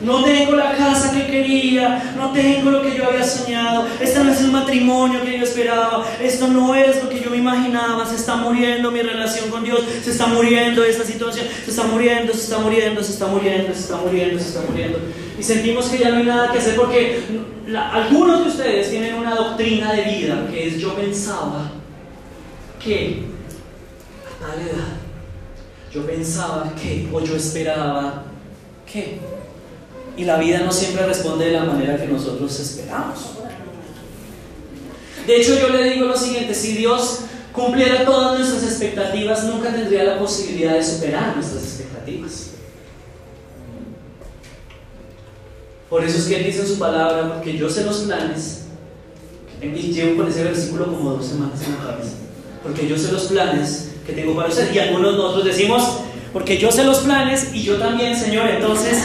No 0.00 0.22
tengo 0.22 0.52
la 0.52 0.76
casa 0.76 1.12
que 1.12 1.26
quería, 1.26 2.14
no 2.16 2.30
tengo 2.30 2.70
lo 2.70 2.82
que 2.82 2.96
yo 2.96 3.06
había 3.06 3.24
soñado, 3.24 3.86
este 4.00 4.22
no 4.22 4.30
es 4.30 4.40
el 4.40 4.52
matrimonio 4.52 5.24
que 5.24 5.38
yo 5.38 5.44
esperaba, 5.44 6.04
esto 6.22 6.46
no 6.46 6.74
es 6.74 7.02
lo 7.02 7.08
que 7.08 7.20
yo 7.20 7.30
me 7.30 7.38
imaginaba, 7.38 8.06
se 8.06 8.14
está 8.14 8.36
muriendo 8.36 8.92
mi 8.92 9.02
relación 9.02 9.50
con 9.50 9.64
Dios, 9.64 9.80
se 10.04 10.12
está 10.12 10.28
muriendo 10.28 10.84
esta 10.84 11.04
situación, 11.04 11.46
se 11.64 11.70
está 11.70 11.82
muriendo, 11.84 12.32
se 12.32 12.40
está 12.40 12.58
muriendo, 12.58 13.02
se 13.02 13.12
está 13.12 13.26
muriendo, 13.26 13.74
se 13.74 13.80
está 13.80 13.96
muriendo, 13.96 14.38
se 14.38 14.48
está 14.48 14.60
muriendo. 14.68 14.98
Y 15.38 15.42
sentimos 15.42 15.86
que 15.86 15.98
ya 15.98 16.10
no 16.10 16.18
hay 16.18 16.24
nada 16.24 16.52
que 16.52 16.58
hacer 16.58 16.76
porque 16.76 17.20
algunos 17.76 18.44
de 18.44 18.50
ustedes 18.50 18.90
tienen 18.90 19.14
una 19.14 19.34
doctrina 19.34 19.92
de 19.92 20.02
vida 20.02 20.46
que 20.50 20.68
es 20.68 20.78
yo 20.78 20.94
pensaba 20.94 21.72
que 22.82 23.24
a 24.24 24.46
tal 24.46 24.60
edad, 24.60 24.96
yo 25.92 26.06
pensaba 26.06 26.72
que, 26.80 27.08
o 27.12 27.20
yo 27.20 27.34
esperaba 27.34 28.24
que 28.90 29.18
y 30.18 30.24
la 30.24 30.36
vida 30.36 30.58
no 30.58 30.72
siempre 30.72 31.06
responde 31.06 31.46
de 31.46 31.52
la 31.52 31.64
manera 31.64 31.96
que 31.96 32.08
nosotros 32.08 32.58
esperamos. 32.58 33.18
De 35.26 35.36
hecho, 35.36 35.58
yo 35.58 35.68
le 35.68 35.84
digo 35.92 36.06
lo 36.06 36.16
siguiente, 36.16 36.54
si 36.54 36.72
Dios 36.72 37.20
cumpliera 37.52 38.04
todas 38.04 38.38
nuestras 38.38 38.64
expectativas, 38.64 39.44
nunca 39.44 39.72
tendría 39.72 40.04
la 40.04 40.18
posibilidad 40.18 40.74
de 40.74 40.82
superar 40.82 41.36
nuestras 41.36 41.62
expectativas. 41.62 42.46
Por 45.88 46.04
eso 46.04 46.18
es 46.18 46.24
que 46.24 46.36
Él 46.36 46.44
dice 46.44 46.62
en 46.62 46.66
su 46.66 46.78
palabra, 46.78 47.34
porque 47.34 47.56
yo 47.56 47.70
sé 47.70 47.84
los 47.84 47.98
planes, 47.98 48.62
y 49.62 49.92
llevo 49.92 50.16
con 50.16 50.28
ese 50.28 50.44
versículo 50.44 50.86
como 50.86 51.12
dos 51.12 51.26
semanas 51.26 51.60
en 51.64 51.76
la 51.76 51.92
cabeza, 51.92 52.12
porque 52.62 52.88
yo 52.88 52.98
sé 52.98 53.12
los 53.12 53.24
planes 53.24 53.90
que 54.04 54.12
tengo 54.14 54.34
para 54.34 54.48
usted, 54.48 54.72
y 54.74 54.78
algunos 54.78 55.12
de 55.12 55.18
nosotros 55.18 55.44
decimos, 55.44 55.98
porque 56.32 56.58
yo 56.58 56.70
sé 56.70 56.84
los 56.84 56.98
planes 56.98 57.54
y 57.54 57.62
yo 57.62 57.76
también, 57.76 58.14
Señor, 58.16 58.48
entonces 58.48 58.98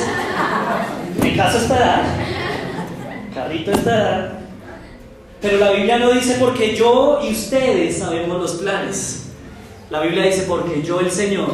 está 1.41 1.79
dar, 1.79 2.03
carrito 3.33 3.71
está 3.71 3.91
dar. 3.91 4.43
Pero 5.41 5.57
la 5.57 5.71
Biblia 5.71 5.99
no 5.99 6.11
dice 6.11 6.37
porque 6.39 6.75
yo 6.75 7.19
y 7.23 7.33
ustedes 7.33 7.97
sabemos 7.97 8.39
los 8.39 8.51
planes. 8.53 9.23
La 9.89 9.99
Biblia 9.99 10.23
dice 10.23 10.45
porque 10.47 10.81
yo, 10.81 11.01
el 11.01 11.11
Señor, 11.11 11.49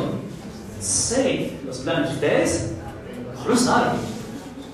sé 0.79 1.53
los 1.65 1.79
planes. 1.79 2.11
Ustedes 2.11 2.71
no 3.43 3.49
lo 3.49 3.57
saben, 3.57 3.99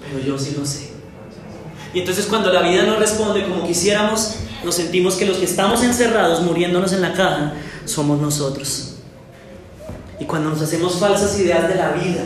pero 0.06 0.24
yo 0.24 0.38
sí 0.38 0.56
lo 0.58 0.65
sé. 0.65 0.89
Y 1.94 2.00
entonces 2.00 2.26
cuando 2.26 2.52
la 2.52 2.62
vida 2.62 2.84
no 2.84 2.98
responde 2.98 3.44
como 3.48 3.65
quisiéramos, 3.65 4.36
nos 4.65 4.76
sentimos 4.76 5.15
que 5.15 5.26
los 5.26 5.38
que 5.38 5.46
estamos 5.46 5.82
encerrados, 5.82 6.41
muriéndonos 6.41 6.91
en 6.91 7.02
la 7.02 7.13
caja, 7.13 7.54
somos 7.86 8.20
nosotros. 8.20 8.96
Y 10.20 10.26
cuando 10.26 10.50
nos 10.50 10.62
hacemos 10.62 10.96
falsas 11.00 11.39
ideas 11.39 11.70
de 11.70 11.76
la 11.76 11.91
vida, 11.91 12.24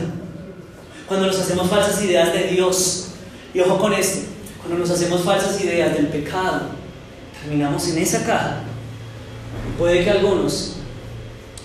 cuando 1.09 1.25
nos 1.25 1.39
hacemos 1.39 1.67
falsas 1.67 2.01
ideas 2.03 2.31
de 2.31 2.43
Dios. 2.43 3.07
Y 3.53 3.59
ojo 3.59 3.79
con 3.79 3.93
esto, 3.93 4.27
cuando 4.59 4.77
nos 4.77 4.91
hacemos 4.91 5.23
falsas 5.23 5.59
ideas 5.59 5.93
del 5.93 6.07
pecado, 6.07 6.69
terminamos 7.41 7.85
en 7.89 7.97
esa 7.97 8.23
caja. 8.25 8.61
Puede 9.77 10.03
que 10.03 10.11
algunos 10.11 10.75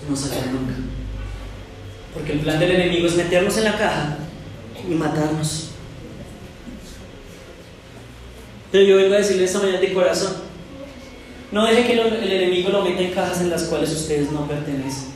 no 0.09 0.15
salgan 0.15 0.51
nunca. 0.51 0.73
Porque 2.13 2.33
el 2.33 2.39
plan 2.39 2.59
del 2.59 2.71
enemigo 2.71 3.07
es 3.07 3.15
meternos 3.15 3.55
en 3.57 3.65
la 3.65 3.77
caja 3.77 4.17
y 4.83 4.93
matarnos. 4.95 5.69
Pero 8.71 8.83
yo 8.83 8.97
vengo 8.97 9.13
a 9.13 9.19
decirles 9.19 9.51
esta 9.51 9.59
mañana 9.59 9.79
de 9.79 9.93
corazón, 9.93 10.33
no 11.51 11.65
deje 11.65 11.85
que 11.85 11.93
el 11.93 12.31
enemigo 12.31 12.69
lo 12.69 12.81
meta 12.81 13.01
en 13.01 13.11
cajas 13.11 13.41
en 13.41 13.51
las 13.51 13.63
cuales 13.63 13.91
ustedes 13.91 14.31
no 14.31 14.47
pertenecen. 14.47 15.13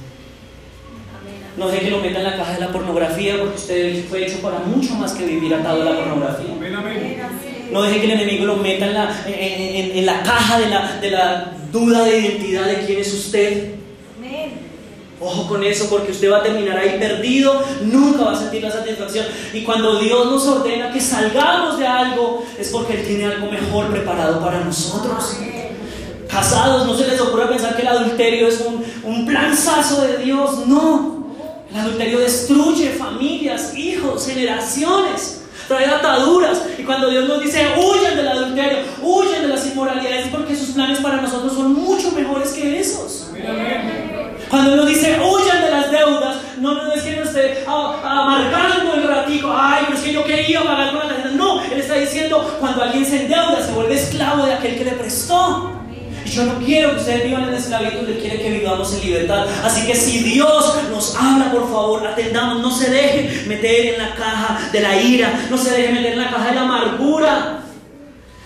No 1.58 1.68
deje 1.68 1.86
que 1.86 1.92
lo 1.92 2.00
meta 2.00 2.20
en 2.20 2.26
la 2.26 2.38
caja 2.38 2.54
de 2.54 2.60
la 2.60 2.72
pornografía, 2.72 3.38
porque 3.38 3.56
usted 3.56 4.06
fue 4.10 4.26
hecho 4.26 4.40
para 4.42 4.60
mucho 4.60 4.94
más 4.96 5.14
que 5.14 5.26
vivir 5.26 5.54
atado 5.54 5.82
a 5.82 5.86
la 5.86 5.96
pornografía. 5.96 6.48
No 7.72 7.84
deje 7.84 8.00
que 8.00 8.06
el 8.06 8.12
enemigo 8.12 8.46
lo 8.46 8.56
meta 8.58 8.86
en 8.88 8.94
la, 8.94 9.24
en, 9.28 10.06
la 10.06 10.24
caja 10.24 10.60
de 10.60 10.70
la, 10.70 11.00
de 11.00 11.12
la 11.12 11.52
duda 11.72 12.04
de 12.04 12.20
identidad 12.20 12.66
de 12.66 12.86
quién 12.86 13.00
es 13.00 13.14
usted. 13.14 13.76
Ojo 15.22 15.50
con 15.50 15.64
eso, 15.64 15.90
porque 15.90 16.14
usted 16.14 16.32
va 16.32 16.38
a 16.38 16.44
terminar 16.44 16.78
ahí 16.78 16.98
perdido, 16.98 17.62
nunca 17.82 18.24
va 18.24 18.32
a 18.32 18.40
sentir 18.40 18.64
la 18.64 18.72
satisfacción. 18.72 19.26
Y 19.54 19.64
cuando 19.64 20.00
Dios 20.00 20.28
nos 20.28 20.48
ordena 20.48 20.92
que 20.94 21.02
salgamos 21.02 21.78
de 21.78 21.86
algo, 21.86 22.46
es 22.58 22.70
porque 22.70 22.94
Él 22.94 23.06
tiene 23.06 23.26
algo 23.26 23.52
mejor 23.52 23.88
preparado 23.88 24.40
para 24.40 24.62
nosotros. 24.62 25.38
Casados, 26.30 26.86
no 26.86 26.96
se 26.96 27.08
les 27.08 27.20
ocurra 27.20 27.50
pensar 27.50 27.76
que 27.76 27.82
el 27.82 27.90
adulterio 27.90 28.48
es 28.48 28.62
un, 28.62 28.84
un 29.04 29.26
planzazo 29.26 30.04
de 30.04 30.20
Dios, 30.20 30.66
no. 30.68 31.19
El 31.72 31.80
adulterio 31.80 32.20
destruye 32.20 32.90
familias, 32.92 33.78
hijos, 33.78 34.26
generaciones, 34.26 35.42
trae 35.68 35.86
ataduras. 35.86 36.64
Y 36.78 36.84
cuando 36.84 37.10
Dios 37.10 37.28
nos 37.28 37.44
dice, 37.44 37.68
huyan 37.78 38.16
del 38.16 38.28
adulterio, 38.28 38.80
huyan 39.04 39.44
de 39.44 39.48
las 39.50 39.66
inmoralidades, 39.68 40.26
es 40.26 40.32
porque 40.32 40.56
sus 40.56 40.70
planes 40.70 41.00
para 41.00 41.22
nosotros 41.22 41.54
son 41.54 41.74
mucho 41.74 42.12
mejores 42.12 42.54
que 42.54 42.80
esos. 42.80 43.30
Cuando 44.50 44.76
nos 44.78 44.88
dice, 44.88 45.20
huyan 45.22 45.62
de 45.62 45.70
las 45.70 45.92
deudas, 45.92 46.38
no, 46.58 46.74
no 46.74 46.92
es 46.92 47.04
que 47.04 47.16
no 47.16 47.24
esté 47.24 47.64
amargando 47.68 48.96
el 48.96 49.08
ratico, 49.08 49.54
ay, 49.56 49.84
pero 49.86 49.98
es 49.98 50.04
que 50.04 50.14
yo 50.14 50.24
quería 50.24 50.64
pagar 50.64 50.90
con 50.90 51.00
la 51.02 51.08
tarjeta. 51.08 51.30
No, 51.36 51.62
Él 51.62 51.80
está 51.80 51.94
diciendo, 51.94 52.58
cuando 52.60 52.82
alguien 52.82 53.06
se 53.06 53.24
endeuda, 53.24 53.64
se 53.64 53.72
vuelve 53.74 53.94
esclavo 53.94 54.46
de 54.48 54.54
aquel 54.54 54.76
que 54.76 54.86
le 54.86 54.92
prestó. 54.94 55.79
Yo 56.32 56.44
no 56.46 56.60
quiero 56.60 56.92
que 56.92 56.98
ustedes 56.98 57.24
vivan 57.26 57.50
en 57.50 57.56
esclavitud, 57.56 58.08
Él 58.08 58.20
quiere 58.22 58.42
que 58.42 58.52
vivamos 58.52 58.94
en 58.94 59.02
libertad. 59.02 59.46
Así 59.64 59.88
que 59.88 59.96
si 59.96 60.20
Dios 60.20 60.76
nos 60.92 61.16
habla, 61.16 61.52
por 61.52 61.70
favor, 61.70 62.08
atendamos, 62.08 62.62
no 62.62 62.72
se 62.72 62.90
deje 62.90 63.48
meter 63.48 63.94
en 63.94 64.02
la 64.02 64.16
caja 64.16 64.70
de 64.72 64.80
la 64.80 65.02
ira, 65.02 65.48
no 65.50 65.58
se 65.58 65.72
deje 65.72 65.92
meter 65.92 66.14
en 66.14 66.20
la 66.20 66.30
caja 66.30 66.50
de 66.50 66.56
la 66.56 66.62
amargura. 66.62 67.56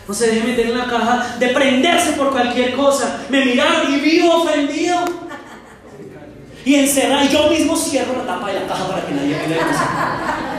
No 0.08 0.14
se 0.14 0.28
deje 0.28 0.48
meter 0.48 0.68
en 0.68 0.78
la 0.78 0.86
caja 0.86 1.36
de 1.40 1.48
prenderse 1.50 2.14
por 2.14 2.32
cualquier 2.32 2.74
cosa. 2.76 3.22
Me 3.30 3.46
miraron 3.46 3.94
y 3.94 4.00
vivo 4.00 4.44
ofendido. 4.44 4.98
Y 6.66 6.76
encerrar, 6.76 7.28
yo 7.30 7.50
mismo 7.50 7.76
cierro 7.76 8.18
la 8.18 8.26
tapa 8.26 8.48
de 8.48 8.60
la 8.62 8.68
caja 8.68 8.88
para 8.88 9.06
que 9.06 9.14
nadie 9.14 9.36
me 9.36 9.48
vea. 9.48 10.53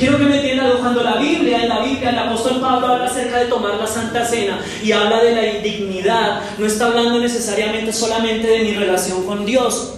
Quiero 0.00 0.16
que 0.16 0.24
me 0.24 0.36
entiendan 0.36 0.78
cuando 0.78 1.02
la 1.02 1.16
Biblia, 1.16 1.62
en 1.62 1.68
la 1.68 1.80
Biblia, 1.80 2.08
el 2.08 2.18
apóstol 2.18 2.58
Pablo 2.58 2.86
habla 2.86 3.04
acerca 3.04 3.36
de 3.36 3.44
tomar 3.44 3.74
la 3.74 3.86
Santa 3.86 4.24
Cena 4.24 4.58
y 4.82 4.92
habla 4.92 5.22
de 5.22 5.32
la 5.32 5.46
indignidad, 5.46 6.40
no 6.56 6.64
está 6.64 6.86
hablando 6.86 7.18
necesariamente 7.18 7.92
solamente 7.92 8.46
de 8.48 8.60
mi 8.60 8.72
relación 8.72 9.26
con 9.26 9.44
Dios. 9.44 9.96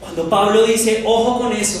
Cuando 0.00 0.28
Pablo 0.28 0.64
dice, 0.64 1.02
ojo 1.06 1.40
con 1.40 1.54
eso, 1.54 1.80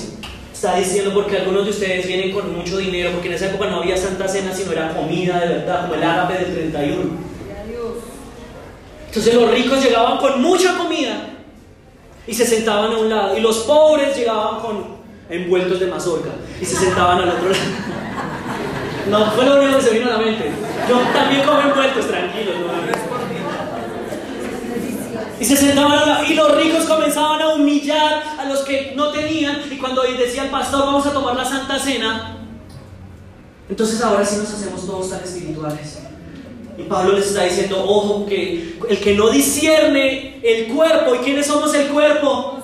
está 0.50 0.76
diciendo 0.76 1.12
porque 1.12 1.36
algunos 1.36 1.66
de 1.66 1.72
ustedes 1.72 2.06
vienen 2.06 2.32
con 2.32 2.56
mucho 2.56 2.78
dinero, 2.78 3.10
porque 3.12 3.28
en 3.28 3.34
esa 3.34 3.50
época 3.50 3.68
no 3.68 3.82
había 3.82 3.98
Santa 3.98 4.26
Cena, 4.26 4.54
sino 4.54 4.72
era 4.72 4.94
comida 4.94 5.40
de 5.40 5.48
verdad, 5.48 5.82
como 5.82 5.96
el 5.96 6.02
árabe 6.02 6.38
del 6.38 6.54
31. 6.54 7.02
Entonces 9.08 9.34
los 9.34 9.50
ricos 9.50 9.84
llegaban 9.84 10.16
con 10.16 10.40
mucha 10.40 10.78
comida 10.78 11.34
y 12.26 12.32
se 12.32 12.46
sentaban 12.46 12.92
a 12.92 12.96
un 12.96 13.10
lado, 13.10 13.36
y 13.36 13.42
los 13.42 13.58
pobres 13.58 14.16
llegaban 14.16 14.60
con 14.60 15.01
envueltos 15.32 15.80
de 15.80 15.86
mazorca 15.86 16.30
y 16.60 16.64
se 16.64 16.76
sentaban 16.76 17.18
al 17.18 17.30
otro 17.30 17.48
lado. 17.48 17.64
No, 19.10 19.32
fue 19.32 19.44
lo 19.44 19.60
único 19.60 19.78
que 19.78 19.82
se 19.82 19.90
vino 19.90 20.06
a 20.06 20.12
la 20.12 20.18
mente. 20.18 20.50
Yo 20.88 20.98
también 21.12 21.42
como 21.44 21.60
envueltos, 21.60 22.06
tranquilos. 22.06 22.54
Y 25.40 25.44
se 25.44 25.56
sentaban 25.56 26.24
y 26.24 26.34
los 26.34 26.56
ricos 26.56 26.84
comenzaban 26.84 27.42
a 27.42 27.48
humillar 27.54 28.22
a 28.38 28.44
los 28.44 28.60
que 28.60 28.92
no 28.94 29.08
tenían. 29.08 29.60
Y 29.68 29.76
cuando 29.76 30.02
decía 30.02 30.44
el 30.44 30.50
pastor, 30.50 30.86
vamos 30.86 31.04
a 31.06 31.12
tomar 31.12 31.34
la 31.34 31.44
Santa 31.44 31.80
Cena, 31.80 32.38
entonces 33.68 34.02
ahora 34.02 34.24
sí 34.24 34.36
nos 34.36 34.52
hacemos 34.52 34.86
todos 34.86 35.10
tan 35.10 35.24
espirituales. 35.24 35.98
Y 36.78 36.82
Pablo 36.84 37.14
les 37.14 37.28
está 37.28 37.44
diciendo, 37.44 37.82
ojo, 37.84 38.26
que 38.26 38.78
el 38.88 38.98
que 38.98 39.14
no 39.14 39.30
discierne 39.30 40.40
el 40.42 40.68
cuerpo, 40.68 41.14
¿y 41.14 41.18
quiénes 41.18 41.46
somos 41.46 41.74
el 41.74 41.88
cuerpo? 41.88 42.61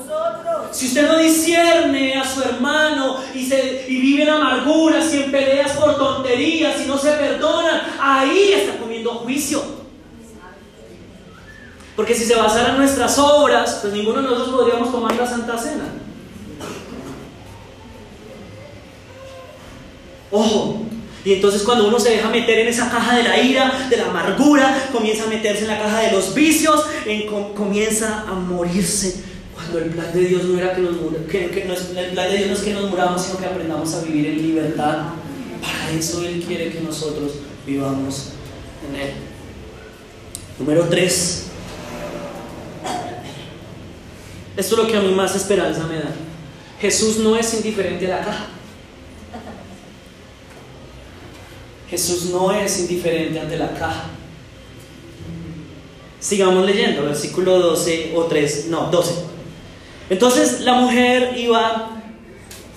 Si 0.73 0.87
usted 0.87 1.07
no 1.07 1.19
discierne 1.19 2.15
a 2.15 2.29
su 2.29 2.43
hermano 2.43 3.19
y, 3.35 3.47
se, 3.47 3.87
y 3.89 4.01
vive 4.01 4.23
en 4.23 4.31
amarguras 4.31 5.13
y 5.15 5.23
en 5.23 5.31
peleas 5.31 5.73
por 5.73 5.97
tonterías 5.97 6.81
y 6.83 6.87
no 6.87 6.99
se 6.99 7.13
perdonan, 7.13 7.81
ahí 8.01 8.53
está 8.53 8.79
comiendo 8.79 9.15
juicio. 9.15 9.63
Porque 11.97 12.15
si 12.15 12.25
se 12.25 12.37
basaran 12.37 12.79
nuestras 12.79 13.19
obras, 13.19 13.79
pues 13.81 13.93
ninguno 13.93 14.23
de 14.23 14.29
nosotros 14.29 14.55
podríamos 14.55 14.93
tomar 14.93 15.17
la 15.17 15.27
Santa 15.27 15.59
Cena. 15.59 15.85
Ojo, 20.31 20.83
y 21.25 21.33
entonces 21.33 21.63
cuando 21.63 21.89
uno 21.89 21.99
se 21.99 22.11
deja 22.11 22.29
meter 22.29 22.61
en 22.61 22.69
esa 22.69 22.91
caja 22.91 23.17
de 23.17 23.25
la 23.25 23.39
ira, 23.39 23.87
de 23.91 23.97
la 23.97 24.07
amargura, 24.07 24.89
comienza 24.93 25.25
a 25.25 25.27
meterse 25.27 25.63
en 25.63 25.69
la 25.69 25.79
caja 25.79 26.01
de 26.01 26.13
los 26.13 26.35
vicios, 26.35 26.85
comienza 27.57 28.25
a 28.29 28.35
morirse. 28.35 29.28
El 29.77 29.91
plan 29.91 30.13
de 30.13 30.21
Dios 30.21 30.45
no 30.45 30.59
era 30.59 30.75
que 30.75 30.81
nos 30.81 30.97
que, 31.29 31.65
no 31.67 31.75
es, 31.75 31.91
el 31.97 32.13
plan 32.13 32.31
de 32.31 32.37
Dios 32.37 32.49
no 32.49 32.55
es 32.55 32.61
que 32.61 32.73
nos 32.73 32.91
muramos, 32.91 33.23
sino 33.23 33.39
que 33.39 33.47
aprendamos 33.47 33.95
a 33.95 34.03
vivir 34.03 34.27
en 34.27 34.43
libertad. 34.43 35.11
Para 35.61 35.91
eso 35.91 36.23
Él 36.25 36.43
quiere 36.47 36.71
que 36.71 36.81
nosotros 36.81 37.33
vivamos 37.67 38.31
en 38.89 39.01
Él. 39.01 39.13
Número 40.59 40.85
3. 40.89 41.45
Esto 44.57 44.75
es 44.75 44.83
lo 44.83 44.89
que 44.89 44.97
a 44.97 45.01
mí 45.01 45.13
más 45.13 45.37
esperanza 45.37 45.87
me 45.87 45.97
da. 45.97 46.11
Jesús 46.81 47.19
no 47.19 47.37
es 47.37 47.55
indiferente 47.55 48.07
a 48.13 48.19
la 48.19 48.25
caja. 48.25 48.47
Jesús 51.91 52.27
no 52.27 52.53
es 52.53 52.81
indiferente 52.81 53.41
ante 53.41 53.57
la 53.57 53.73
caja. 53.73 54.11
Sigamos 56.21 56.67
leyendo, 56.67 57.05
versículo 57.05 57.59
12 57.59 58.13
o 58.15 58.25
3, 58.25 58.67
no, 58.69 58.91
12. 58.91 59.38
Entonces 60.11 60.61
la 60.61 60.75
mujer 60.75 61.35
iba 61.37 61.91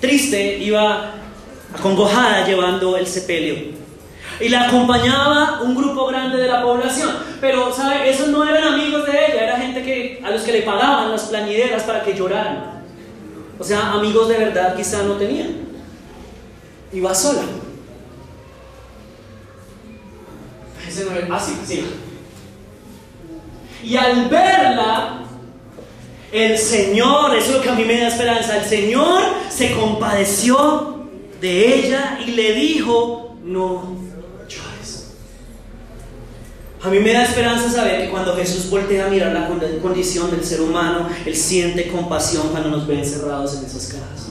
triste, 0.00 0.58
iba 0.58 1.14
acongojada 1.74 2.46
llevando 2.46 2.96
el 2.96 3.06
sepelio. 3.06 3.82
Y 4.40 4.48
la 4.48 4.68
acompañaba 4.68 5.60
un 5.62 5.74
grupo 5.74 6.06
grande 6.06 6.36
de 6.38 6.48
la 6.48 6.62
población. 6.62 7.10
Pero, 7.40 7.72
¿sabe? 7.72 8.10
Esos 8.10 8.28
no 8.28 8.44
eran 8.44 8.74
amigos 8.74 9.06
de 9.06 9.12
ella, 9.12 9.44
era 9.44 9.56
gente 9.56 9.82
que, 9.82 10.20
a 10.24 10.30
los 10.30 10.42
que 10.42 10.52
le 10.52 10.62
pagaban 10.62 11.10
las 11.10 11.22
plañideras 11.24 11.84
para 11.84 12.02
que 12.02 12.14
lloraran. 12.14 12.82
O 13.58 13.64
sea, 13.64 13.92
amigos 13.92 14.28
de 14.28 14.38
verdad 14.38 14.74
quizá 14.74 15.02
no 15.04 15.14
tenían. 15.14 15.62
Iba 16.92 17.14
sola. 17.14 17.42
Ah, 21.30 21.40
sí, 21.40 21.58
sí. 21.64 21.86
Y 23.84 23.96
al 23.96 24.28
verla, 24.28 25.20
el 26.32 26.58
Señor, 26.58 27.36
eso 27.36 27.50
es 27.50 27.56
lo 27.56 27.62
que 27.62 27.68
a 27.68 27.74
mí 27.74 27.84
me 27.84 28.00
da 28.00 28.08
esperanza, 28.08 28.56
el 28.56 28.64
Señor 28.64 29.22
se 29.50 29.72
compadeció 29.72 31.06
de 31.40 31.74
ella 31.74 32.18
y 32.26 32.30
le 32.30 32.54
dijo, 32.54 33.36
no 33.44 33.96
llores. 34.48 35.12
A 36.82 36.88
mí 36.88 37.00
me 37.00 37.12
da 37.12 37.24
esperanza 37.24 37.70
saber 37.70 38.02
que 38.02 38.10
cuando 38.10 38.34
Jesús 38.34 38.70
voltea 38.70 39.06
a 39.06 39.10
mirar 39.10 39.32
la 39.32 39.46
condición 39.82 40.30
del 40.30 40.42
ser 40.42 40.62
humano, 40.62 41.06
Él 41.26 41.36
siente 41.36 41.88
compasión 41.88 42.48
cuando 42.48 42.70
nos 42.70 42.86
ve 42.86 43.00
encerrados 43.00 43.58
en 43.58 43.66
esas 43.66 43.88
cajas. 43.88 44.30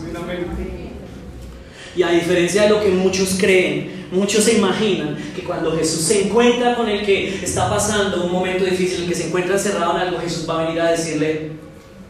Y 1.95 2.03
a 2.03 2.09
diferencia 2.09 2.63
de 2.63 2.69
lo 2.69 2.81
que 2.81 2.89
muchos 2.89 3.35
creen, 3.37 4.07
muchos 4.11 4.45
se 4.45 4.57
imaginan 4.57 5.17
que 5.35 5.43
cuando 5.43 5.77
Jesús 5.77 6.01
se 6.01 6.25
encuentra 6.25 6.75
con 6.75 6.89
el 6.89 7.05
que 7.05 7.43
está 7.43 7.69
pasando 7.69 8.23
un 8.23 8.31
momento 8.31 8.65
difícil, 8.65 9.03
el 9.03 9.09
que 9.09 9.15
se 9.15 9.27
encuentra 9.27 9.53
encerrado 9.55 9.95
en 9.95 10.01
algo, 10.07 10.19
Jesús 10.19 10.49
va 10.49 10.61
a 10.61 10.65
venir 10.65 10.81
a 10.81 10.91
decirle, 10.91 11.51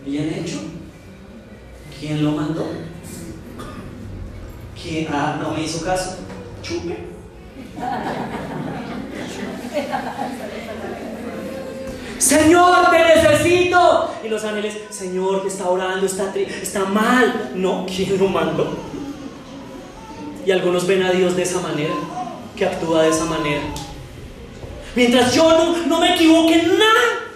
bien 0.06 0.34
hecho, 0.34 0.60
¿quién 2.00 2.24
lo 2.24 2.32
mandó? 2.32 2.68
¿Quién? 4.82 5.08
Ah, 5.12 5.40
no 5.42 5.52
me 5.52 5.64
hizo 5.64 5.86
caso, 5.86 6.18
chupe. 6.62 6.98
Señor, 12.18 12.90
te 12.92 13.00
necesito. 13.00 14.14
Y 14.24 14.30
los 14.30 14.44
ángeles, 14.44 14.78
Señor, 14.90 15.42
que 15.42 15.48
está 15.48 15.70
orando, 15.70 16.06
está, 16.06 16.32
está 16.36 16.86
mal. 16.86 17.52
No, 17.56 17.86
¿quién 17.86 18.18
lo 18.18 18.28
mandó? 18.28 18.78
Y 20.46 20.52
algunos 20.52 20.88
ven 20.88 21.04
a 21.04 21.12
Dios 21.12 21.36
de 21.36 21.44
esa 21.44 21.60
manera, 21.62 21.94
que 22.56 22.66
actúa 22.66 23.04
de 23.04 23.10
esa 23.10 23.26
manera. 23.26 23.62
Mientras 24.96 25.34
yo 25.34 25.50
no, 25.52 25.88
no 25.88 26.00
me 26.00 26.16
equivoque 26.16 26.60
en 26.60 26.78
nada, 26.78 27.31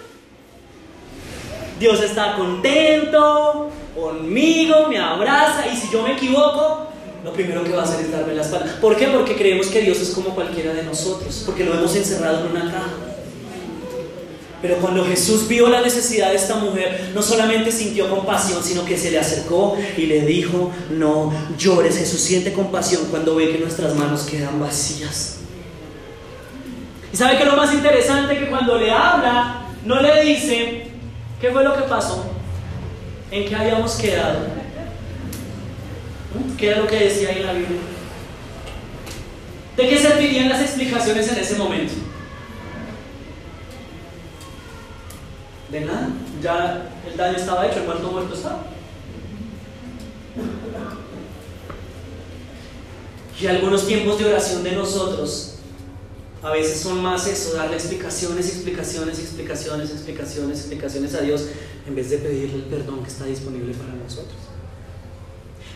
Dios 1.79 2.01
está 2.01 2.35
contento 2.35 3.69
conmigo, 3.95 4.87
me 4.87 4.97
abraza 4.97 5.67
y 5.71 5.75
si 5.75 5.89
yo 5.91 6.01
me 6.03 6.13
equivoco, 6.13 6.87
lo 7.23 7.33
primero 7.33 7.63
que 7.63 7.71
va 7.71 7.81
a 7.81 7.85
hacer 7.85 8.01
es 8.01 8.11
darme 8.11 8.33
la 8.33 8.43
espalda. 8.43 8.77
¿Por 8.79 8.95
qué? 8.95 9.07
Porque 9.07 9.35
creemos 9.35 9.67
que 9.67 9.81
Dios 9.81 9.99
es 9.99 10.11
como 10.11 10.29
cualquiera 10.29 10.73
de 10.73 10.83
nosotros, 10.83 11.43
porque 11.45 11.63
lo 11.63 11.73
hemos 11.73 11.95
encerrado 11.95 12.45
en 12.45 12.51
una 12.51 12.71
caja. 12.71 12.93
Pero 14.61 14.77
cuando 14.77 15.05
Jesús 15.05 15.47
vio 15.47 15.69
la 15.69 15.81
necesidad 15.81 16.29
de 16.29 16.37
esta 16.37 16.55
mujer, 16.55 17.11
no 17.13 17.21
solamente 17.21 17.71
sintió 17.71 18.09
compasión, 18.09 18.63
sino 18.63 18.83
que 18.85 18.97
se 18.97 19.11
le 19.11 19.19
acercó 19.19 19.77
y 19.97 20.07
le 20.07 20.21
dijo, 20.21 20.71
no 20.89 21.31
llores. 21.57 21.97
Jesús 21.97 22.21
siente 22.21 22.53
compasión 22.53 23.03
cuando 23.11 23.35
ve 23.35 23.51
que 23.51 23.59
nuestras 23.59 23.93
manos 23.95 24.23
quedan 24.23 24.59
vacías. 24.59 25.37
Y 27.13 27.17
sabe 27.17 27.37
que 27.37 27.45
lo 27.45 27.55
más 27.55 27.73
interesante 27.73 28.39
que 28.39 28.49
cuando 28.49 28.77
le 28.77 28.91
habla, 28.91 29.67
no 29.85 30.01
le 30.01 30.23
dice, 30.23 30.84
¿qué 31.45 31.51
fue 31.51 31.63
lo 31.63 31.75
que 31.75 31.83
pasó? 31.83 32.25
¿En 33.29 33.47
qué 33.47 33.55
habíamos 33.55 33.95
quedado? 33.97 34.39
¿Qué 36.57 36.69
era 36.69 36.79
lo 36.79 36.87
que 36.87 36.95
decía 36.95 37.29
ahí 37.29 37.37
en 37.37 37.45
la 37.45 37.53
Biblia? 37.53 37.81
¿De 39.77 39.87
qué 39.87 39.99
servirían 39.99 40.49
las 40.49 40.61
explicaciones 40.61 41.31
en 41.31 41.37
ese 41.37 41.55
momento? 41.55 41.93
De 45.69 45.81
nada, 45.81 46.09
ya 46.41 46.89
el 47.07 47.15
daño 47.15 47.37
estaba 47.37 47.67
hecho, 47.67 47.81
el 47.81 47.85
muerto 47.85 48.11
muerto 48.11 48.33
estaba. 48.33 48.63
Y 53.39 53.45
algunos 53.45 53.85
tiempos 53.85 54.17
de 54.17 54.25
oración 54.25 54.63
de 54.63 54.71
nosotros 54.71 55.54
a 56.45 56.51
veces 56.51 56.79
son 56.79 57.01
más 57.01 57.25
eso, 57.25 57.55
darle 57.55 57.75
explicaciones, 57.75 58.47
explicaciones, 58.47 59.17
explicaciones, 59.17 59.89
explicaciones, 59.89 60.59
explicaciones 60.59 61.15
a 61.15 61.21
Dios 61.21 61.47
en 61.87 61.95
vez 61.95 62.11
de 62.11 62.19
pedirle 62.19 62.57
el 62.57 62.63
perdón 62.65 63.01
que 63.01 63.09
está 63.09 63.25
disponible 63.25 63.73
para 63.73 63.93
nosotros. 63.93 64.37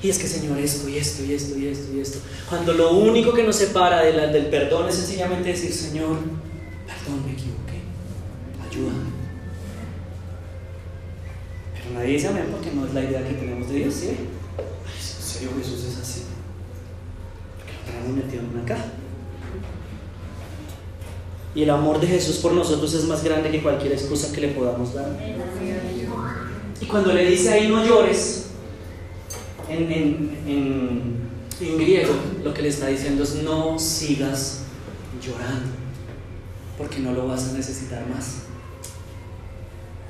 Y 0.03 0.11
es 0.11 0.19
que 0.19 0.27
Señor, 0.27 0.59
esto 0.59 0.87
y 0.87 0.97
esto 0.97 1.23
y 1.23 1.33
esto 1.33 1.57
y 1.57 1.67
esto 1.69 1.91
y 1.91 1.99
esto. 1.99 2.19
Cuando 2.47 2.73
lo 2.73 2.91
único 2.91 3.33
que 3.33 3.41
nos 3.41 3.55
separa 3.55 4.03
del 4.03 4.45
perdón 4.45 4.87
es 4.87 4.95
sencillamente 4.95 5.49
decir, 5.49 5.73
Señor, 5.73 6.17
perdón, 6.85 7.25
me 7.25 7.31
equivoqué, 7.33 7.81
ayúdame. 8.69 9.09
Nadie 11.95 12.13
dice 12.13 12.27
amén 12.27 12.45
porque 12.51 12.71
no 12.71 12.85
es 12.85 12.93
la 12.93 13.03
idea 13.03 13.27
que 13.27 13.33
tenemos 13.33 13.67
de 13.67 13.75
Dios, 13.75 13.93
¿sí? 13.95 14.09
Ay, 14.55 14.65
¿en 14.95 15.25
serio 15.25 15.49
Jesús 15.57 15.83
es 15.85 15.97
así? 15.97 16.21
Porque 17.57 17.73
lo 17.73 17.91
tenemos 17.91 18.23
metido 18.23 18.43
en 18.43 18.49
una 18.51 18.65
caja. 18.65 18.85
Y 21.59 21.63
el 21.63 21.71
amor 21.71 21.99
de 21.99 22.07
Jesús 22.07 22.37
por 22.37 22.53
nosotros 22.53 22.93
es 22.93 23.03
más 23.03 23.21
grande 23.21 23.51
que 23.51 23.61
cualquier 23.61 23.91
excusa 23.91 24.31
que 24.31 24.39
le 24.39 24.47
podamos 24.47 24.93
dar. 24.93 25.09
Y 26.79 26.85
cuando 26.85 27.11
le 27.11 27.25
dice 27.25 27.49
ahí 27.49 27.67
no 27.67 27.85
llores, 27.85 28.45
en, 29.67 29.91
en, 29.91 30.37
en, 30.47 31.19
en 31.59 31.77
griego 31.77 32.13
lo 32.45 32.53
que 32.53 32.61
le 32.61 32.69
está 32.69 32.87
diciendo 32.87 33.23
es 33.23 33.43
no 33.43 33.77
sigas 33.77 34.61
llorando, 35.21 35.67
porque 36.77 36.99
no 36.99 37.11
lo 37.11 37.27
vas 37.27 37.49
a 37.49 37.51
necesitar 37.51 38.07
más. 38.07 38.43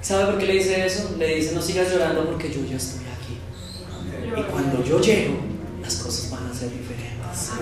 ¿Sabe 0.04 0.26
por 0.26 0.38
qué 0.38 0.46
le 0.46 0.54
dice 0.54 0.86
eso? 0.86 1.16
Le 1.18 1.34
dice, 1.34 1.56
no 1.56 1.64
sigas 1.64 1.92
llorando 1.92 2.28
porque 2.28 2.54
yo 2.54 2.64
ya 2.70 2.78
estoy 2.78 3.08
aquí. 3.08 4.40
Y 4.40 4.44
cuando 4.52 4.84
yo 4.84 5.02
llego, 5.02 5.34
las 5.82 5.96
cosas 5.96 6.30
van 6.30 6.46
a 6.46 6.54
ser 6.54 6.70
diferentes. 6.70 7.54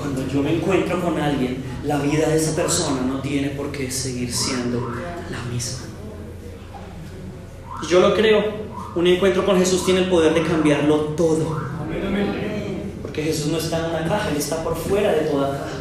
Cuando 0.00 0.26
yo 0.26 0.42
me 0.42 0.56
encuentro 0.56 1.00
con 1.00 1.16
alguien, 1.16 1.73
la 1.84 1.98
vida 1.98 2.28
de 2.28 2.36
esa 2.36 2.56
persona 2.56 3.02
no 3.02 3.20
tiene 3.20 3.50
por 3.50 3.70
qué 3.70 3.90
seguir 3.90 4.32
siendo 4.32 4.92
la 5.30 5.42
misma. 5.52 5.80
Yo 7.88 8.00
lo 8.00 8.14
creo. 8.14 8.64
Un 8.94 9.06
encuentro 9.08 9.44
con 9.44 9.58
Jesús 9.58 9.84
tiene 9.84 10.00
el 10.00 10.08
poder 10.08 10.32
de 10.34 10.42
cambiarlo 10.42 10.96
todo. 11.16 11.60
Porque 13.02 13.22
Jesús 13.24 13.48
no 13.48 13.58
está 13.58 13.80
en 13.80 13.84
una 13.86 14.08
caja, 14.08 14.30
Él 14.30 14.36
está 14.36 14.62
por 14.62 14.76
fuera 14.76 15.12
de 15.12 15.22
toda 15.22 15.50
caja. 15.50 15.78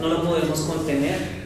No 0.00 0.08
lo 0.08 0.22
podemos 0.22 0.60
contener. 0.60 1.44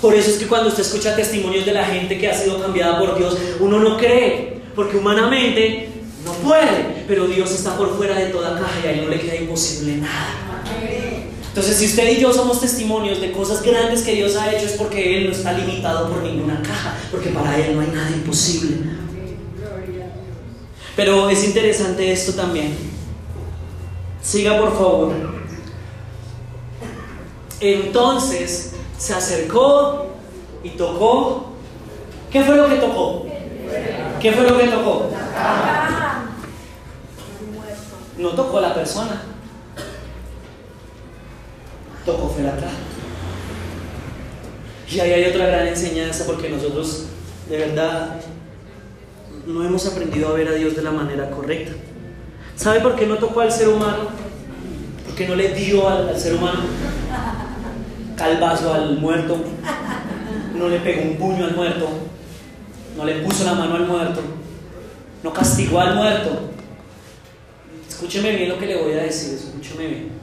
Por 0.00 0.14
eso 0.14 0.30
es 0.30 0.36
que 0.36 0.46
cuando 0.46 0.68
usted 0.68 0.82
escucha 0.82 1.16
testimonios 1.16 1.66
de 1.66 1.72
la 1.72 1.84
gente 1.84 2.18
que 2.18 2.28
ha 2.28 2.34
sido 2.34 2.60
cambiada 2.60 2.98
por 3.00 3.18
Dios, 3.18 3.36
uno 3.58 3.80
no 3.80 3.96
cree, 3.96 4.60
porque 4.76 4.96
humanamente 4.96 5.88
no 6.24 6.32
puede, 6.34 7.04
pero 7.08 7.26
Dios 7.26 7.50
está 7.50 7.76
por 7.76 7.96
fuera 7.96 8.14
de 8.14 8.26
toda 8.26 8.56
caja 8.60 8.80
y 8.84 8.86
a 8.86 8.92
él 8.92 9.04
no 9.04 9.08
le 9.08 9.20
queda 9.20 9.34
imposible 9.34 9.96
nada. 9.96 10.47
Entonces, 11.58 11.78
si 11.80 11.86
usted 11.86 12.16
y 12.16 12.20
yo 12.20 12.32
somos 12.32 12.60
testimonios 12.60 13.20
de 13.20 13.32
cosas 13.32 13.62
grandes 13.62 14.02
que 14.02 14.14
Dios 14.14 14.36
ha 14.36 14.52
hecho, 14.52 14.64
es 14.64 14.74
porque 14.74 15.18
Él 15.18 15.26
no 15.26 15.32
está 15.32 15.54
limitado 15.54 16.08
por 16.08 16.22
ninguna 16.22 16.62
caja, 16.62 16.96
porque 17.10 17.30
para 17.30 17.58
Él 17.58 17.74
no 17.74 17.80
hay 17.80 17.88
nada 17.88 18.08
imposible. 18.10 18.76
Pero 20.94 21.28
es 21.28 21.42
interesante 21.42 22.12
esto 22.12 22.34
también. 22.34 22.78
Siga 24.22 24.56
por 24.56 24.72
favor. 24.72 25.12
Entonces 27.58 28.74
se 28.96 29.14
acercó 29.14 30.06
y 30.62 30.70
tocó. 30.70 31.54
¿Qué 32.30 32.44
fue 32.44 32.56
lo 32.56 32.68
que 32.68 32.76
tocó? 32.76 33.26
¿Qué 34.20 34.30
fue 34.30 34.44
lo 34.48 34.56
que 34.56 34.68
tocó? 34.68 35.10
No 38.16 38.28
tocó 38.28 38.58
a 38.58 38.60
la 38.60 38.74
persona. 38.74 39.37
Tocó 42.08 42.30
fue. 42.30 42.42
Y 44.90 45.00
ahí 45.00 45.12
hay 45.12 45.30
otra 45.30 45.46
gran 45.46 45.66
enseñanza 45.66 46.24
porque 46.24 46.48
nosotros 46.48 47.04
de 47.50 47.58
verdad 47.58 48.16
no 49.46 49.62
hemos 49.62 49.86
aprendido 49.86 50.28
a 50.28 50.32
ver 50.32 50.48
a 50.48 50.52
Dios 50.52 50.74
de 50.74 50.80
la 50.80 50.90
manera 50.90 51.30
correcta. 51.30 51.72
¿Sabe 52.56 52.80
por 52.80 52.96
qué 52.96 53.06
no 53.06 53.18
tocó 53.18 53.40
al 53.40 53.52
ser 53.52 53.68
humano? 53.68 54.08
Porque 55.04 55.28
no 55.28 55.34
le 55.34 55.52
dio 55.52 55.86
al, 55.86 56.18
ser 56.18 56.36
humano 56.36 56.60
calvazo 58.16 58.72
al 58.72 58.98
muerto, 58.98 59.36
no 60.56 60.68
le 60.70 60.80
pegó 60.80 61.02
un 61.02 61.16
puño 61.18 61.44
al 61.44 61.54
muerto, 61.54 61.88
no 62.96 63.04
le 63.04 63.16
puso 63.16 63.44
la 63.44 63.52
mano 63.52 63.74
al 63.76 63.86
muerto, 63.86 64.22
no 65.22 65.32
castigó 65.34 65.78
al 65.78 65.94
muerto. 65.94 66.50
Escúcheme 67.86 68.34
bien 68.34 68.48
lo 68.48 68.58
que 68.58 68.66
le 68.66 68.82
voy 68.82 68.92
a 68.94 69.02
decir, 69.02 69.34
escúcheme 69.34 69.86
bien. 69.86 70.17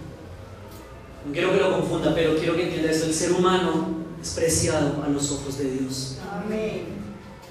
No 1.26 1.32
quiero 1.32 1.52
que 1.52 1.58
lo 1.58 1.80
confunda, 1.80 2.14
pero 2.14 2.36
quiero 2.36 2.56
que 2.56 2.64
entienda 2.64 2.92
esto. 2.92 3.08
El 3.08 3.14
ser 3.14 3.32
humano 3.32 3.88
es 4.22 4.30
preciado 4.32 5.04
a 5.04 5.10
los 5.10 5.32
ojos 5.32 5.58
de 5.58 5.72
Dios. 5.72 6.18
Amén. 6.32 6.86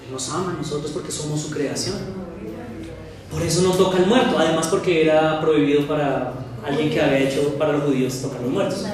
Él 0.05 0.11
nos 0.11 0.29
ama 0.29 0.51
a 0.51 0.53
nosotros 0.53 0.91
porque 0.91 1.11
somos 1.11 1.41
su 1.41 1.49
creación. 1.49 1.95
Por 3.31 3.41
eso 3.41 3.63
no 3.63 3.71
toca 3.71 3.97
al 3.97 4.07
muerto, 4.07 4.37
además 4.37 4.67
porque 4.67 5.03
era 5.03 5.41
prohibido 5.41 5.87
para 5.87 6.33
alguien 6.65 6.89
que 6.89 7.01
había 7.01 7.19
hecho 7.19 7.55
para 7.57 7.73
los 7.73 7.83
judíos 7.83 8.21
tocar 8.21 8.41
los 8.41 8.51
muertos. 8.51 8.85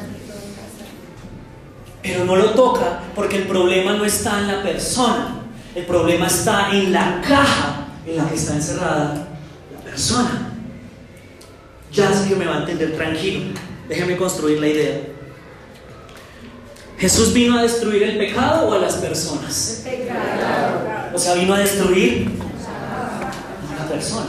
Pero 2.02 2.26
no 2.26 2.36
lo 2.36 2.52
toca 2.52 3.04
porque 3.14 3.38
el 3.38 3.48
problema 3.48 3.94
no 3.94 4.04
está 4.04 4.40
en 4.40 4.48
la 4.48 4.64
persona, 4.64 5.44
el 5.76 5.86
problema 5.86 6.26
está 6.28 6.72
en 6.72 6.92
la 6.92 7.22
caja 7.22 7.88
en 8.06 8.18
la 8.18 8.28
que 8.28 8.36
está 8.36 8.56
encerrada 8.56 9.28
la 9.74 9.80
persona. 9.84 10.54
Ya 11.92 12.12
sé 12.12 12.30
que 12.30 12.36
me 12.36 12.46
va 12.46 12.56
a 12.56 12.60
entender 12.62 12.96
tranquilo, 12.96 13.54
déjeme 13.88 14.18
construir 14.18 14.60
la 14.60 14.68
idea. 14.68 15.02
¿Jesús 17.02 17.34
vino 17.34 17.58
a 17.58 17.64
destruir 17.64 18.04
el 18.04 18.18
pecado 18.20 18.70
o 18.70 18.74
a 18.74 18.78
las 18.78 18.94
personas? 18.98 19.84
El 19.86 20.02
pecado. 20.02 21.12
O 21.16 21.18
sea, 21.18 21.34
vino 21.34 21.56
a 21.56 21.58
destruir 21.58 22.30
a 22.68 23.82
la 23.82 23.90
persona. 23.90 24.28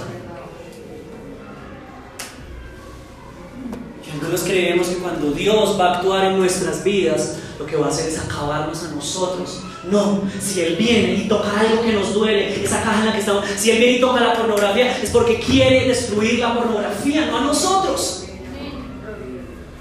Y 4.06 4.10
algunos 4.10 4.40
creemos 4.40 4.88
que 4.88 4.94
cuando 4.96 5.32
Dios 5.32 5.78
va 5.78 5.90
a 5.90 5.96
actuar 5.98 6.24
en 6.32 6.38
nuestras 6.38 6.82
vidas, 6.82 7.36
lo 7.58 7.66
que 7.66 7.76
va 7.76 7.88
a 7.88 7.90
hacer 7.90 8.08
es 8.08 8.18
acabarnos 8.18 8.82
a 8.84 8.88
nosotros. 8.88 9.60
No, 9.90 10.22
si 10.40 10.62
Él 10.62 10.76
viene 10.76 11.14
y 11.14 11.28
toca 11.28 11.60
algo 11.60 11.82
que 11.82 11.92
nos 11.92 12.14
duele, 12.14 12.64
esa 12.64 12.82
caja 12.82 13.00
en 13.00 13.06
la 13.06 13.12
que 13.12 13.20
estamos, 13.20 13.44
si 13.56 13.70
Él 13.70 13.78
viene 13.80 13.98
y 13.98 14.00
toca 14.00 14.20
la 14.20 14.32
pornografía, 14.32 14.96
es 14.96 15.10
porque 15.10 15.38
quiere 15.38 15.88
destruir 15.88 16.38
la 16.38 16.54
pornografía, 16.54 17.26
no 17.26 17.36
a 17.36 17.40
nosotros. 17.42 18.21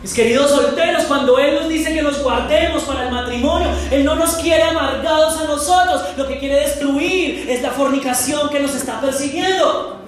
Mis 0.01 0.13
queridos 0.13 0.49
solteros, 0.49 1.03
cuando 1.03 1.37
Él 1.37 1.55
nos 1.55 1.69
dice 1.69 1.93
que 1.93 2.01
nos 2.01 2.23
guardemos 2.23 2.83
para 2.83 3.05
el 3.05 3.11
matrimonio, 3.11 3.67
Él 3.91 4.03
no 4.03 4.15
nos 4.15 4.31
quiere 4.35 4.63
amargados 4.63 5.39
a 5.39 5.45
nosotros. 5.45 6.01
Lo 6.17 6.27
que 6.27 6.39
quiere 6.39 6.55
destruir 6.55 7.45
es 7.47 7.61
la 7.61 7.69
fornicación 7.69 8.49
que 8.49 8.59
nos 8.59 8.73
está 8.73 8.99
persiguiendo. 8.99 9.99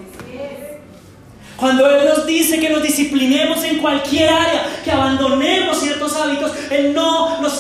Cuando 1.56 1.88
Él 1.88 2.10
nos 2.10 2.26
dice 2.26 2.60
que 2.60 2.72
nos 2.72 2.82
disciplinemos 2.82 3.64
en 3.64 3.78
cualquier 3.78 4.30
área, 4.30 4.66
que 4.84 4.92
abandonemos 4.92 5.80
ciertos 5.80 6.16
hábitos, 6.16 6.52
Él 6.72 6.94
no 6.96 7.40
nos, 7.40 7.54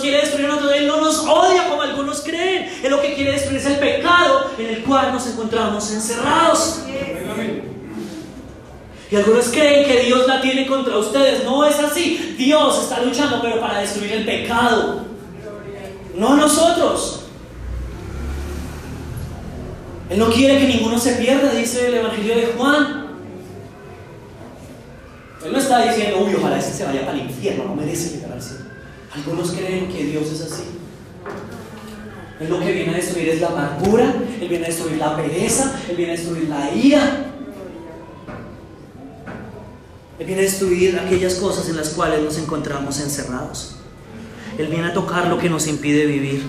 quiere 0.00 0.18
destruir 0.18 0.46
a 0.46 0.48
nosotros, 0.50 0.72
Él 0.76 0.86
no 0.86 1.00
nos 1.00 1.18
odia 1.26 1.68
como 1.68 1.82
algunos 1.82 2.20
creen. 2.20 2.70
Él 2.84 2.90
lo 2.90 3.02
que 3.02 3.14
quiere 3.14 3.32
destruir 3.32 3.58
es 3.58 3.66
el 3.66 3.76
pecado 3.80 4.52
en 4.58 4.66
el 4.66 4.84
cual 4.84 5.12
nos 5.12 5.26
encontramos 5.26 5.90
encerrados. 5.90 6.82
Y 9.10 9.16
algunos 9.16 9.48
creen 9.48 9.86
que 9.86 10.04
Dios 10.04 10.26
la 10.26 10.40
tiene 10.40 10.66
contra 10.66 10.96
ustedes. 10.96 11.44
No 11.44 11.64
es 11.64 11.78
así. 11.80 12.36
Dios 12.38 12.82
está 12.82 13.02
luchando, 13.02 13.40
pero 13.42 13.60
para 13.60 13.80
destruir 13.80 14.12
el 14.12 14.24
pecado. 14.24 15.04
No 16.14 16.36
nosotros. 16.36 17.24
Él 20.10 20.18
no 20.18 20.28
quiere 20.30 20.58
que 20.58 20.66
ninguno 20.66 20.98
se 20.98 21.14
pierda, 21.14 21.52
dice 21.52 21.86
el 21.86 21.94
Evangelio 21.94 22.36
de 22.36 22.46
Juan. 22.56 23.06
Él 25.44 25.52
no 25.52 25.58
está 25.58 25.84
diciendo, 25.84 26.24
uy, 26.24 26.34
ojalá 26.34 26.58
ese 26.58 26.72
se 26.72 26.84
vaya 26.84 27.06
para 27.06 27.12
el 27.12 27.30
infierno, 27.30 27.64
no 27.64 27.74
merece 27.74 28.16
llegar 28.16 28.32
al 28.32 28.42
cielo. 28.42 28.64
Algunos 29.14 29.52
creen 29.52 29.88
que 29.88 30.04
Dios 30.04 30.26
es 30.30 30.42
así. 30.42 30.64
Él 32.40 32.48
lo 32.50 32.58
que 32.58 32.72
viene 32.72 32.92
a 32.92 32.96
destruir 32.96 33.28
es 33.28 33.40
la 33.40 33.48
amargura, 33.48 34.14
Él 34.40 34.48
viene 34.48 34.64
a 34.64 34.68
destruir 34.68 34.98
la 34.98 35.16
pereza, 35.16 35.78
Él 35.88 35.96
viene 35.96 36.12
a 36.12 36.16
destruir 36.16 36.48
la 36.48 36.74
ira. 36.74 37.26
Él 40.20 40.26
viene 40.26 40.42
a 40.42 40.44
destruir 40.44 40.98
aquellas 40.98 41.36
cosas 41.36 41.66
en 41.70 41.78
las 41.78 41.88
cuales 41.90 42.20
nos 42.22 42.36
encontramos 42.36 43.00
encerrados. 43.00 43.76
Él 44.58 44.66
viene 44.66 44.88
a 44.88 44.92
tocar 44.92 45.28
lo 45.28 45.38
que 45.38 45.48
nos 45.48 45.66
impide 45.66 46.04
vivir. 46.04 46.42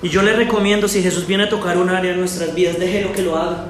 Y 0.00 0.08
yo 0.08 0.22
le 0.22 0.32
recomiendo, 0.32 0.86
si 0.86 1.02
Jesús 1.02 1.26
viene 1.26 1.42
a 1.42 1.48
tocar 1.48 1.76
un 1.76 1.88
área 1.88 2.12
en 2.12 2.20
nuestras 2.20 2.54
vidas, 2.54 2.78
déjelo 2.78 3.12
que 3.12 3.22
lo 3.22 3.36
haga. 3.36 3.66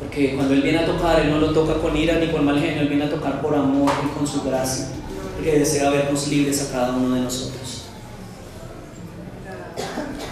Porque 0.00 0.34
cuando 0.36 0.54
Él 0.54 0.62
viene 0.62 0.78
a 0.78 0.86
tocar, 0.86 1.20
Él 1.20 1.28
no 1.28 1.38
lo 1.38 1.52
toca 1.52 1.74
con 1.74 1.94
ira 1.94 2.18
ni 2.18 2.28
con 2.28 2.46
mal 2.46 2.58
genio, 2.58 2.80
Él 2.80 2.88
viene 2.88 3.04
a 3.04 3.10
tocar 3.10 3.42
por 3.42 3.54
amor 3.54 3.92
y 4.02 4.16
con 4.16 4.26
su 4.26 4.40
gracia. 4.42 4.86
Porque 5.34 5.58
desea 5.58 5.90
vernos 5.90 6.26
libres 6.28 6.62
a 6.62 6.72
cada 6.72 6.96
uno 6.96 7.14
de 7.14 7.20
nosotros. 7.20 7.84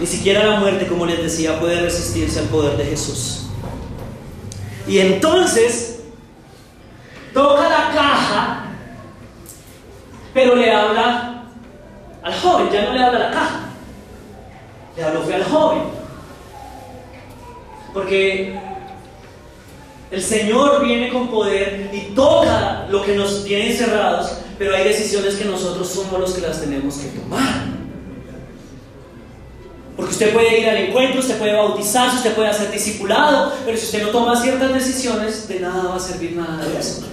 Ni 0.01 0.07
siquiera 0.07 0.47
la 0.47 0.61
muerte, 0.61 0.87
como 0.87 1.05
les 1.05 1.23
decía, 1.23 1.61
puede 1.61 1.83
resistirse 1.83 2.39
al 2.39 2.47
poder 2.47 2.79
de 2.79 2.87
Jesús. 2.87 3.43
Y 4.89 5.01
entonces 5.01 5.93
toca 7.35 7.68
la 7.68 7.93
caja, 7.93 8.64
pero 10.32 10.55
le 10.55 10.72
habla 10.72 11.43
al 12.22 12.35
joven, 12.41 12.70
ya 12.72 12.85
no 12.85 12.93
le 12.93 13.05
habla 13.05 13.18
la 13.18 13.30
caja, 13.30 13.61
le 14.97 15.05
habló 15.05 15.22
fue 15.22 15.35
al 15.35 15.45
joven. 15.45 15.82
Porque 17.93 18.59
el 20.11 20.22
Señor 20.22 20.85
viene 20.85 21.12
con 21.12 21.28
poder 21.28 21.91
y 21.93 22.14
toca 22.14 22.87
lo 22.89 23.05
que 23.05 23.16
nos 23.16 23.45
tiene 23.45 23.72
encerrados, 23.72 24.39
pero 24.59 24.74
hay 24.74 24.85
decisiones 24.85 25.35
que 25.35 25.45
nosotros 25.45 25.89
somos 25.89 26.18
los 26.18 26.32
que 26.32 26.41
las 26.41 26.61
tenemos 26.61 26.97
que 26.97 27.09
tomar. 27.09 27.74
Porque 29.97 30.11
usted 30.11 30.32
puede 30.32 30.61
ir 30.61 30.68
al 30.68 30.76
encuentro, 30.76 31.20
usted 31.20 31.39
puede 31.39 31.53
bautizarse, 31.53 32.16
usted 32.16 32.35
puede 32.35 32.49
hacer 32.49 32.70
discipulado, 32.70 33.53
pero 33.64 33.76
si 33.76 33.87
usted 33.87 34.03
no 34.03 34.09
toma 34.09 34.41
ciertas 34.41 34.74
decisiones, 34.74 35.47
de 35.47 35.61
nada 35.61 35.91
va 35.91 35.97
a 35.97 36.01
servir 36.01 36.32
nada 36.32 36.64
de 36.64 36.78
eso. 36.78 37.05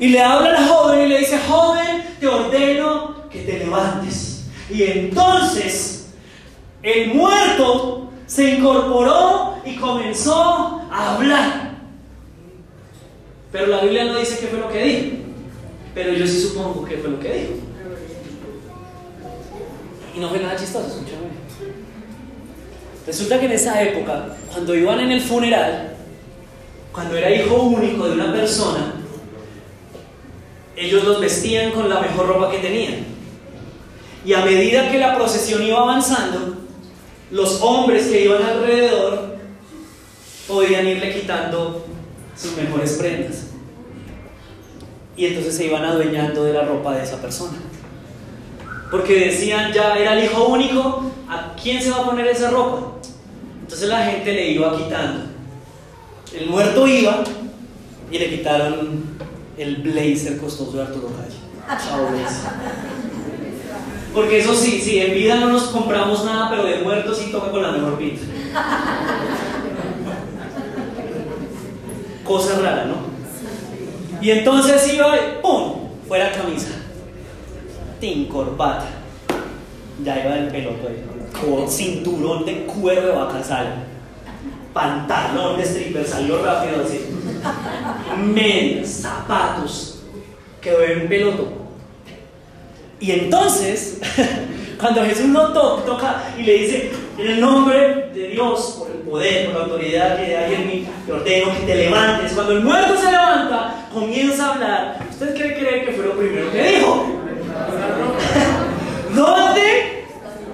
Y 0.00 0.08
le 0.08 0.20
habla 0.20 0.56
al 0.56 0.68
joven 0.68 1.06
y 1.06 1.08
le 1.08 1.18
dice, 1.18 1.38
joven, 1.48 2.04
te 2.20 2.26
ordeno 2.26 3.28
que 3.30 3.42
te 3.42 3.58
levantes. 3.58 4.46
Y 4.70 4.82
entonces 4.84 6.10
el 6.82 7.14
muerto 7.14 8.10
se 8.26 8.54
incorporó 8.54 9.56
y 9.64 9.76
comenzó 9.76 10.82
a 10.90 11.14
hablar. 11.14 11.72
Pero 13.50 13.66
la 13.66 13.80
Biblia 13.80 14.04
no 14.04 14.18
dice 14.18 14.38
qué 14.38 14.46
fue 14.46 14.60
lo 14.60 14.68
que 14.68 14.82
dijo. 14.82 15.16
Pero 15.94 16.12
yo 16.12 16.26
sí 16.26 16.40
supongo 16.40 16.84
que 16.84 16.98
fue 16.98 17.10
lo 17.10 17.18
que 17.18 17.32
dijo. 17.32 17.52
Y 20.14 20.20
no 20.20 20.28
fue 20.28 20.38
nada 20.38 20.56
chistoso, 20.56 20.86
escúchame. 20.86 21.28
Resulta 23.06 23.40
que 23.40 23.46
en 23.46 23.52
esa 23.52 23.82
época, 23.82 24.36
cuando 24.52 24.74
iban 24.74 25.00
en 25.00 25.12
el 25.12 25.20
funeral, 25.20 25.96
cuando 26.92 27.16
era 27.16 27.30
hijo 27.30 27.62
único 27.62 28.06
de 28.06 28.12
una 28.12 28.32
persona, 28.32 28.97
ellos 30.78 31.04
los 31.04 31.20
vestían 31.20 31.72
con 31.72 31.88
la 31.88 32.00
mejor 32.00 32.28
ropa 32.28 32.50
que 32.50 32.58
tenían. 32.58 33.04
Y 34.24 34.32
a 34.32 34.44
medida 34.44 34.90
que 34.90 34.98
la 34.98 35.16
procesión 35.16 35.62
iba 35.62 35.78
avanzando, 35.78 36.56
los 37.30 37.60
hombres 37.62 38.06
que 38.06 38.24
iban 38.24 38.42
alrededor 38.42 39.38
podían 40.46 40.86
irle 40.86 41.14
quitando 41.14 41.84
sus 42.36 42.56
mejores 42.56 42.92
prendas. 42.92 43.48
Y 45.16 45.26
entonces 45.26 45.56
se 45.56 45.66
iban 45.66 45.84
adueñando 45.84 46.44
de 46.44 46.52
la 46.52 46.62
ropa 46.62 46.94
de 46.94 47.02
esa 47.02 47.20
persona. 47.20 47.58
Porque 48.90 49.26
decían, 49.26 49.72
ya 49.72 49.96
era 49.96 50.16
el 50.16 50.24
hijo 50.24 50.46
único, 50.46 51.10
¿a 51.28 51.54
quién 51.60 51.82
se 51.82 51.90
va 51.90 51.98
a 51.98 52.04
poner 52.04 52.28
esa 52.28 52.50
ropa? 52.50 52.98
Entonces 53.62 53.88
la 53.88 54.04
gente 54.04 54.32
le 54.32 54.52
iba 54.52 54.76
quitando. 54.78 55.24
El 56.32 56.48
muerto 56.48 56.86
iba 56.86 57.24
y 58.10 58.18
le 58.18 58.30
quitaron 58.30 59.18
el 59.58 59.76
blazer 59.76 60.38
costoso 60.38 60.76
de 60.76 60.82
Arturo 60.82 61.08
Calle. 61.08 61.36
Porque 64.14 64.38
eso 64.38 64.54
sí, 64.54 64.80
sí, 64.80 64.98
en 64.98 65.14
vida 65.14 65.36
no 65.36 65.50
nos 65.50 65.64
compramos 65.64 66.24
nada, 66.24 66.50
pero 66.50 66.64
de 66.64 66.78
muertos 66.78 67.18
sí 67.18 67.30
toca 67.30 67.50
con 67.50 67.62
la 67.62 67.72
mejor 67.72 67.98
pinta. 67.98 68.22
Cosa 72.24 72.58
rara, 72.60 72.86
¿no? 72.86 72.96
Y 74.20 74.30
entonces 74.30 74.92
iba 74.92 75.14
¡pum! 75.42 75.88
Fuera 76.06 76.32
camisa. 76.32 76.70
Tin, 78.00 78.26
corbata. 78.26 78.86
Ya 80.04 80.24
iba 80.24 80.36
el 80.36 80.48
peloto 80.48 80.88
ahí. 80.88 81.04
Con 81.40 81.70
cinturón 81.70 82.44
de 82.44 82.64
cuero 82.64 83.06
de 83.06 83.12
vaca 83.12 83.42
sal. 83.42 83.84
Pantalón 84.72 85.56
de 85.56 85.64
stripper, 85.64 86.06
salió 86.06 86.44
rápido 86.44 86.82
así. 86.84 87.00
Medias, 88.16 88.88
zapatos. 88.88 90.02
Quedó 90.60 90.82
en 90.82 91.08
peloto. 91.08 91.48
Y 93.00 93.12
entonces, 93.12 94.00
cuando 94.80 95.04
Jesús 95.04 95.28
lo 95.30 95.52
to- 95.52 95.82
toca 95.86 96.22
y 96.38 96.42
le 96.42 96.52
dice, 96.54 96.90
en 97.16 97.26
el 97.26 97.40
nombre 97.40 98.10
de 98.12 98.28
Dios, 98.28 98.76
por 98.78 98.90
el 98.90 98.96
poder, 98.98 99.46
por 99.46 99.54
la 99.56 99.64
autoridad 99.66 100.16
que 100.16 100.36
hay 100.36 100.54
en 100.54 100.66
mí, 100.66 100.86
te 101.06 101.12
ordeno 101.12 101.52
que 101.54 101.60
te 101.66 101.74
levantes. 101.76 102.32
Cuando 102.32 102.52
el 102.52 102.60
muerto 102.62 102.96
se 102.96 103.06
levanta, 103.10 103.86
comienza 103.92 104.46
a 104.46 104.52
hablar. 104.54 104.98
¿Usted 105.10 105.34
cree 105.34 105.58
creer 105.58 105.86
que 105.86 105.92
fue 105.92 106.06
lo 106.06 106.12
primero 106.16 106.50
que 106.50 106.62
dijo? 106.76 107.06
¿Dónde 109.14 110.04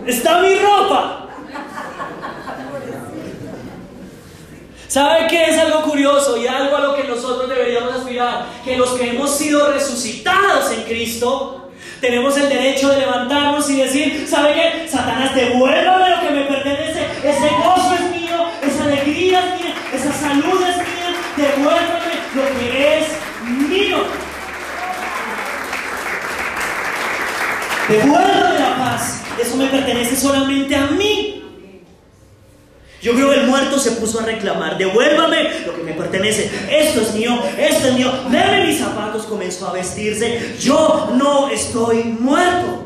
está 0.07 0.41
mi 0.41 0.55
ropa? 0.57 1.24
¿Sabe 4.95 5.27
qué 5.27 5.51
es 5.51 5.59
algo 5.59 5.83
curioso 5.83 6.37
y 6.37 6.47
algo 6.47 6.77
a 6.77 6.81
lo 6.81 6.95
que 6.95 7.03
nosotros 7.03 7.49
deberíamos 7.49 7.93
aspirar? 7.95 8.47
Que 8.65 8.77
los 8.77 8.91
que 8.91 9.11
hemos 9.11 9.37
sido 9.37 9.73
resucitados 9.73 10.71
en 10.71 10.85
Cristo, 10.85 11.69
tenemos 12.01 12.37
el 12.37 12.49
derecho 12.49 12.91
de 12.91 12.99
levantarnos 12.99 13.69
y 13.71 13.79
decir, 13.79 14.25
¿sabe 14.31 14.55
qué? 14.55 14.89
Satanás, 14.89 15.35
devuélvame 15.35 16.11
lo 16.11 16.21
que 16.21 16.31
me 16.31 16.45
pertenece, 16.45 17.09
ese 17.25 17.49
gozo 17.57 17.93
es 17.93 18.21
mío, 18.21 18.47
esa 18.63 18.85
alegría 18.85 19.41
es 19.41 19.61
mía, 19.61 19.75
esa 19.95 20.13
salud 20.13 20.63
es 20.63 20.77
mía, 20.77 21.11
devuélvame 21.39 22.15
lo 22.37 22.61
que 22.61 22.99
es 22.99 23.09
mío. 23.69 23.99
Devuélvame 27.89 28.59
la 28.61 28.77
paz, 28.77 29.23
eso 29.43 29.57
me 29.57 29.67
pertenece 29.67 30.15
solamente 30.15 30.77
a 30.77 30.87
mí. 30.87 31.44
Yo 33.05 33.13
creo 33.13 33.29
que 33.29 33.41
el 33.41 33.47
muerto 33.47 33.79
se 33.79 33.91
puso 33.93 34.21
a 34.21 34.23
reclamar, 34.25 34.79
devuélvame 34.79 35.61
lo 35.67 35.77
que 35.77 35.83
me 35.83 35.93
pertenece, 35.93 36.51
esto 36.71 37.03
es 37.03 37.13
mío, 37.15 37.39
esto 37.59 37.89
es 37.89 37.95
mío, 37.97 38.11
deme 38.31 38.67
mis 38.67 38.79
zapatos, 38.79 39.25
comenzó 39.25 39.69
a 39.69 39.73
vestirse, 39.75 40.55
yo 40.59 41.11
no 41.15 41.51
estoy 41.51 42.03
muerto. 42.05 42.83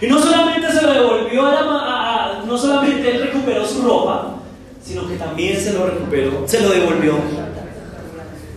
Y 0.00 0.06
no 0.06 0.20
solamente 0.22 0.70
se 0.70 0.82
lo 0.82 0.92
devolvió 0.92 1.46
a 1.46 1.52
la 1.52 1.60
a- 1.62 2.42
no 2.46 2.56
solamente 2.56 3.10
él 3.10 3.22
recuperó 3.22 3.66
su 3.66 3.82
ropa, 3.82 4.36
sino 4.80 5.08
que 5.08 5.16
también 5.16 5.60
se 5.60 5.72
lo 5.72 5.84
recuperó, 5.84 6.44
se 6.46 6.60
lo 6.60 6.68
devolvió 6.68 7.14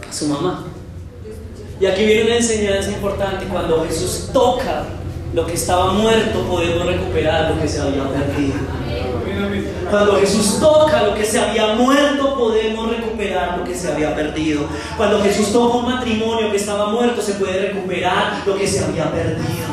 a 0.08 0.14
su 0.14 0.28
mamá. 0.28 0.66
Y 1.82 1.88
aquí 1.88 2.06
viene 2.06 2.26
una 2.26 2.36
enseñanza 2.36 2.92
importante, 2.92 3.46
cuando 3.46 3.84
Jesús 3.86 4.30
toca 4.32 4.84
lo 5.40 5.46
que 5.48 5.54
estaba 5.54 5.94
muerto, 5.94 6.42
podemos 6.44 6.86
recuperar 6.86 7.52
lo 7.52 7.62
que 7.62 7.68
se 7.68 7.80
había 7.80 8.04
perdido. 8.10 8.56
Cuando 9.90 10.18
Jesús 10.18 10.60
toca 10.60 11.04
lo 11.04 11.16
que 11.16 11.24
se 11.24 11.40
había 11.40 11.76
muerto, 11.76 12.36
podemos 12.36 12.90
recuperar 12.90 13.58
lo 13.58 13.64
que 13.64 13.74
se 13.74 13.92
había 13.92 14.14
perdido. 14.14 14.68
Cuando 14.98 15.22
Jesús 15.22 15.52
toca 15.54 15.78
un 15.78 15.86
matrimonio 15.86 16.52
que 16.52 16.58
estaba 16.58 16.90
muerto, 16.90 17.22
se 17.22 17.36
puede 17.36 17.70
recuperar 17.70 18.44
lo 18.46 18.56
que 18.58 18.68
se 18.68 18.84
había 18.84 19.10
perdido. 19.12 19.68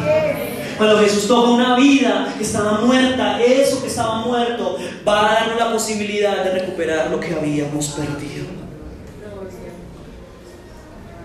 Cuando 0.79 0.99
Jesús 0.99 1.27
toca 1.27 1.51
una 1.51 1.77
vida 1.77 2.33
que 2.37 2.45
estaba 2.45 2.81
muerta, 2.83 3.43
eso 3.43 3.81
que 3.81 3.89
estaba 3.89 4.21
muerto 4.21 4.77
va 5.07 5.21
a 5.21 5.35
darnos 5.35 5.59
la 5.59 5.73
posibilidad 5.73 6.45
de 6.45 6.51
recuperar 6.51 7.11
lo 7.11 7.19
que 7.19 7.35
habíamos 7.35 7.89
perdido. 7.89 8.47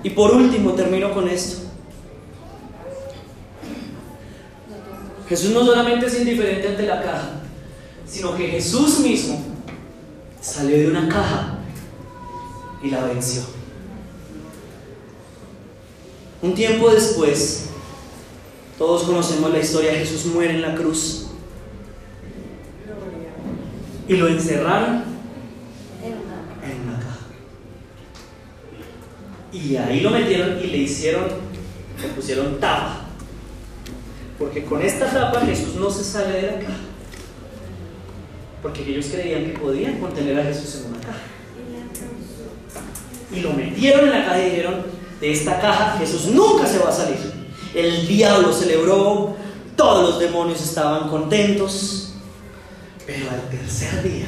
Y 0.03 0.09
por 0.09 0.31
último, 0.31 0.71
termino 0.71 1.13
con 1.13 1.29
esto. 1.29 1.70
Jesús 5.31 5.51
no 5.51 5.65
solamente 5.65 6.07
es 6.07 6.19
indiferente 6.19 6.67
ante 6.67 6.85
la 6.85 7.01
caja, 7.01 7.29
sino 8.05 8.35
que 8.35 8.49
Jesús 8.49 8.99
mismo 8.99 9.41
salió 10.41 10.77
de 10.77 10.87
una 10.89 11.07
caja 11.07 11.57
y 12.83 12.89
la 12.89 13.05
venció. 13.05 13.41
Un 16.41 16.53
tiempo 16.53 16.89
después, 16.89 17.69
todos 18.77 19.03
conocemos 19.03 19.53
la 19.53 19.59
historia, 19.59 19.93
Jesús 19.93 20.25
muere 20.25 20.55
en 20.55 20.61
la 20.63 20.75
cruz 20.75 21.27
y 24.09 24.17
lo 24.17 24.27
encerraron 24.27 25.03
en 26.03 26.89
una 26.89 26.99
caja. 26.99 27.19
Y 29.53 29.77
ahí 29.77 30.01
lo 30.01 30.09
metieron 30.09 30.59
y 30.61 30.67
le 30.67 30.77
hicieron, 30.79 31.23
le 32.01 32.07
pusieron 32.09 32.59
tapa. 32.59 33.00
Porque 34.41 34.65
con 34.65 34.81
esta 34.81 35.05
tapa 35.05 35.39
Jesús 35.41 35.75
no 35.75 35.91
se 35.91 36.03
sale 36.03 36.33
de 36.33 36.41
la 36.41 36.59
caja. 36.59 36.79
Porque 38.63 38.81
ellos 38.81 39.05
creían 39.11 39.45
que 39.45 39.59
podían 39.59 39.99
contener 39.99 40.39
a 40.39 40.43
Jesús 40.43 40.81
en 40.81 40.93
una 40.93 40.99
caja. 40.99 41.19
Y 43.31 43.41
lo 43.41 43.53
metieron 43.53 44.05
en 44.05 44.09
la 44.09 44.25
caja 44.25 44.41
y 44.41 44.49
dijeron, 44.49 44.81
de 45.19 45.31
esta 45.31 45.61
caja 45.61 45.95
Jesús 45.99 46.25
nunca 46.25 46.65
se 46.65 46.79
va 46.79 46.89
a 46.89 46.91
salir. 46.91 47.19
El 47.75 48.07
diablo 48.07 48.51
celebró, 48.51 49.35
todos 49.75 50.09
los 50.09 50.19
demonios 50.19 50.59
estaban 50.59 51.07
contentos. 51.07 52.15
Pero 53.05 53.29
al 53.29 53.47
tercer 53.47 54.01
día, 54.01 54.25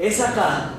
esa 0.00 0.34
caja 0.34 0.74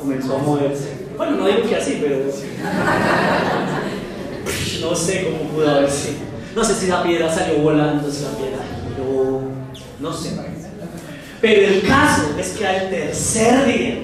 comenzó 0.00 0.36
a 0.36 0.38
moverse. 0.38 1.08
Bueno, 1.18 1.36
no 1.36 1.46
digo 1.46 1.68
que 1.68 1.76
así, 1.76 1.98
pero 2.00 2.16
no 4.80 4.96
sé 4.96 5.24
cómo 5.24 5.50
pudo 5.50 5.70
haber 5.70 5.90
sido. 5.90 6.31
No 6.54 6.64
sé 6.64 6.74
si 6.74 6.86
la 6.86 7.02
piedra 7.02 7.32
salió 7.32 7.58
volando, 7.58 8.10
si 8.10 8.22
la 8.22 8.30
piedra 8.30 8.58
no 10.02 10.12
sé. 10.12 10.30
Pero 11.40 11.68
el 11.68 11.82
caso 11.82 12.22
es 12.38 12.48
que 12.50 12.66
al 12.66 12.90
tercer 12.90 13.66
día, 13.66 13.94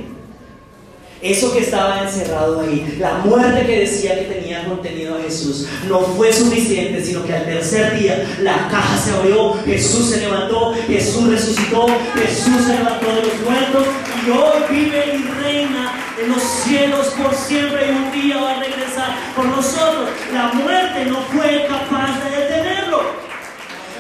eso 1.20 1.52
que 1.52 1.60
estaba 1.60 2.02
encerrado 2.02 2.60
ahí, 2.60 2.96
la 3.00 3.18
muerte 3.18 3.66
que 3.66 3.80
decía 3.80 4.16
que 4.18 4.32
tenía 4.32 4.64
contenido 4.64 5.16
a 5.16 5.22
Jesús, 5.22 5.66
no 5.88 6.00
fue 6.00 6.32
suficiente, 6.32 7.02
sino 7.02 7.24
que 7.24 7.34
al 7.34 7.44
tercer 7.44 7.98
día 7.98 8.24
la 8.40 8.68
caja 8.68 8.96
se 8.96 9.10
abrió, 9.10 9.54
Jesús 9.64 10.10
se 10.10 10.20
levantó, 10.20 10.74
Jesús 10.86 11.28
resucitó, 11.28 11.86
Jesús 12.14 12.64
se 12.64 12.76
levantó 12.76 13.06
de 13.06 13.22
los 13.22 13.40
muertos 13.44 13.86
y 14.24 14.30
hoy 14.30 14.62
vive 14.70 15.04
y 15.16 15.42
reina 15.42 15.87
en 16.20 16.30
los 16.30 16.42
cielos 16.42 17.08
por 17.08 17.34
siempre 17.34 17.86
y 17.86 17.90
un 17.90 18.12
día 18.12 18.40
va 18.40 18.52
a 18.52 18.60
regresar 18.60 19.16
por 19.36 19.44
nosotros. 19.46 20.08
La 20.32 20.52
muerte 20.52 21.04
no 21.06 21.18
fue 21.32 21.66
capaz 21.68 22.24
de 22.24 22.36
detenerlo. 22.36 23.02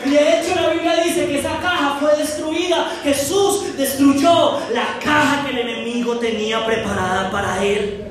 Y 0.04 0.10
de 0.10 0.40
hecho 0.40 0.54
la 0.54 0.70
Biblia 0.70 1.02
dice 1.04 1.26
que 1.26 1.38
esa 1.38 1.58
caja 1.58 1.96
fue 2.00 2.16
destruida. 2.16 2.92
Jesús 3.02 3.76
destruyó 3.76 4.58
la 4.72 4.98
caja 5.02 5.44
que 5.44 5.52
el 5.52 5.68
enemigo 5.68 6.16
tenía 6.18 6.64
preparada 6.64 7.30
para 7.30 7.64
él. 7.64 8.04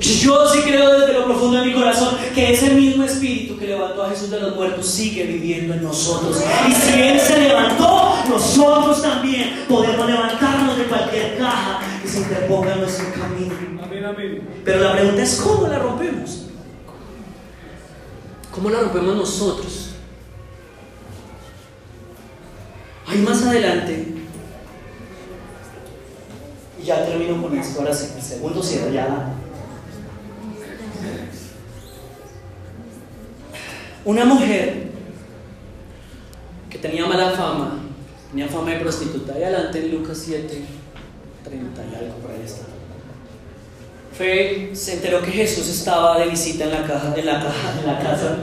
Yo 0.00 0.46
sí 0.48 0.60
creo 0.60 1.00
desde 1.00 1.14
lo 1.14 1.24
profundo 1.24 1.60
de 1.60 1.66
mi 1.66 1.72
corazón 1.72 2.18
que 2.34 2.52
ese 2.52 2.70
mismo 2.70 3.04
espíritu 3.04 3.58
que 3.58 3.66
levantó 3.66 4.02
a 4.02 4.10
Jesús 4.10 4.30
de 4.30 4.38
los 4.38 4.54
muertos 4.54 4.86
sigue 4.86 5.24
viviendo 5.24 5.72
en 5.72 5.82
nosotros. 5.82 6.42
Y 6.68 6.72
si 6.72 7.00
Él 7.00 7.18
se 7.18 7.40
levantó, 7.40 8.14
nosotros 8.28 9.00
también 9.00 9.64
podemos 9.66 10.06
levantarnos 10.06 10.76
de 10.76 10.84
cualquier 10.84 11.38
caja 11.38 11.80
que 12.04 12.10
se 12.10 12.18
interponga 12.18 12.74
en 12.74 12.80
nuestro 12.80 13.06
camino. 13.12 13.54
Pero 14.64 14.80
la 14.80 14.92
pregunta 14.92 15.22
es 15.22 15.36
cómo 15.36 15.66
la 15.66 15.78
rompemos. 15.78 16.46
¿Cómo 18.52 18.68
la 18.68 18.80
rompemos 18.80 19.16
nosotros? 19.16 19.90
Ahí 23.06 23.18
más 23.18 23.42
adelante, 23.42 24.14
y 26.80 26.84
ya 26.84 27.04
termino 27.04 27.40
con 27.40 27.58
esto, 27.58 27.80
ahora 27.80 27.94
sí, 27.94 28.12
el 28.16 28.22
segundo 28.22 28.62
cierre 28.62 28.92
ya. 28.92 29.34
Una 34.04 34.24
mujer 34.24 34.90
que 36.70 36.78
tenía 36.78 37.06
mala 37.06 37.30
fama, 37.30 37.80
tenía 38.30 38.48
fama 38.48 38.70
de 38.70 38.80
prostituta, 38.80 39.38
y 39.38 39.42
adelante 39.42 39.78
en 39.80 39.92
Lucas 39.92 40.18
7, 40.24 40.64
30 41.44 41.82
y 41.84 41.94
algo 41.94 42.16
por 42.16 42.30
ahí 42.30 42.42
está. 42.44 42.64
Fue, 44.16 44.70
se 44.74 44.94
enteró 44.94 45.22
que 45.22 45.30
Jesús 45.30 45.68
estaba 45.68 46.18
de 46.18 46.28
visita 46.28 46.64
en 46.64 46.70
la 46.70 46.86
caja, 46.86 47.14
en 47.16 47.26
la 47.26 47.40
caja, 47.40 47.80
en 47.80 47.86
la 47.86 47.98
casa. 47.98 48.36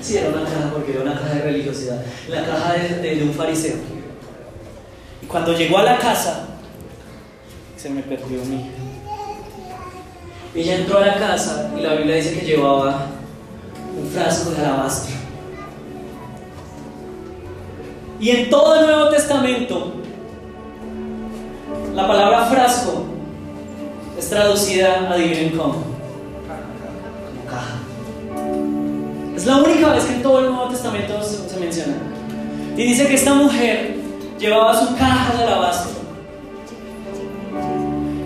Sí, 0.00 0.16
era 0.16 0.28
una 0.28 0.44
caja 0.44 0.70
porque 0.72 0.92
era 0.92 1.02
una 1.02 1.14
caja 1.14 1.34
de 1.34 1.42
religiosidad. 1.42 2.02
La 2.28 2.44
caja 2.44 2.74
de 2.74 3.22
un 3.22 3.32
fariseo. 3.32 3.76
Y 5.22 5.26
cuando 5.26 5.56
llegó 5.56 5.78
a 5.78 5.84
la 5.84 5.98
casa, 5.98 6.48
se 7.76 7.90
me 7.90 8.02
perdió 8.02 8.44
mi 8.44 8.56
hija. 8.56 8.70
Ella 10.54 10.76
entró 10.76 10.98
a 10.98 11.06
la 11.06 11.18
casa 11.18 11.72
y 11.76 11.80
la 11.80 11.94
Biblia 11.94 12.16
dice 12.16 12.38
que 12.38 12.44
llevaba 12.44 13.06
un 13.98 14.06
frasco 14.10 14.50
de 14.50 14.58
alabastro. 14.58 15.14
Y 18.20 18.30
en 18.30 18.50
todo 18.50 18.76
el 18.76 18.86
Nuevo 18.86 19.08
Testamento, 19.08 20.01
la 21.94 22.06
palabra 22.06 22.46
frasco 22.46 23.04
es 24.18 24.28
traducida, 24.28 25.08
adivinen 25.10 25.50
cómo, 25.50 25.74
como 25.74 27.44
caja. 27.50 27.78
Es 29.36 29.46
la 29.46 29.58
única 29.58 29.92
vez 29.92 30.04
que 30.04 30.14
en 30.14 30.22
todo 30.22 30.40
el 30.40 30.46
Nuevo 30.46 30.68
Testamento 30.68 31.22
se, 31.22 31.48
se 31.48 31.60
menciona. 31.60 31.94
Y 32.76 32.82
dice 32.84 33.06
que 33.06 33.14
esta 33.14 33.34
mujer 33.34 33.96
llevaba 34.38 34.78
su 34.78 34.96
caja 34.96 35.36
de 35.36 35.44
alabastro. 35.44 35.92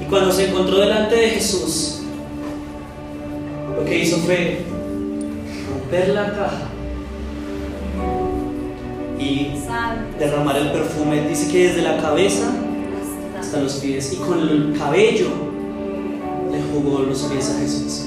Y 0.03 0.05
cuando 0.05 0.31
se 0.31 0.49
encontró 0.49 0.79
delante 0.79 1.17
de 1.17 1.31
Jesús, 1.31 2.03
lo 3.77 3.85
que 3.85 3.99
hizo 3.99 4.19
fue 4.19 4.65
romper 5.69 6.09
la 6.11 6.33
caja 6.33 6.69
y 9.19 9.53
derramar 10.19 10.57
el 10.57 10.71
perfume. 10.71 11.29
Dice 11.29 11.51
que 11.51 11.69
desde 11.69 11.83
la 11.83 11.97
cabeza 11.99 12.47
hasta 13.47 13.61
los 13.61 13.75
pies 13.75 14.13
y 14.13 14.17
con 14.17 14.41
el 14.41 14.77
cabello 14.77 15.29
le 16.51 16.61
jugó 16.63 17.01
los 17.01 17.23
pies 17.23 17.49
a 17.51 17.61
Jesús. 17.61 18.07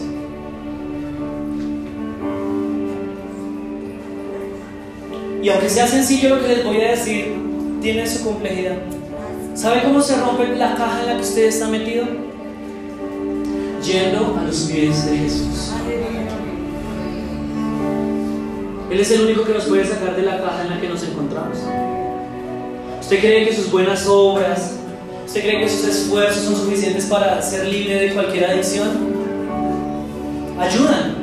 Y 5.42 5.48
aunque 5.48 5.70
sea 5.70 5.88
sencillo 5.88 6.36
lo 6.36 6.42
que 6.42 6.48
les 6.50 6.66
voy 6.66 6.82
a 6.82 6.92
decir, 6.92 7.34
tiene 7.82 8.06
su 8.06 8.26
complejidad. 8.26 8.80
¿Sabe 9.56 9.84
cómo 9.84 10.02
se 10.02 10.18
rompe 10.18 10.48
la 10.58 10.76
caja 10.76 11.00
en 11.02 11.06
la 11.08 11.16
que 11.16 11.22
usted 11.22 11.46
está 11.46 11.70
metido? 11.70 12.06
Yendo 13.82 14.38
a 14.38 14.44
los 14.44 14.58
pies 14.64 15.06
de 15.10 15.18
Jesús. 15.20 15.72
Él 18.92 19.00
es 19.00 19.12
el 19.12 19.22
único 19.22 19.46
que 19.46 19.54
nos 19.54 19.66
puede 19.66 19.86
sacar 19.86 20.18
de 20.18 20.24
la 20.24 20.42
caja 20.42 20.64
en 20.64 20.70
la 20.72 20.82
que 20.82 20.90
nos 20.90 21.02
encontramos. 21.04 21.58
¿Usted 23.00 23.20
cree 23.20 23.48
que 23.48 23.56
sus 23.56 23.72
buenas 23.72 24.06
obras, 24.06 24.79
usted 25.30 25.42
cree 25.42 25.60
que 25.60 25.70
sus 25.70 25.86
esfuerzos 25.86 26.44
son 26.44 26.56
suficientes 26.56 27.06
para 27.06 27.40
ser 27.40 27.68
libre 27.68 27.94
de 28.00 28.14
cualquier 28.16 28.46
adicción? 28.46 28.90
Ayudan. 30.60 31.18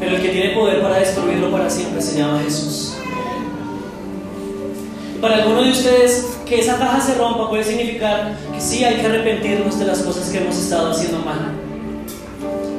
Pero 0.00 0.16
el 0.16 0.22
que 0.22 0.28
tiene 0.30 0.54
poder 0.54 0.80
para 0.80 1.00
destruirlo 1.00 1.52
para 1.52 1.68
siempre 1.68 2.00
se 2.00 2.18
llama 2.18 2.40
Jesús. 2.42 2.94
Para 5.20 5.42
algunos 5.42 5.64
de 5.66 5.70
ustedes, 5.72 6.26
que 6.46 6.60
esa 6.60 6.78
caja 6.78 6.98
se 6.98 7.16
rompa 7.16 7.50
puede 7.50 7.64
significar 7.64 8.34
que 8.54 8.60
sí 8.62 8.82
hay 8.82 8.96
que 8.96 9.06
arrepentirnos 9.06 9.78
de 9.78 9.84
las 9.84 9.98
cosas 9.98 10.30
que 10.30 10.38
hemos 10.38 10.56
estado 10.56 10.92
haciendo 10.92 11.18
mal. 11.18 11.52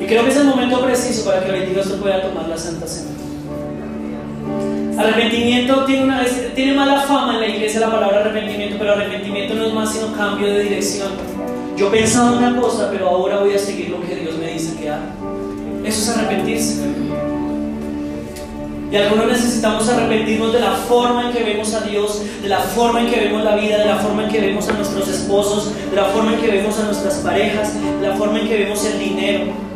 Y 0.01 0.05
creo 0.07 0.23
que 0.23 0.31
es 0.31 0.37
el 0.37 0.45
momento 0.45 0.83
preciso 0.83 1.25
para 1.25 1.45
que 1.45 1.51
día 1.51 1.79
usted 1.79 1.99
pueda 1.99 2.23
tomar 2.23 2.47
la 2.49 2.57
Santa 2.57 2.87
Cena. 2.87 3.26
Arrepentimiento 4.97 5.85
tiene, 5.85 6.03
una, 6.05 6.25
tiene 6.55 6.73
mala 6.73 7.01
fama 7.01 7.35
en 7.35 7.41
la 7.41 7.47
iglesia 7.47 7.81
la 7.81 7.91
palabra 7.91 8.21
arrepentimiento, 8.21 8.77
pero 8.79 8.93
arrepentimiento 8.93 9.53
no 9.53 9.65
es 9.65 9.73
más 9.73 9.93
sino 9.93 10.11
cambio 10.13 10.47
de 10.47 10.63
dirección. 10.63 11.11
Yo 11.77 11.91
pensaba 11.91 12.31
una 12.31 12.59
cosa, 12.59 12.89
pero 12.91 13.09
ahora 13.09 13.39
voy 13.39 13.53
a 13.53 13.59
seguir 13.59 13.89
lo 13.89 14.01
que 14.01 14.15
Dios 14.15 14.35
me 14.37 14.53
dice 14.53 14.75
que 14.75 14.89
haga. 14.89 15.13
Eso 15.83 16.01
es 16.01 16.17
arrepentirse. 16.17 16.81
Y 18.91 18.95
algunos 18.95 19.27
necesitamos 19.27 19.87
arrepentirnos 19.87 20.53
de 20.53 20.61
la 20.61 20.71
forma 20.71 21.27
en 21.27 21.33
que 21.33 21.43
vemos 21.43 21.73
a 21.75 21.81
Dios, 21.81 22.23
de 22.41 22.49
la 22.49 22.59
forma 22.59 23.01
en 23.01 23.07
que 23.07 23.19
vemos 23.19 23.43
la 23.43 23.55
vida, 23.55 23.77
de 23.77 23.85
la 23.85 23.97
forma 23.97 24.23
en 24.23 24.29
que 24.29 24.39
vemos 24.39 24.67
a 24.67 24.73
nuestros 24.73 25.07
esposos, 25.09 25.73
de 25.91 25.95
la 25.95 26.05
forma 26.05 26.33
en 26.33 26.39
que 26.39 26.47
vemos 26.47 26.79
a 26.79 26.83
nuestras 26.83 27.15
parejas, 27.17 27.73
de 28.01 28.07
la 28.07 28.15
forma 28.15 28.39
en 28.39 28.47
que 28.47 28.57
vemos 28.57 28.83
el 28.85 28.97
dinero. 28.97 29.66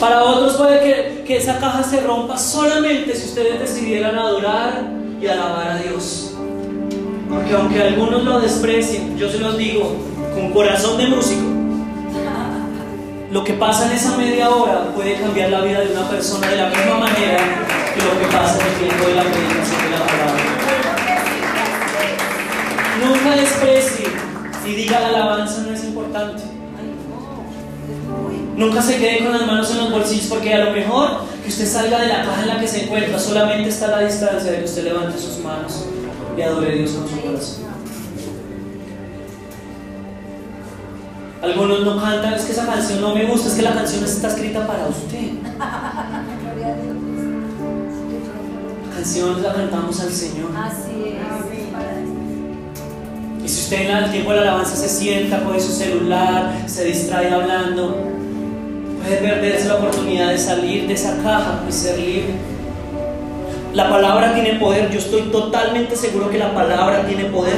Para 0.00 0.22
otros 0.22 0.54
puede 0.56 0.80
que, 0.80 1.24
que 1.24 1.36
esa 1.38 1.58
caja 1.58 1.82
se 1.82 2.00
rompa 2.00 2.38
solamente 2.38 3.16
si 3.16 3.26
ustedes 3.26 3.58
decidieran 3.58 4.16
adorar 4.16 4.84
y 5.20 5.26
alabar 5.26 5.70
a 5.72 5.78
Dios. 5.78 6.34
Porque 7.28 7.54
aunque 7.54 7.82
algunos 7.82 8.22
lo 8.22 8.40
desprecien, 8.40 9.18
yo 9.18 9.28
se 9.28 9.38
los 9.38 9.58
digo 9.58 9.96
con 10.34 10.52
corazón 10.52 10.98
de 10.98 11.08
músico, 11.08 11.42
lo 13.32 13.44
que 13.44 13.54
pasa 13.54 13.86
en 13.86 13.92
esa 13.92 14.16
media 14.16 14.48
hora 14.50 14.84
puede 14.94 15.14
cambiar 15.20 15.50
la 15.50 15.60
vida 15.60 15.80
de 15.80 15.92
una 15.92 16.08
persona 16.08 16.48
de 16.48 16.56
la 16.56 16.68
misma 16.68 16.98
manera 17.00 17.38
que 17.94 18.02
lo 18.02 18.18
que 18.20 18.26
pasa 18.34 18.58
en 18.60 18.66
el 18.66 18.78
tiempo 18.78 19.06
de 19.06 19.14
la 19.16 19.22
predicación 19.22 19.82
de 19.82 19.90
la 19.90 20.06
palabra. 20.06 20.42
Nunca 23.04 23.36
desprecie 23.36 24.06
y 24.64 24.74
diga 24.74 25.00
la 25.00 25.08
alabanza 25.08 25.62
no 25.66 25.74
es 25.74 25.84
importante. 25.84 26.57
Nunca 28.58 28.82
se 28.82 28.98
quede 28.98 29.22
con 29.22 29.30
las 29.30 29.46
manos 29.46 29.70
en 29.70 29.78
los 29.78 29.92
bolsillos 29.92 30.26
porque 30.26 30.52
a 30.52 30.64
lo 30.64 30.72
mejor 30.72 31.20
que 31.44 31.48
usted 31.48 31.64
salga 31.64 32.00
de 32.00 32.08
la 32.08 32.24
caja 32.24 32.42
en 32.42 32.48
la 32.48 32.58
que 32.58 32.66
se 32.66 32.86
encuentra 32.86 33.16
solamente 33.16 33.68
está 33.68 33.86
a 33.86 34.00
la 34.00 34.00
distancia 34.00 34.50
de 34.50 34.58
que 34.58 34.64
usted 34.64 34.82
levante 34.82 35.16
sus 35.16 35.38
manos 35.44 35.84
y 36.36 36.42
adore 36.42 36.72
a 36.72 36.74
Dios 36.74 36.90
con 36.90 37.08
su 37.08 37.20
corazón. 37.20 37.68
Algunos 41.40 41.84
no 41.84 42.02
cantan, 42.02 42.34
es 42.34 42.46
que 42.46 42.52
esa 42.52 42.66
canción 42.66 43.00
no 43.00 43.14
me 43.14 43.26
gusta, 43.26 43.48
es 43.48 43.54
que 43.54 43.62
la 43.62 43.74
canción 43.74 44.02
está 44.02 44.26
escrita 44.26 44.66
para 44.66 44.88
usted. 44.88 45.34
La 48.88 48.96
canción 48.96 49.40
la 49.40 49.54
cantamos 49.54 50.00
al 50.00 50.10
Señor. 50.10 50.50
Así 50.56 51.14
es. 51.14 51.18
Y 53.44 53.48
si 53.48 53.60
usted 53.62 53.88
en 53.88 53.96
el 53.98 54.10
tiempo 54.10 54.32
de 54.32 54.38
la 54.38 54.42
alabanza 54.42 54.74
se 54.74 54.88
sienta, 54.88 55.44
coge 55.44 55.60
su 55.60 55.70
celular, 55.70 56.64
se 56.66 56.86
distrae 56.86 57.32
hablando, 57.32 58.17
puede 59.02 59.16
perderse 59.16 59.68
la 59.68 59.76
oportunidad 59.76 60.30
de 60.30 60.38
salir 60.38 60.86
de 60.86 60.94
esa 60.94 61.16
caja 61.22 61.62
y 61.68 61.72
ser 61.72 61.98
libre. 61.98 62.34
La 63.74 63.88
palabra 63.88 64.34
tiene 64.34 64.58
poder, 64.58 64.90
yo 64.90 64.98
estoy 64.98 65.22
totalmente 65.30 65.94
seguro 65.94 66.30
que 66.30 66.38
la 66.38 66.54
palabra 66.54 67.06
tiene 67.06 67.24
poder. 67.26 67.54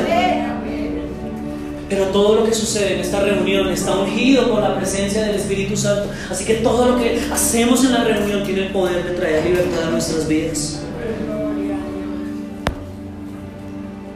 Pero 1.88 2.04
todo 2.06 2.36
lo 2.36 2.44
que 2.44 2.54
sucede 2.54 2.94
en 2.94 3.00
esta 3.00 3.20
reunión 3.20 3.68
está 3.68 3.96
ungido 3.96 4.48
por 4.48 4.62
la 4.62 4.76
presencia 4.76 5.22
del 5.22 5.36
Espíritu 5.36 5.76
Santo. 5.76 6.08
Así 6.30 6.44
que 6.44 6.54
todo 6.54 6.86
lo 6.86 6.98
que 6.98 7.20
hacemos 7.32 7.84
en 7.84 7.92
la 7.92 8.04
reunión 8.04 8.44
tiene 8.44 8.66
el 8.66 8.72
poder 8.72 9.04
de 9.04 9.10
traer 9.14 9.44
libertad 9.44 9.88
a 9.88 9.90
nuestras 9.90 10.28
vidas. 10.28 10.82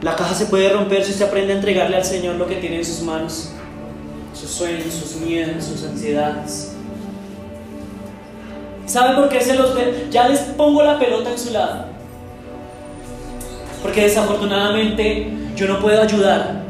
La 0.01 0.15
caja 0.15 0.35
se 0.35 0.45
puede 0.45 0.69
romper 0.69 1.03
si 1.03 1.11
usted 1.11 1.25
aprende 1.25 1.53
a 1.53 1.55
entregarle 1.57 1.97
al 1.97 2.05
Señor 2.05 2.35
lo 2.35 2.47
que 2.47 2.57
tiene 2.57 2.77
en 2.77 2.85
sus 2.85 3.01
manos. 3.01 3.49
Sus 4.33 4.51
sueños, 4.51 4.93
sus 4.93 5.15
miedos, 5.21 5.63
sus 5.63 5.83
ansiedades. 5.83 6.74
¿Sabe 8.95 9.13
por 9.13 9.27
qué 9.27 9.41
se 9.41 9.55
los 9.55 9.75
ve? 9.75 10.07
Ya 10.09 10.29
les 10.29 10.39
pongo 10.39 10.81
la 10.81 10.97
pelota 10.97 11.29
en 11.29 11.37
su 11.37 11.51
lado. 11.51 11.83
Porque 13.81 14.03
desafortunadamente 14.03 15.33
yo 15.53 15.67
no 15.67 15.81
puedo 15.81 16.01
ayudar 16.01 16.63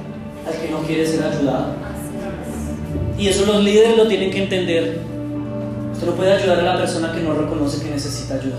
al 0.47 0.59
que 0.59 0.71
no 0.71 0.79
quiere 0.79 1.05
ser 1.05 1.23
ayudado. 1.23 1.75
Y 3.15 3.27
eso 3.27 3.45
los 3.45 3.63
líderes 3.63 3.95
lo 3.95 4.07
tienen 4.07 4.31
que 4.31 4.41
entender. 4.41 5.01
Usted 5.93 6.07
no 6.07 6.13
puede 6.13 6.33
ayudar 6.33 6.61
a 6.61 6.63
la 6.63 6.77
persona 6.77 7.13
que 7.13 7.21
no 7.21 7.35
reconoce 7.35 7.83
que 7.83 7.91
necesita 7.91 8.33
ayuda. 8.33 8.57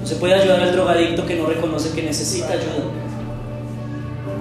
No 0.00 0.04
se 0.04 0.16
puede 0.16 0.34
ayudar 0.34 0.58
al 0.58 0.72
drogadicto 0.72 1.24
que 1.24 1.36
no 1.36 1.46
reconoce 1.46 1.94
que 1.94 2.02
necesita 2.02 2.54
ayuda. 2.54 2.82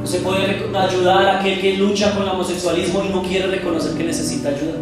No 0.02 0.08
se 0.08 0.18
puede 0.22 0.66
ayudar 0.74 1.28
a 1.28 1.40
aquel 1.42 1.62
que 1.62 1.78
lucha 1.78 2.12
con 2.16 2.24
el 2.24 2.30
homosexualismo 2.30 3.04
y 3.08 3.10
no 3.10 3.22
quiere 3.22 3.46
reconocer 3.50 3.96
que 3.96 4.04
necesita 4.04 4.50
ayuda. 4.50 4.80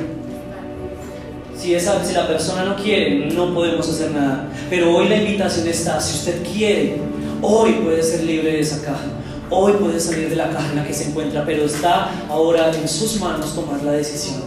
Si, 1.65 2.13
la 2.13 2.27
persona 2.27 2.63
no 2.63 2.75
quiere, 2.75 3.25
no 3.33 3.51
podemos 3.51 3.89
hacer 3.89 4.11
nada. 4.11 4.47
Pero 4.69 4.95
hoy 4.95 5.09
la 5.09 5.15
invitación 5.15 5.67
está, 5.67 5.99
si 5.99 6.19
usted 6.19 6.43
quiere, 6.43 7.01
hoy 7.41 7.71
puede 7.83 8.03
ser 8.03 8.23
libre 8.23 8.51
de 8.51 8.59
esa 8.59 8.83
caja. 8.83 9.05
Hoy 9.49 9.73
puede 9.73 9.99
salir 9.99 10.29
de 10.29 10.35
la 10.35 10.51
caja 10.51 10.69
en 10.69 10.75
la 10.75 10.85
que 10.85 10.93
se 10.93 11.09
encuentra, 11.09 11.43
pero 11.43 11.65
está 11.65 12.11
ahora 12.29 12.71
en 12.71 12.87
sus 12.87 13.19
manos 13.19 13.55
tomar 13.55 13.81
la 13.81 13.93
decisión. 13.93 14.43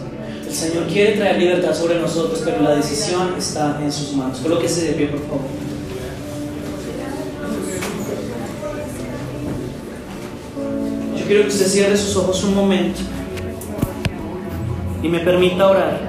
El 0.47 0.53
Señor 0.53 0.87
quiere 0.87 1.17
traer 1.17 1.39
libertad 1.39 1.75
sobre 1.75 1.99
nosotros, 1.99 2.41
pero 2.45 2.61
la 2.61 2.75
decisión 2.75 3.35
está 3.37 3.77
en 3.83 3.91
sus 3.91 4.13
manos. 4.13 4.37
Colóquese 4.37 4.85
de 4.85 4.93
pie, 4.93 5.07
por 5.07 5.19
favor. 5.19 5.41
Yo 11.17 11.25
quiero 11.25 11.41
que 11.43 11.49
usted 11.49 11.67
cierre 11.67 11.97
sus 11.97 12.15
ojos 12.15 12.45
un 12.45 12.55
momento 12.55 13.01
y 15.03 15.09
me 15.09 15.19
permita 15.19 15.69
orar. 15.69 16.08